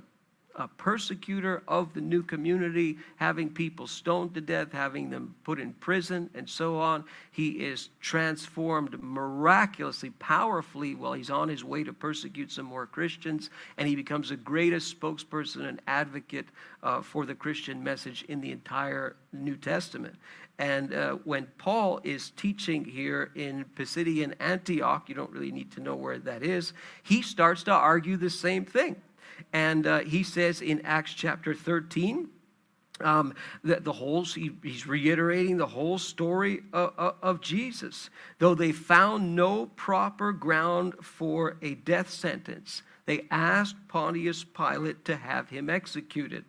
a 0.58 0.68
persecutor 0.68 1.64
of 1.68 1.94
the 1.94 2.02
new 2.02 2.24
community, 2.24 2.98
having 3.16 3.50
people 3.50 3.88
stoned 3.88 4.34
to 4.34 4.42
death, 4.42 4.72
having 4.72 5.10
them 5.10 5.36
put 5.44 5.60
in 5.60 5.72
prison, 5.74 6.30
and 6.34 6.50
so 6.50 6.78
on. 6.78 7.06
He 7.32 7.50
is 7.50 7.90
transformed 8.02 9.02
miraculously, 9.02 10.10
powerfully 10.12 10.96
while 10.96 11.14
he's 11.14 11.30
on 11.30 11.48
his 11.48 11.64
way 11.64 11.84
to 11.84 11.94
persecute 11.94 12.52
some 12.52 12.66
more 12.66 12.88
Christians, 12.88 13.50
and 13.78 13.88
he 13.88 13.96
becomes 13.96 14.30
the 14.30 14.38
greatest 14.38 15.00
spokesperson 15.00 15.68
and 15.68 15.82
advocate 15.88 16.48
uh, 16.82 17.02
for 17.02 17.26
the 17.26 17.36
Christian 17.36 17.84
message 17.84 18.24
in 18.28 18.42
the 18.42 18.52
entire 18.52 19.16
New 19.32 19.56
Testament. 19.56 20.16
And 20.60 20.94
uh, 20.94 21.12
when 21.24 21.48
Paul 21.60 22.00
is 22.04 22.32
teaching 22.32 22.84
here 22.84 23.32
in 23.36 23.66
Pisidian 23.76 24.34
Antioch, 24.40 25.08
you 25.08 25.14
don't 25.14 25.30
really 25.30 25.52
need 25.52 25.72
to 25.74 25.82
know 25.82 25.96
where 25.96 26.18
that 26.18 26.42
is, 26.42 26.74
he 27.04 27.22
starts 27.22 27.64
to 27.64 27.72
argue 27.72 28.18
the 28.18 28.32
same 28.32 28.66
thing. 28.66 28.96
And 29.54 29.88
uh, 29.88 30.00
he 30.00 30.24
says 30.24 30.62
in 30.62 30.82
Acts 30.86 31.14
chapter 31.14 31.54
13, 31.54 32.30
um, 33.02 33.34
the, 33.64 33.80
the 33.80 33.92
whole 33.92 34.24
he, 34.24 34.52
he's 34.64 34.88
reiterating 34.88 35.58
the 35.58 35.68
whole 35.68 35.98
story 35.98 36.62
of, 36.74 37.16
of, 37.22 37.42
Jesus. 37.42 38.10
Though 38.40 38.56
they 38.56 38.72
found 38.72 39.36
no 39.36 39.68
proper 39.68 40.32
ground 40.32 40.96
for 41.02 41.58
a 41.62 41.76
death 41.76 42.10
sentence 42.10 42.82
they 43.06 43.26
asked 43.32 43.76
pontius 43.88 44.44
pilate 44.44 45.06
to 45.06 45.16
have 45.16 45.50
him 45.50 45.70
executed. 45.70 46.44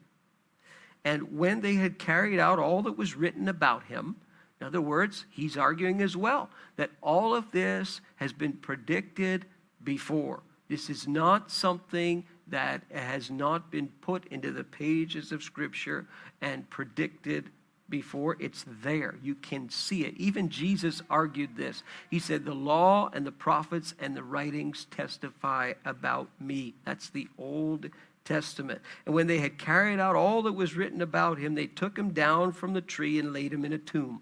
And 1.05 1.39
when 1.39 1.61
they 1.61 1.75
had 1.75 1.99
carried 1.99 2.41
out 2.41 2.59
all 2.59 2.83
that 2.83 2.99
was 2.99 3.17
written 3.17 3.49
about 3.49 3.85
him 3.85 4.17
in 4.61 4.67
other 4.67 4.81
words 4.81 5.25
he's 5.31 5.57
arguing 5.57 6.03
as 6.03 6.17
well 6.17 6.51
that 6.77 6.91
all 7.01 7.35
of 7.35 7.51
this 7.53 8.01
has 8.17 8.33
been 8.33 8.55
predicted 8.55 9.47
before. 9.85 10.43
This 10.69 10.91
is 10.91 11.07
not 11.07 11.51
something 11.51 12.25
that 12.51 12.83
has 12.93 13.31
not 13.31 13.71
been 13.71 13.89
put 14.01 14.27
into 14.27 14.51
the 14.51 14.65
pages 14.65 15.33
of 15.33 15.43
Scripture 15.43 16.07
and 16.41 16.69
predicted 16.71 17.51
before. 17.89 18.37
It's 18.39 18.65
there. 18.83 19.17
You 19.23 19.35
can 19.35 19.71
see 19.71 20.05
it. 20.05 20.15
Even 20.17 20.49
Jesus 20.49 21.03
argued 21.09 21.57
this. 21.57 21.83
He 22.11 22.19
said, 22.19 22.45
The 22.45 22.55
law 22.55 23.11
and 23.13 23.27
the 23.27 23.33
prophets 23.33 23.95
and 23.99 24.17
the 24.17 24.23
writings 24.23 24.87
testify 24.91 25.75
about 25.85 26.29
me. 26.41 26.75
That's 26.85 27.11
the 27.11 27.29
Old 27.39 27.89
Testament. 28.25 28.81
And 29.07 29.15
when 29.15 29.27
they 29.27 29.39
had 29.39 29.59
carried 29.59 30.01
out 30.01 30.17
all 30.17 30.43
that 30.43 30.53
was 30.53 30.77
written 30.77 31.01
about 31.01 31.39
him, 31.39 31.55
they 31.55 31.67
took 31.67 31.99
him 31.99 32.11
down 32.11 32.53
from 32.53 32.75
the 32.75 32.81
tree 32.81 33.19
and 33.19 33.33
laid 33.33 33.53
him 33.53 33.65
in 33.65 33.73
a 33.73 33.79
tomb. 33.79 34.21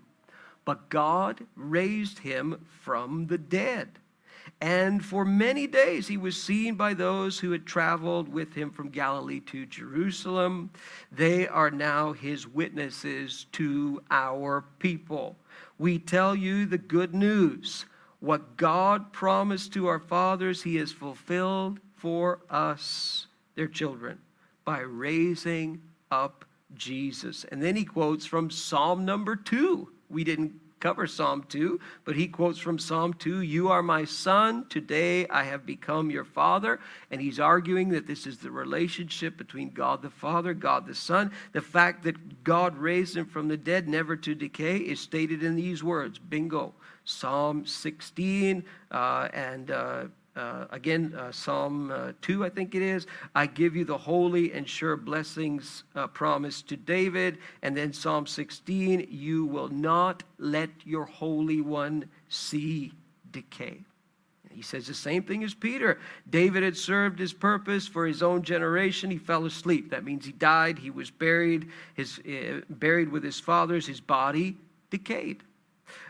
But 0.65 0.89
God 0.89 1.47
raised 1.55 2.21
him 2.21 2.67
from 2.83 3.27
the 3.29 3.39
dead. 3.39 3.99
And 4.61 5.05
for 5.05 5.25
many 5.25 5.67
days 5.67 6.09
he 6.09 6.17
was 6.17 6.41
seen 6.41 6.75
by 6.75 6.95
those 6.95 7.39
who 7.39 7.51
had 7.51 7.67
traveled 7.67 8.29
with 8.29 8.55
him 8.55 8.71
from 8.71 8.89
Galilee 8.89 9.41
to 9.41 9.67
Jerusalem. 9.67 10.71
They 11.13 11.47
are 11.49 11.71
now 11.71 12.13
his 12.13 12.47
witnesses 12.47 13.47
to 13.53 14.03
our 14.11 14.65
people. 14.79 15.37
We 15.79 15.99
tell 15.99 16.35
you 16.35 16.67
the 16.67 16.79
good 16.79 17.15
news. 17.15 17.85
What 18.21 18.57
God 18.57 19.13
promised 19.13 19.73
to 19.75 19.89
our 19.89 20.01
fathers, 20.01 20.63
he 20.63 20.77
has 20.77 20.91
fulfilled 20.91 21.81
for 21.97 22.41
us, 22.49 23.27
their 23.55 23.69
children, 23.69 24.19
by 24.65 24.81
raising 24.81 25.83
up 26.11 26.45
Jesus. 26.75 27.45
And 27.45 27.63
then 27.63 27.77
he 27.77 27.85
quotes 27.85 28.27
from 28.27 28.51
Psalm 28.51 29.05
number 29.05 29.37
two. 29.37 29.91
We 30.09 30.25
didn't 30.25 30.55
cover 30.87 31.09
Psalm 31.09 31.45
2, 31.49 31.81
but 32.05 32.15
he 32.15 32.29
quotes 32.29 32.61
from 32.61 32.79
Psalm 32.79 33.13
2 33.15 33.41
You 33.41 33.71
are 33.71 33.83
my 33.83 34.05
son, 34.05 34.67
today 34.69 35.27
I 35.27 35.43
have 35.43 35.67
become 35.67 36.13
your 36.13 36.25
father. 36.25 36.79
And 37.11 37.21
he's 37.21 37.41
arguing 37.41 37.89
that 37.89 38.07
this 38.07 38.25
is 38.25 38.39
the 38.39 38.53
relationship 38.53 39.37
between 39.37 39.71
God 39.71 40.01
the 40.01 40.11
Father, 40.11 40.55
God 40.55 40.87
the 40.87 40.95
Son. 40.95 41.33
The 41.51 41.61
fact 41.61 42.05
that 42.05 42.45
God 42.45 42.77
raised 42.77 43.17
him 43.17 43.27
from 43.27 43.49
the 43.49 43.57
dead, 43.57 43.89
never 43.89 44.15
to 44.15 44.33
decay, 44.37 44.77
is 44.77 45.01
stated 45.01 45.43
in 45.43 45.57
these 45.57 45.83
words 45.83 46.21
bingo. 46.21 46.73
Psalm 47.05 47.67
16 47.67 48.63
uh, 48.93 49.29
and 49.33 49.73
uh, 49.73 50.05
uh, 50.37 50.67
again, 50.71 51.15
uh, 51.19 51.33
Psalm 51.33 51.91
uh, 51.91 52.13
2, 52.23 52.45
I 52.45 52.51
think 52.51 52.75
it 52.75 52.83
is. 52.83 53.07
I 53.35 53.47
give 53.47 53.75
you 53.75 53.85
the 53.85 53.97
holy 53.97 54.53
and 54.53 54.69
sure 54.69 54.97
blessings 54.97 55.85
uh, 55.95 56.07
promised 56.09 56.69
to 56.69 56.77
David. 56.77 57.39
And 57.63 57.77
then 57.77 57.93
Psalm 57.93 58.27
16, 58.27 59.09
you 59.11 59.47
will 59.47 59.69
not 59.69 60.23
let 60.39 60.71
your 60.85 61.05
Holy 61.05 61.61
One 61.61 62.09
see 62.29 62.93
decay. 63.31 63.81
He 64.51 64.63
says 64.63 64.87
the 64.87 64.95
same 64.95 65.23
thing 65.23 65.45
as 65.45 65.53
Peter. 65.53 65.99
David 66.31 66.63
had 66.63 66.77
served 66.79 67.19
his 67.19 67.35
purpose 67.35 67.87
for 67.87 68.07
his 68.07 68.23
own 68.23 68.43
generation. 68.43 69.11
He 69.11 69.19
fell 69.19 69.45
asleep. 69.45 69.91
That 69.91 70.05
means 70.05 70.25
he 70.25 70.33
died. 70.33 70.79
He 70.79 70.91
was 70.91 71.11
buried, 71.11 71.69
his, 71.95 72.19
uh, 72.21 72.61
buried 72.71 73.11
with 73.11 73.23
his 73.23 73.39
fathers. 73.39 73.87
His 73.87 74.01
body 74.01 74.57
decayed. 74.89 75.43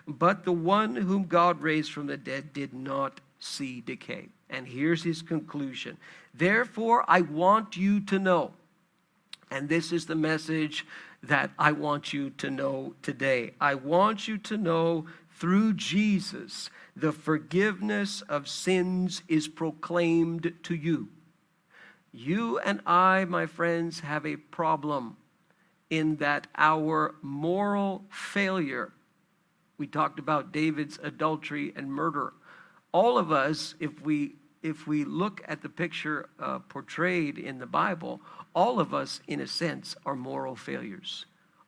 But 0.07 0.45
the 0.45 0.53
one 0.53 0.95
whom 0.95 1.25
God 1.25 1.61
raised 1.61 1.93
from 1.93 2.07
the 2.07 2.17
dead 2.17 2.53
did 2.53 2.73
not 2.73 3.21
see 3.39 3.81
decay. 3.81 4.29
And 4.49 4.67
here's 4.67 5.03
his 5.03 5.23
conclusion. 5.23 5.97
Therefore, 6.35 7.05
I 7.09 7.23
want 7.23 7.77
you 7.77 8.01
to 8.01 8.19
know, 8.19 8.53
and 9.51 9.69
this 9.69 9.93
is 9.93 10.07
the 10.07 10.15
message 10.15 10.87
that 11.23 11.51
I 11.59 11.73
want 11.73 12.13
you 12.13 12.31
to 12.31 12.51
know 12.51 12.95
today. 13.03 13.53
I 13.61 13.75
want 13.75 14.29
you 14.29 14.39
to 14.39 14.57
know 14.57 15.07
through 15.31 15.75
Jesus, 15.75 16.71
the 16.95 17.13
forgiveness 17.13 18.23
of 18.23 18.49
sins 18.49 19.23
is 19.29 19.49
proclaimed 19.49 20.55
to 20.63 20.75
you. 20.75 21.09
You 22.13 22.59
and 22.59 22.81
I, 22.87 23.27
my 23.27 23.47
friends, 23.47 24.01
have 24.01 24.25
a 24.25 24.37
problem 24.37 25.17
in 25.91 26.17
that 26.17 26.47
our 26.57 27.15
moral 27.21 28.05
failure. 28.09 28.93
We 29.77 29.87
talked 29.87 30.19
about 30.19 30.53
David's 30.53 30.99
adultery 31.03 31.73
and 31.77 31.93
murder 31.93 32.33
all 32.97 33.19
of 33.19 33.31
us, 33.31 33.75
if 33.79 34.01
we 34.01 34.37
if 34.63 34.87
we 34.87 35.05
look 35.05 35.43
at 35.47 35.61
the 35.61 35.69
picture 35.69 36.31
uh, 36.41 36.61
portrayed 36.61 37.37
in 37.37 37.59
the 37.59 37.67
Bible, 37.67 38.23
all 38.55 38.81
of 38.81 38.95
us, 38.95 39.21
in 39.29 39.41
a 39.41 39.47
sense, 39.47 39.95
are 40.07 40.17
moral 40.17 40.57
failures. 40.57 41.27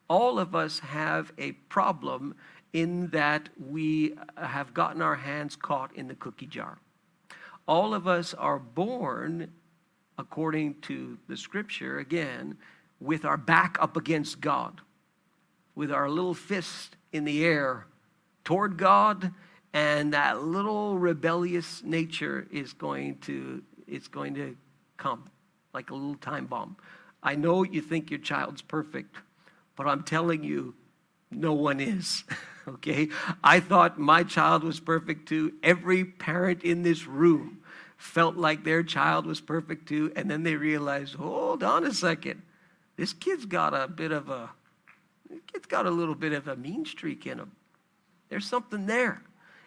All 0.08 0.38
of 0.38 0.56
us 0.56 0.78
have 0.78 1.30
a 1.36 1.52
problem 1.68 2.34
in 2.72 3.08
that 3.08 3.50
we 3.58 4.14
have 4.38 4.72
gotten 4.72 5.02
our 5.02 5.16
hands 5.16 5.54
caught 5.54 5.94
in 5.94 6.08
the 6.08 6.14
cookie 6.14 6.46
jar. 6.46 6.78
All 7.68 7.92
of 7.92 8.08
us 8.08 8.32
are 8.32 8.58
born, 8.58 9.52
according 10.16 10.80
to 10.88 11.18
the 11.28 11.36
scripture, 11.36 11.98
again, 11.98 12.56
with 13.00 13.26
our 13.26 13.36
back 13.36 13.76
up 13.80 13.98
against 13.98 14.40
God, 14.40 14.80
with 15.74 15.92
our 15.92 16.08
little 16.08 16.32
fist 16.32 16.96
in 17.12 17.24
the 17.24 17.44
air 17.44 17.86
toward 18.44 18.78
God 18.78 19.30
and 19.78 20.12
that 20.12 20.42
little 20.42 20.98
rebellious 20.98 21.84
nature 21.84 22.48
is 22.50 22.72
going 22.72 23.16
to 23.18 23.62
it's 23.86 24.08
going 24.08 24.34
to 24.34 24.56
come 24.96 25.30
like 25.72 25.90
a 25.90 25.94
little 25.94 26.16
time 26.16 26.46
bomb. 26.46 26.76
I 27.22 27.36
know 27.36 27.62
you 27.62 27.80
think 27.80 28.10
your 28.10 28.18
child's 28.18 28.60
perfect 28.60 29.14
but 29.76 29.86
i'm 29.86 30.02
telling 30.02 30.42
you 30.42 30.74
no 31.30 31.52
one 31.52 31.78
is 31.78 32.24
okay? 32.68 33.08
I 33.44 33.60
thought 33.60 33.98
my 33.98 34.24
child 34.24 34.64
was 34.64 34.80
perfect 34.80 35.28
too. 35.28 35.54
Every 35.62 36.04
parent 36.04 36.64
in 36.64 36.82
this 36.82 37.06
room 37.06 37.60
felt 37.96 38.36
like 38.36 38.64
their 38.64 38.82
child 38.82 39.26
was 39.26 39.40
perfect 39.40 39.88
too 39.88 40.12
and 40.16 40.28
then 40.28 40.42
they 40.42 40.56
realized 40.56 41.14
hold 41.14 41.62
on 41.62 41.84
a 41.84 41.94
second. 41.94 42.42
This 42.96 43.12
kid's 43.12 43.46
got 43.46 43.74
a 43.74 43.86
bit 43.86 44.10
of 44.10 44.28
a 44.28 44.50
kid's 45.52 45.66
got 45.66 45.86
a 45.86 45.90
little 45.90 46.16
bit 46.16 46.32
of 46.32 46.48
a 46.48 46.56
mean 46.56 46.84
streak 46.84 47.26
in 47.26 47.38
him. 47.38 47.52
There's 48.28 48.46
something 48.46 48.86
there 48.86 49.22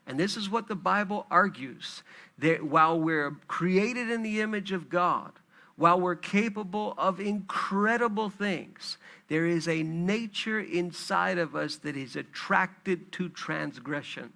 and 0.08 0.20
this 0.20 0.36
is 0.36 0.50
what 0.50 0.68
the 0.68 0.76
Bible 0.76 1.26
argues 1.30 2.04
that 2.40 2.64
while 2.64 3.00
we're 3.00 3.32
created 3.48 4.10
in 4.10 4.24
the 4.24 4.42
image 4.42 4.72
of 4.72 4.90
God, 4.90 5.32
while 5.76 6.00
we're 6.00 6.16
capable 6.16 6.94
of 6.98 7.20
incredible 7.20 8.30
things, 8.30 8.98
there 9.30 9.46
is 9.46 9.68
a 9.68 9.84
nature 9.84 10.60
inside 10.60 11.38
of 11.38 11.56
us 11.56 11.78
that 11.78 11.96
is 11.96 12.16
attracted 12.16 13.12
to 13.14 13.30
transgression. 13.30 14.34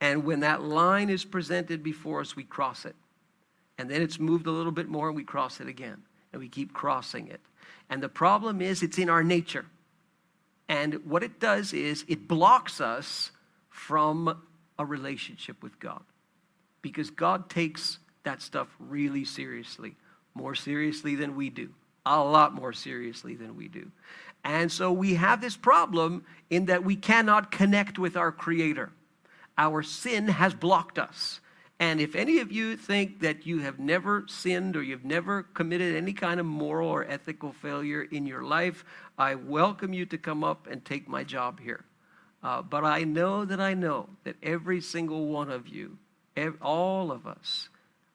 And 0.00 0.24
when 0.24 0.40
that 0.40 0.62
line 0.62 1.08
is 1.08 1.24
presented 1.24 1.82
before 1.82 2.20
us, 2.20 2.36
we 2.36 2.44
cross 2.44 2.84
it. 2.84 2.94
And 3.78 3.90
then 3.90 4.02
it's 4.02 4.18
moved 4.18 4.46
a 4.46 4.50
little 4.50 4.72
bit 4.72 4.88
more 4.88 5.08
and 5.08 5.16
we 5.16 5.24
cross 5.24 5.60
it 5.60 5.68
again. 5.68 6.02
And 6.32 6.40
we 6.40 6.48
keep 6.48 6.72
crossing 6.72 7.28
it. 7.28 7.40
And 7.88 8.02
the 8.02 8.08
problem 8.08 8.60
is, 8.60 8.82
it's 8.82 8.98
in 8.98 9.08
our 9.08 9.24
nature. 9.24 9.64
And 10.68 11.06
what 11.06 11.22
it 11.22 11.40
does 11.40 11.72
is, 11.72 12.04
it 12.08 12.28
blocks 12.28 12.80
us 12.80 13.30
from 13.70 14.42
a 14.78 14.84
relationship 14.84 15.62
with 15.62 15.78
God. 15.80 16.02
Because 16.82 17.10
God 17.10 17.48
takes 17.48 17.98
that 18.24 18.42
stuff 18.42 18.68
really 18.78 19.24
seriously, 19.24 19.96
more 20.34 20.54
seriously 20.54 21.14
than 21.14 21.36
we 21.36 21.50
do, 21.50 21.70
a 22.04 22.22
lot 22.22 22.54
more 22.54 22.72
seriously 22.72 23.34
than 23.34 23.56
we 23.56 23.68
do. 23.68 23.90
And 24.44 24.70
so 24.70 24.92
we 24.92 25.14
have 25.14 25.40
this 25.40 25.56
problem 25.56 26.24
in 26.50 26.66
that 26.66 26.84
we 26.84 26.94
cannot 26.94 27.50
connect 27.50 27.98
with 27.98 28.16
our 28.16 28.30
Creator. 28.30 28.92
Our 29.58 29.82
sin 29.82 30.28
has 30.28 30.54
blocked 30.54 30.98
us. 30.98 31.40
And 31.80 32.00
if 32.00 32.14
any 32.14 32.38
of 32.38 32.52
you 32.52 32.76
think 32.76 33.20
that 33.20 33.46
you 33.46 33.58
have 33.58 33.78
never 33.78 34.24
sinned 34.28 34.76
or 34.76 34.82
you've 34.82 35.04
never 35.04 35.42
committed 35.42 35.96
any 35.96 36.12
kind 36.12 36.38
of 36.38 36.46
moral 36.46 36.88
or 36.88 37.04
ethical 37.04 37.52
failure 37.52 38.02
in 38.02 38.26
your 38.26 38.42
life, 38.42 38.84
I 39.18 39.34
welcome 39.34 39.92
you 39.92 40.06
to 40.06 40.16
come 40.16 40.44
up 40.44 40.68
and 40.70 40.84
take 40.84 41.08
my 41.08 41.24
job 41.24 41.58
here. 41.60 41.85
Uh, 42.46 42.62
but 42.62 42.84
I 42.84 43.02
know 43.02 43.44
that 43.44 43.60
I 43.60 43.74
know 43.74 44.08
that 44.22 44.36
every 44.40 44.80
single 44.80 45.26
one 45.26 45.50
of 45.50 45.66
you, 45.66 45.98
every, 46.36 46.56
all 46.62 47.10
of 47.10 47.26
us, 47.26 47.70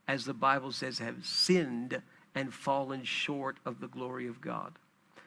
as 0.07 0.23
the 0.23 0.33
Bible 0.33 0.71
says, 0.71 0.99
have 0.99 1.25
sinned 1.25 2.01
and 2.33 2.53
fallen 2.53 3.03
short 3.03 3.57
of 3.65 3.81
the 3.81 3.89
glory 3.89 4.27
of 4.27 4.39
God. 4.39 4.71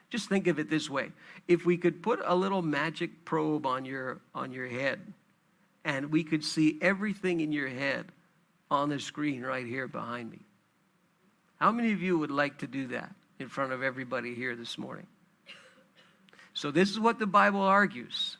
Just 0.09 0.27
think 0.27 0.47
of 0.47 0.57
it 0.57 0.71
this 0.71 0.89
way. 0.89 1.11
If 1.47 1.67
we 1.67 1.77
could 1.77 2.01
put 2.01 2.19
a 2.25 2.33
little 2.33 2.63
magic 2.63 3.25
probe 3.25 3.67
on 3.67 3.85
your, 3.85 4.21
on 4.33 4.51
your 4.51 4.67
head 4.67 5.13
and 5.83 6.11
we 6.11 6.23
could 6.23 6.43
see 6.43 6.79
everything 6.81 7.41
in 7.41 7.51
your 7.51 7.69
head 7.69 8.07
on 8.71 8.89
the 8.89 8.99
screen 8.99 9.43
right 9.43 9.67
here 9.67 9.87
behind 9.87 10.31
me. 10.31 10.39
How 11.57 11.71
many 11.71 11.93
of 11.93 12.01
you 12.01 12.17
would 12.17 12.31
like 12.31 12.57
to 12.57 12.67
do 12.67 12.87
that 12.87 13.13
in 13.37 13.49
front 13.49 13.71
of 13.71 13.83
everybody 13.83 14.33
here 14.33 14.55
this 14.55 14.79
morning? 14.79 15.05
So, 16.55 16.71
this 16.71 16.89
is 16.89 16.99
what 16.99 17.19
the 17.19 17.27
Bible 17.27 17.61
argues 17.61 18.37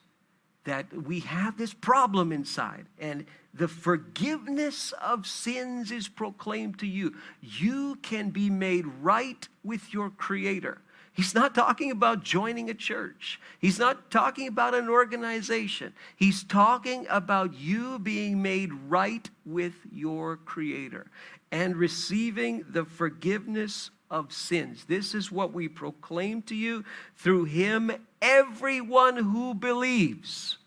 that 0.66 0.92
we 0.92 1.20
have 1.20 1.56
this 1.56 1.72
problem 1.72 2.30
inside, 2.30 2.86
and 2.98 3.24
the 3.54 3.68
forgiveness 3.68 4.92
of 5.00 5.26
sins 5.26 5.90
is 5.90 6.08
proclaimed 6.08 6.78
to 6.80 6.86
you. 6.86 7.14
You 7.40 7.96
can 8.02 8.30
be 8.30 8.50
made 8.50 8.84
right 9.00 9.48
with 9.64 9.94
your 9.94 10.10
Creator. 10.10 10.82
He's 11.12 11.34
not 11.34 11.54
talking 11.54 11.90
about 11.90 12.22
joining 12.22 12.68
a 12.68 12.74
church. 12.74 13.40
He's 13.58 13.78
not 13.78 14.10
talking 14.10 14.48
about 14.48 14.74
an 14.74 14.90
organization. 14.90 15.94
He's 16.14 16.44
talking 16.44 17.06
about 17.08 17.54
you 17.54 17.98
being 17.98 18.42
made 18.42 18.70
right 18.88 19.30
with 19.46 19.74
your 19.90 20.36
Creator 20.36 21.06
and 21.50 21.76
receiving 21.76 22.66
the 22.68 22.84
forgiveness 22.84 23.90
of 24.10 24.32
sins. 24.32 24.84
This 24.84 25.14
is 25.14 25.32
what 25.32 25.52
we 25.52 25.68
proclaim 25.68 26.42
to 26.42 26.54
you 26.54 26.84
through 27.16 27.44
Him, 27.44 27.90
everyone 28.20 29.16
who 29.16 29.54
believes, 29.54 30.58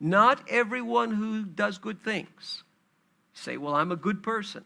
not 0.00 0.40
everyone 0.48 1.12
who 1.12 1.44
does 1.44 1.78
good 1.78 2.02
things. 2.02 2.62
say, 3.32 3.56
Well, 3.56 3.74
I'm 3.74 3.92
a 3.92 3.96
good 3.96 4.22
person. 4.22 4.64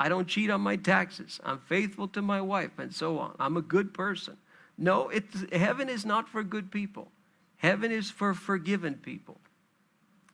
I 0.00 0.08
don't 0.08 0.28
cheat 0.28 0.50
on 0.50 0.60
my 0.60 0.76
taxes. 0.76 1.40
I'm 1.42 1.58
faithful 1.58 2.08
to 2.08 2.22
my 2.22 2.40
wife, 2.40 2.78
and 2.78 2.94
so 2.94 3.18
on. 3.18 3.34
I'm 3.40 3.56
a 3.56 3.62
good 3.62 3.92
person. 3.92 4.36
No, 4.76 5.10
heaven 5.52 5.88
is 5.88 6.06
not 6.06 6.28
for 6.28 6.44
good 6.44 6.70
people. 6.70 7.10
Heaven 7.56 7.90
is 7.90 8.08
for 8.10 8.32
forgiven 8.32 8.94
people. 8.94 9.40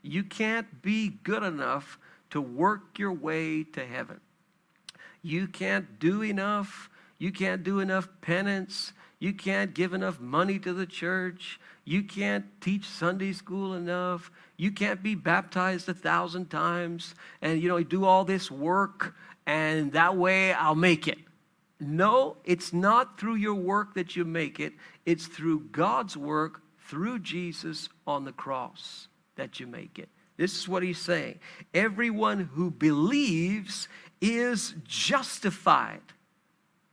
You 0.03 0.23
can't 0.23 0.83
be 0.83 1.09
good 1.09 1.43
enough 1.43 1.99
to 2.31 2.41
work 2.43 2.99
your 2.99 3.13
way 3.13 3.65
to 3.65 3.87
heaven. 3.87 4.21
You 5.25 5.47
can't 5.49 5.99
do 5.99 6.23
enough. 6.23 6.91
You 7.19 7.33
can't 7.33 7.65
do 7.65 7.81
enough 7.81 8.09
penance. 8.21 8.93
You 9.19 9.33
can't 9.33 9.73
give 9.73 9.95
enough 9.95 10.21
money 10.21 10.59
to 10.59 10.75
the 10.75 10.85
church. 10.85 11.59
You 11.87 12.03
can't 12.03 12.45
teach 12.61 12.87
Sunday 12.87 13.33
school 13.33 13.73
enough. 13.73 14.31
You 14.59 14.71
can't 14.71 15.03
be 15.03 15.15
baptized 15.15 15.89
a 15.89 15.95
thousand 15.95 16.51
times 16.51 17.15
and 17.41 17.63
you 17.63 17.71
know 17.71 17.83
do 17.83 18.05
all 18.05 18.27
this 18.27 18.51
work 18.51 19.17
and 19.47 19.93
that 19.93 20.15
way 20.15 20.53
I'll 20.53 20.75
make 20.75 21.09
it. 21.09 21.19
No, 21.81 22.37
it's 22.45 22.75
not 22.75 23.19
through 23.19 23.37
your 23.37 23.55
work 23.55 23.95
that 23.95 24.17
you 24.17 24.27
make 24.27 24.61
it, 24.61 24.75
it's 25.07 25.27
through 25.27 25.69
God's 25.73 26.19
work 26.19 26.61
through 26.87 27.21
Jesus 27.21 27.89
on 28.07 28.27
the 28.27 28.33
cross 28.33 29.09
that 29.37 29.59
you 29.59 29.67
make 29.67 29.99
it. 29.99 30.11
This 30.37 30.59
is 30.59 30.69
what 30.69 30.83
he's 30.83 30.99
saying. 30.99 31.39
Everyone 31.73 32.41
who 32.41 32.71
believes 32.71 33.89
is 34.21 34.75
justified. 34.85 36.01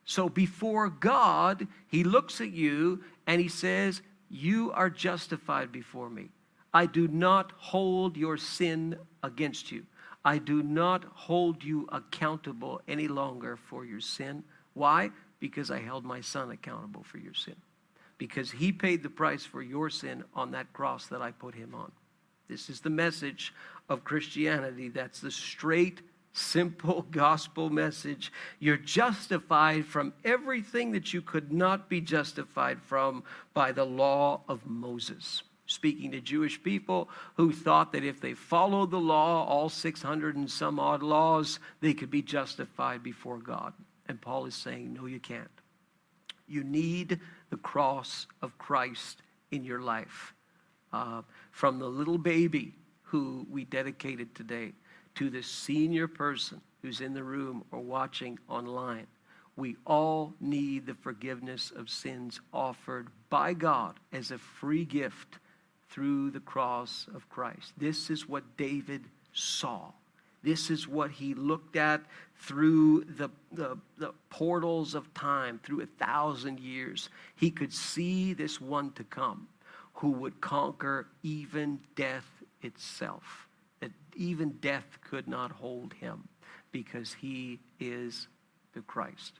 So 0.06 0.30
before 0.30 0.90
God, 0.90 1.68
he 1.88 2.04
looks 2.04 2.42
at 2.42 2.52
you 2.52 3.04
and 3.28 3.40
he 3.42 3.48
says, 3.48 4.02
You 4.30 4.72
are 4.74 4.90
justified 4.90 5.72
before 5.72 6.10
me. 6.10 6.30
I 6.74 6.86
do 6.86 7.08
not 7.08 7.54
hold 7.58 8.18
your 8.18 8.38
sin 8.38 8.98
against 9.24 9.72
you. 9.72 9.86
I 10.24 10.38
do 10.38 10.62
not 10.62 11.04
hold 11.14 11.64
you 11.64 11.88
accountable 11.92 12.82
any 12.88 13.08
longer 13.08 13.58
for 13.58 13.86
your 13.86 14.00
sin. 14.00 14.44
Why? 14.74 15.12
Because 15.40 15.72
I 15.72 15.80
held 15.80 16.06
my 16.06 16.22
son 16.22 16.52
accountable 16.52 17.04
for 17.04 17.18
your 17.18 17.34
sin. 17.34 17.56
Because 18.18 18.52
he 18.52 18.72
paid 18.72 19.02
the 19.02 19.10
price 19.10 19.44
for 19.44 19.64
your 19.64 19.90
sin 19.90 20.24
on 20.36 20.52
that 20.52 20.72
cross 20.74 21.08
that 21.08 21.22
I 21.22 21.32
put 21.32 21.56
him 21.56 21.74
on. 21.74 21.92
This 22.48 22.70
is 22.70 22.82
the 22.82 22.90
message 22.90 23.54
of 23.90 24.04
Christianity. 24.04 24.90
That's 24.90 25.20
the 25.20 25.32
straight, 25.32 26.02
simple 26.34 27.06
gospel 27.12 27.70
message. 27.70 28.32
You're 28.60 28.78
justified 28.78 29.86
from 29.86 30.14
everything 30.24 30.92
that 30.92 31.14
you 31.14 31.22
could 31.22 31.52
not 31.52 31.90
be 31.90 32.02
justified 32.02 32.82
from 32.82 33.24
by 33.54 33.72
the 33.72 33.86
law 33.86 34.42
of 34.48 34.66
Moses 34.66 35.44
speaking 35.72 36.12
to 36.12 36.20
Jewish 36.20 36.62
people 36.62 37.10
who 37.36 37.54
thought 37.54 37.94
that 37.94 38.04
if 38.04 38.20
they 38.20 38.34
followed 38.34 38.92
the 38.92 39.00
law, 39.00 39.46
all 39.46 39.70
600 39.70 40.36
and 40.36 40.52
some 40.52 40.80
odd 40.80 41.02
laws, 41.02 41.60
they 41.80 41.94
could 41.94 42.12
be 42.12 42.22
justified 42.22 43.02
before 43.02 43.38
God. 43.38 43.74
And 44.08 44.20
Paul 44.20 44.46
is 44.46 44.56
saying, 44.56 44.94
no, 44.94 45.06
you 45.06 45.20
can't. 45.20 45.50
You 46.46 46.66
need 46.66 47.20
the 47.50 47.58
cross 47.58 48.28
of 48.42 48.58
Christ 48.58 49.22
in 49.52 49.64
your 49.64 49.80
life. 49.80 50.34
Uh, 50.92 51.22
from 51.52 51.80
the 51.80 51.88
little 51.88 52.18
baby 52.18 52.74
who 53.04 53.48
we 53.50 53.64
dedicated 53.64 54.36
today 54.36 54.74
to 55.16 55.30
the 55.30 55.44
senior 55.44 56.08
person 56.08 56.62
who's 56.82 57.02
in 57.02 57.14
the 57.14 57.24
room 57.24 57.64
or 57.72 57.80
watching 57.80 58.40
online, 58.50 59.08
we 59.56 59.76
all 59.86 60.34
need 60.40 60.86
the 60.86 60.94
forgiveness 60.96 61.72
of 61.76 61.90
sins 61.90 62.40
offered 62.54 63.08
by 63.30 63.54
God 63.54 63.96
as 64.12 64.32
a 64.32 64.38
free 64.38 64.86
gift 64.86 65.40
through 65.90 66.32
the 66.32 66.40
cross 66.40 67.08
of 67.14 67.30
Christ. 67.30 67.74
This 67.78 68.10
is 68.10 68.28
what 68.28 68.58
David 68.58 69.04
saw. 69.34 69.92
This 70.44 70.72
is 70.72 70.88
what 70.88 71.12
he 71.12 71.34
looked 71.34 71.76
at 71.76 72.02
through 72.40 73.04
the, 73.04 73.30
the, 73.52 73.78
the, 73.98 74.14
portals 74.30 74.96
of 74.96 75.14
time, 75.14 75.60
through 75.64 75.82
a 75.82 75.86
thousand 75.86 76.60
years. 76.60 77.10
He 77.36 77.52
could 77.52 77.72
see 77.72 78.34
this 78.34 78.60
one 78.60 78.92
to 78.94 79.04
come 79.04 79.48
who 79.94 80.10
would 80.12 80.42
conquer 80.42 81.08
even 81.22 81.80
death 81.96 82.26
itself. 82.64 83.48
Even 84.16 84.52
death 84.62 85.00
could 85.02 85.28
not 85.28 85.52
hold 85.52 85.94
him 85.94 86.28
because 86.72 87.14
he 87.14 87.60
is 87.80 88.28
the 88.74 88.82
Christ. 88.82 89.40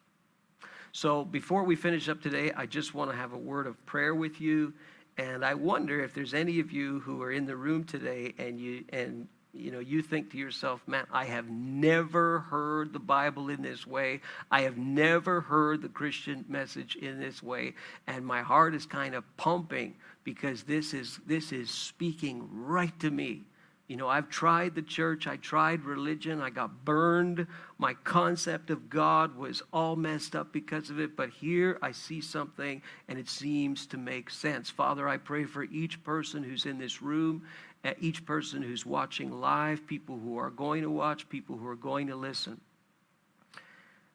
So 0.92 1.24
before 1.24 1.64
we 1.64 1.76
finish 1.76 2.10
up 2.10 2.22
today, 2.22 2.52
I 2.56 2.66
just 2.66 2.94
want 2.94 3.12
to 3.12 3.16
have 3.16 3.32
a 3.34 3.38
word 3.38 3.66
of 3.66 3.86
prayer 3.86 4.14
with 4.14 4.42
you 4.42 4.74
and 5.18 5.44
I 5.44 5.54
wonder 5.54 6.04
if 6.04 6.14
there's 6.14 6.34
any 6.34 6.60
of 6.60 6.72
you 6.72 7.00
who 7.02 7.22
are 7.22 7.32
in 7.32 7.46
the 7.46 7.56
room 7.56 7.84
today 7.84 8.34
and 8.38 8.60
you 8.60 8.86
and 8.90 9.28
you 9.54 9.70
know 9.70 9.80
you 9.80 10.02
think 10.02 10.32
to 10.32 10.38
yourself, 10.38 10.82
man, 10.88 11.06
I 11.12 11.26
have 11.26 11.50
never 11.50 12.40
heard 12.40 12.94
the 12.94 13.00
Bible 13.00 13.50
in 13.50 13.62
this 13.62 13.86
way. 13.86 14.22
I 14.50 14.62
have 14.62 14.78
never 14.78 15.42
heard 15.42 15.82
the 15.82 15.90
Christian 15.90 16.46
message 16.48 16.96
in 16.96 17.20
this 17.20 17.44
way, 17.44 17.76
and 18.08 18.26
my 18.26 18.42
heart 18.42 18.74
is 18.74 18.86
kind 18.86 19.14
of 19.14 19.26
pumping 19.38 19.96
because 20.24 20.64
this 20.64 20.94
is 20.94 21.20
this 21.28 21.52
is 21.52 21.70
speaking 21.70 22.48
right 22.52 22.98
to 23.02 23.12
me. 23.12 23.44
You 23.92 23.98
know, 23.98 24.08
I've 24.08 24.30
tried 24.30 24.74
the 24.74 24.82
church, 24.82 25.28
I 25.28 25.36
tried 25.36 25.84
religion, 25.84 26.40
I 26.40 26.50
got 26.50 26.86
burned. 26.86 27.46
My 27.78 27.94
concept 27.94 28.70
of 28.70 28.90
God 28.90 29.36
was 29.36 29.62
all 29.74 29.98
messed 29.98 30.34
up 30.34 30.54
because 30.54 30.90
of 30.90 31.02
it, 31.02 31.18
but 31.18 31.30
here 31.30 31.78
I 31.82 31.92
see 31.92 32.22
something 32.22 32.82
and 33.10 33.20
it 33.20 33.28
seems 33.28 33.86
to 33.88 33.98
make 33.98 34.30
sense. 34.30 34.70
Father, 34.70 35.10
I 35.10 35.18
pray 35.18 35.44
for 35.44 35.66
each 35.66 36.02
person 36.06 36.42
who's 36.42 36.66
in 36.66 36.78
this 36.78 37.02
room, 37.02 37.44
eh, 37.84 37.94
each 38.00 38.26
person 38.26 38.62
who's 38.62 38.86
watching 38.86 39.42
live, 39.42 39.86
people 39.86 40.18
who 40.18 40.38
are 40.38 40.52
going 40.52 40.84
to 40.84 40.90
watch, 40.90 41.28
people 41.28 41.58
who 41.58 41.68
are 41.68 41.76
going 41.76 42.08
to 42.08 42.16
listen. 42.16 42.62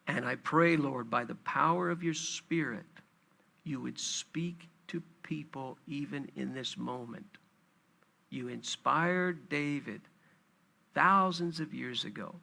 And 0.07 0.25
I 0.25 0.37
pray, 0.37 0.79
Lord, 0.79 1.11
by 1.11 1.25
the 1.25 1.35
power 1.35 1.91
of 1.91 2.03
your 2.03 2.15
Spirit, 2.15 2.87
you 3.65 3.83
would 3.83 4.01
speak 4.01 4.71
to 4.89 5.03
people 5.23 5.77
even 5.87 6.31
in 6.35 6.55
this 6.55 6.79
moment 6.79 7.37
you 8.31 8.49
inspired 8.49 9.49
David 9.49 10.01
thousands 10.95 11.61
of 11.61 11.75
years 11.75 12.05
ago 12.05 12.35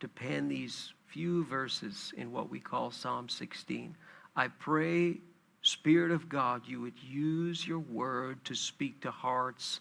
to 0.00 0.08
pen 0.08 0.48
these 0.48 0.92
few 1.06 1.44
verses 1.44 2.12
in 2.16 2.32
what 2.32 2.50
we 2.50 2.60
call 2.60 2.90
Psalm 2.90 3.28
16. 3.28 3.96
I 4.36 4.48
pray, 4.48 5.18
Spirit 5.62 6.10
of 6.10 6.28
God, 6.28 6.62
you 6.66 6.80
would 6.80 6.98
use 7.02 7.66
your 7.66 7.80
word 7.80 8.44
to 8.44 8.54
speak 8.54 9.00
to 9.02 9.10
hearts 9.10 9.80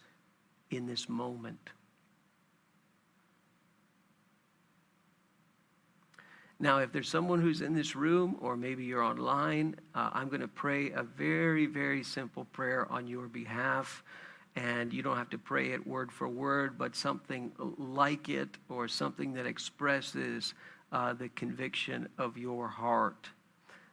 in 0.72 0.86
this 0.86 1.08
moment. 1.08 1.70
Now, 6.60 6.80
if 6.80 6.92
there's 6.92 7.08
someone 7.08 7.42
who's 7.42 7.62
in 7.62 7.74
this 7.74 7.96
room 7.96 8.36
or 8.42 8.58
maybe 8.58 8.84
you're 8.84 9.02
online, 9.02 9.76
uh, 9.96 10.10
I'm 10.12 10.28
going 10.28 10.42
to 10.42 10.48
pray 10.48 10.92
a 10.92 11.04
very, 11.04 11.66
very 11.68 12.04
simple 12.04 12.46
prayer 12.46 12.92
on 12.92 13.08
your 13.08 13.28
behalf. 13.28 14.04
And 14.56 14.92
you 14.92 15.02
don't 15.02 15.18
have 15.18 15.30
to 15.30 15.38
pray 15.38 15.72
it 15.72 15.86
word 15.88 16.12
for 16.12 16.28
word, 16.28 16.78
but 16.78 16.96
something 16.96 17.52
like 17.78 18.30
it 18.30 18.58
or 18.68 18.88
something 18.88 19.34
that 19.34 19.46
expresses 19.46 20.54
uh, 20.92 21.14
the 21.14 21.30
conviction 21.30 22.10
of 22.18 22.38
your 22.38 22.68
heart. 22.68 23.30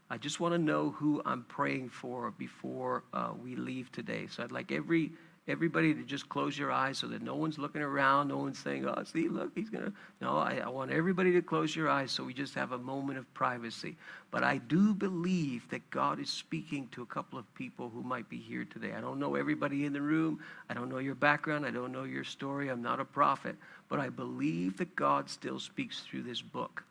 I 0.08 0.18
just 0.18 0.40
want 0.40 0.54
to 0.54 0.58
know 0.58 0.90
who 0.90 1.20
I'm 1.26 1.44
praying 1.44 1.90
for 1.90 2.30
before 2.30 3.04
uh, 3.12 3.32
we 3.42 3.56
leave 3.56 3.90
today. 3.90 4.28
So 4.28 4.42
I'd 4.42 4.52
like 4.52 4.70
every 4.72 5.12
everybody 5.48 5.94
to 5.94 6.02
just 6.02 6.28
close 6.28 6.58
your 6.58 6.72
eyes 6.72 6.98
so 6.98 7.06
that 7.06 7.22
no 7.22 7.34
one's 7.36 7.58
looking 7.58 7.82
around, 7.82 8.28
no 8.28 8.38
one's 8.38 8.58
saying, 8.58 8.86
oh, 8.86 9.04
see, 9.04 9.28
look, 9.28 9.52
he's 9.54 9.70
going 9.70 9.84
to. 9.84 9.92
No, 10.20 10.36
I, 10.36 10.60
I, 10.64 10.68
want 10.68 10.90
everybody 10.90 11.32
to 11.32 11.42
close 11.42 11.74
your 11.76 11.88
eyes 11.88 12.10
so 12.10 12.24
we 12.24 12.34
just 12.34 12.54
have 12.54 12.72
a 12.72 12.78
moment 12.78 13.18
of 13.18 13.32
privacy. 13.34 13.96
But 14.30 14.42
I 14.42 14.58
do 14.58 14.92
believe 14.92 15.68
that 15.70 15.88
God 15.90 16.18
is 16.18 16.30
speaking 16.30 16.88
to 16.92 17.02
a 17.02 17.06
couple 17.06 17.38
of 17.38 17.52
people 17.54 17.88
who 17.88 18.02
might 18.02 18.28
be 18.28 18.38
here 18.38 18.64
today. 18.64 18.92
I 18.96 19.00
don't 19.00 19.20
know 19.20 19.36
everybody 19.36 19.84
in 19.84 19.92
the 19.92 20.02
room. 20.02 20.40
I 20.68 20.74
don't 20.74 20.88
know 20.88 20.98
your 20.98 21.14
background. 21.14 21.64
I 21.64 21.70
don't 21.70 21.92
know 21.92 22.04
your 22.04 22.24
story. 22.24 22.68
I'm 22.68 22.82
not 22.82 22.98
a 22.98 23.04
prophet. 23.04 23.56
But 23.88 24.00
I 24.00 24.08
believe 24.08 24.76
that 24.78 24.96
God 24.96 25.30
still 25.30 25.60
speaks 25.60 26.00
through 26.00 26.24
this 26.24 26.42
book. 26.42 26.82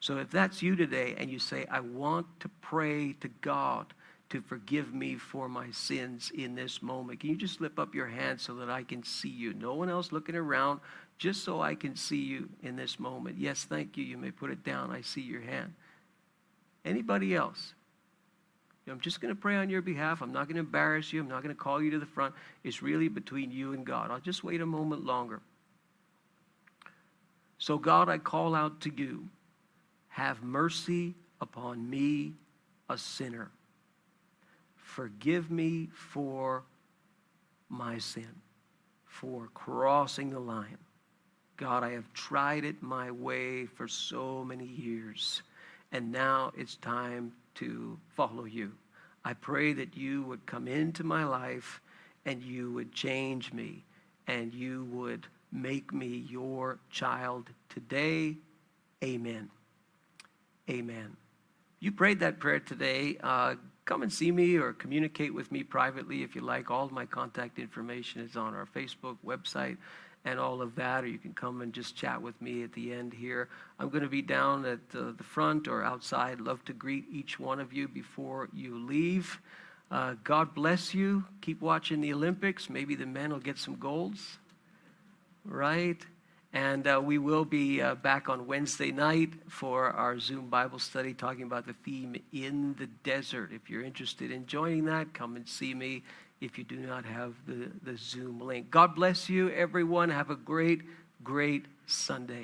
So 0.00 0.18
if 0.18 0.30
that's 0.30 0.62
you 0.62 0.76
today 0.76 1.14
and 1.16 1.30
you 1.30 1.38
say, 1.38 1.64
I 1.70 1.80
want 1.80 2.26
to 2.40 2.50
pray 2.60 3.14
to 3.20 3.28
God, 3.40 3.86
to 4.32 4.42
forgive 4.42 4.92
me 4.92 5.16
for 5.16 5.48
my 5.48 5.70
sins 5.70 6.32
in 6.34 6.54
this 6.54 6.82
moment. 6.82 7.20
Can 7.20 7.30
you 7.30 7.36
just 7.36 7.58
slip 7.58 7.78
up 7.78 7.94
your 7.94 8.06
hand 8.06 8.40
so 8.40 8.54
that 8.56 8.68
I 8.68 8.82
can 8.82 9.02
see 9.02 9.28
you? 9.28 9.54
No 9.54 9.74
one 9.74 9.88
else 9.88 10.12
looking 10.12 10.34
around, 10.34 10.80
just 11.18 11.44
so 11.44 11.60
I 11.60 11.74
can 11.74 11.94
see 11.94 12.20
you 12.22 12.48
in 12.62 12.76
this 12.76 12.98
moment. 12.98 13.38
Yes, 13.38 13.64
thank 13.64 13.96
you. 13.96 14.04
You 14.04 14.18
may 14.18 14.30
put 14.30 14.50
it 14.50 14.64
down. 14.64 14.90
I 14.90 15.02
see 15.02 15.20
your 15.20 15.40
hand. 15.40 15.72
Anybody 16.84 17.34
else? 17.34 17.74
I'm 18.88 19.00
just 19.00 19.20
going 19.20 19.32
to 19.32 19.40
pray 19.40 19.54
on 19.56 19.70
your 19.70 19.82
behalf. 19.82 20.22
I'm 20.22 20.32
not 20.32 20.46
going 20.48 20.56
to 20.56 20.60
embarrass 20.60 21.12
you. 21.12 21.20
I'm 21.20 21.28
not 21.28 21.42
going 21.42 21.54
to 21.54 21.60
call 21.60 21.80
you 21.80 21.92
to 21.92 21.98
the 22.00 22.06
front. 22.06 22.34
It's 22.64 22.82
really 22.82 23.08
between 23.08 23.52
you 23.52 23.74
and 23.74 23.86
God. 23.86 24.10
I'll 24.10 24.18
just 24.18 24.42
wait 24.42 24.60
a 24.60 24.66
moment 24.66 25.04
longer. 25.04 25.40
So, 27.58 27.78
God, 27.78 28.08
I 28.08 28.18
call 28.18 28.54
out 28.56 28.80
to 28.80 28.92
you 28.94 29.28
have 30.08 30.42
mercy 30.42 31.14
upon 31.40 31.88
me, 31.88 32.34
a 32.90 32.98
sinner. 32.98 33.50
Forgive 34.94 35.50
me 35.50 35.88
for 35.94 36.64
my 37.70 37.96
sin, 37.96 38.28
for 39.06 39.48
crossing 39.54 40.28
the 40.28 40.38
line. 40.38 40.76
God, 41.56 41.82
I 41.82 41.92
have 41.92 42.12
tried 42.12 42.66
it 42.66 42.82
my 42.82 43.10
way 43.10 43.64
for 43.64 43.88
so 43.88 44.44
many 44.44 44.66
years, 44.66 45.40
and 45.92 46.12
now 46.12 46.52
it's 46.58 46.76
time 46.76 47.32
to 47.54 47.98
follow 48.10 48.44
you. 48.44 48.70
I 49.24 49.32
pray 49.32 49.72
that 49.72 49.96
you 49.96 50.24
would 50.24 50.44
come 50.44 50.68
into 50.68 51.04
my 51.04 51.24
life 51.24 51.80
and 52.26 52.42
you 52.42 52.70
would 52.72 52.92
change 52.92 53.50
me 53.50 53.84
and 54.26 54.52
you 54.52 54.84
would 54.90 55.26
make 55.50 55.94
me 55.94 56.26
your 56.28 56.78
child 56.90 57.48
today. 57.70 58.36
Amen. 59.02 59.48
Amen. 60.68 61.16
You 61.80 61.92
prayed 61.92 62.20
that 62.20 62.38
prayer 62.38 62.60
today. 62.60 63.16
Uh, 63.22 63.54
come 63.92 64.00
and 64.00 64.10
see 64.10 64.32
me 64.32 64.56
or 64.56 64.72
communicate 64.72 65.34
with 65.34 65.52
me 65.52 65.62
privately 65.62 66.22
if 66.22 66.34
you 66.34 66.40
like. 66.40 66.70
All 66.70 66.86
of 66.86 66.92
my 66.92 67.04
contact 67.04 67.58
information 67.58 68.22
is 68.22 68.36
on 68.36 68.54
our 68.54 68.66
Facebook 68.74 69.18
website 69.22 69.76
and 70.24 70.40
all 70.40 70.62
of 70.62 70.74
that, 70.76 71.04
or 71.04 71.08
you 71.08 71.18
can 71.18 71.34
come 71.34 71.60
and 71.60 71.74
just 71.74 71.94
chat 71.94 72.22
with 72.22 72.40
me 72.40 72.62
at 72.62 72.72
the 72.72 72.90
end 72.90 73.12
here. 73.12 73.50
I'm 73.78 73.90
going 73.90 74.02
to 74.02 74.08
be 74.08 74.22
down 74.22 74.64
at 74.64 74.78
uh, 74.98 75.12
the 75.14 75.22
front 75.22 75.68
or 75.68 75.84
outside. 75.84 76.40
Love 76.40 76.64
to 76.64 76.72
greet 76.72 77.04
each 77.12 77.38
one 77.38 77.60
of 77.60 77.74
you 77.74 77.86
before 77.86 78.48
you 78.54 78.78
leave. 78.78 79.38
Uh, 79.90 80.14
God 80.24 80.54
bless 80.54 80.94
you. 80.94 81.26
Keep 81.42 81.60
watching 81.60 82.00
the 82.00 82.14
Olympics. 82.14 82.70
Maybe 82.70 82.94
the 82.94 83.04
men 83.04 83.30
will 83.30 83.40
get 83.40 83.58
some 83.58 83.76
golds, 83.76 84.38
right? 85.44 86.00
And 86.54 86.86
uh, 86.86 87.00
we 87.02 87.16
will 87.16 87.46
be 87.46 87.80
uh, 87.80 87.94
back 87.94 88.28
on 88.28 88.46
Wednesday 88.46 88.92
night 88.92 89.30
for 89.48 89.90
our 89.90 90.18
Zoom 90.18 90.48
Bible 90.48 90.78
study 90.78 91.14
talking 91.14 91.44
about 91.44 91.66
the 91.66 91.72
theme 91.84 92.14
in 92.32 92.74
the 92.78 92.86
desert. 93.04 93.50
If 93.52 93.70
you're 93.70 93.82
interested 93.82 94.30
in 94.30 94.46
joining 94.46 94.84
that, 94.84 95.14
come 95.14 95.36
and 95.36 95.48
see 95.48 95.72
me 95.72 96.02
if 96.42 96.58
you 96.58 96.64
do 96.64 96.76
not 96.76 97.04
have 97.06 97.34
the, 97.46 97.70
the 97.84 97.96
Zoom 97.96 98.40
link. 98.40 98.70
God 98.70 98.94
bless 98.94 99.30
you, 99.30 99.48
everyone. 99.50 100.10
Have 100.10 100.28
a 100.28 100.36
great, 100.36 100.82
great 101.24 101.64
Sunday. 101.86 102.40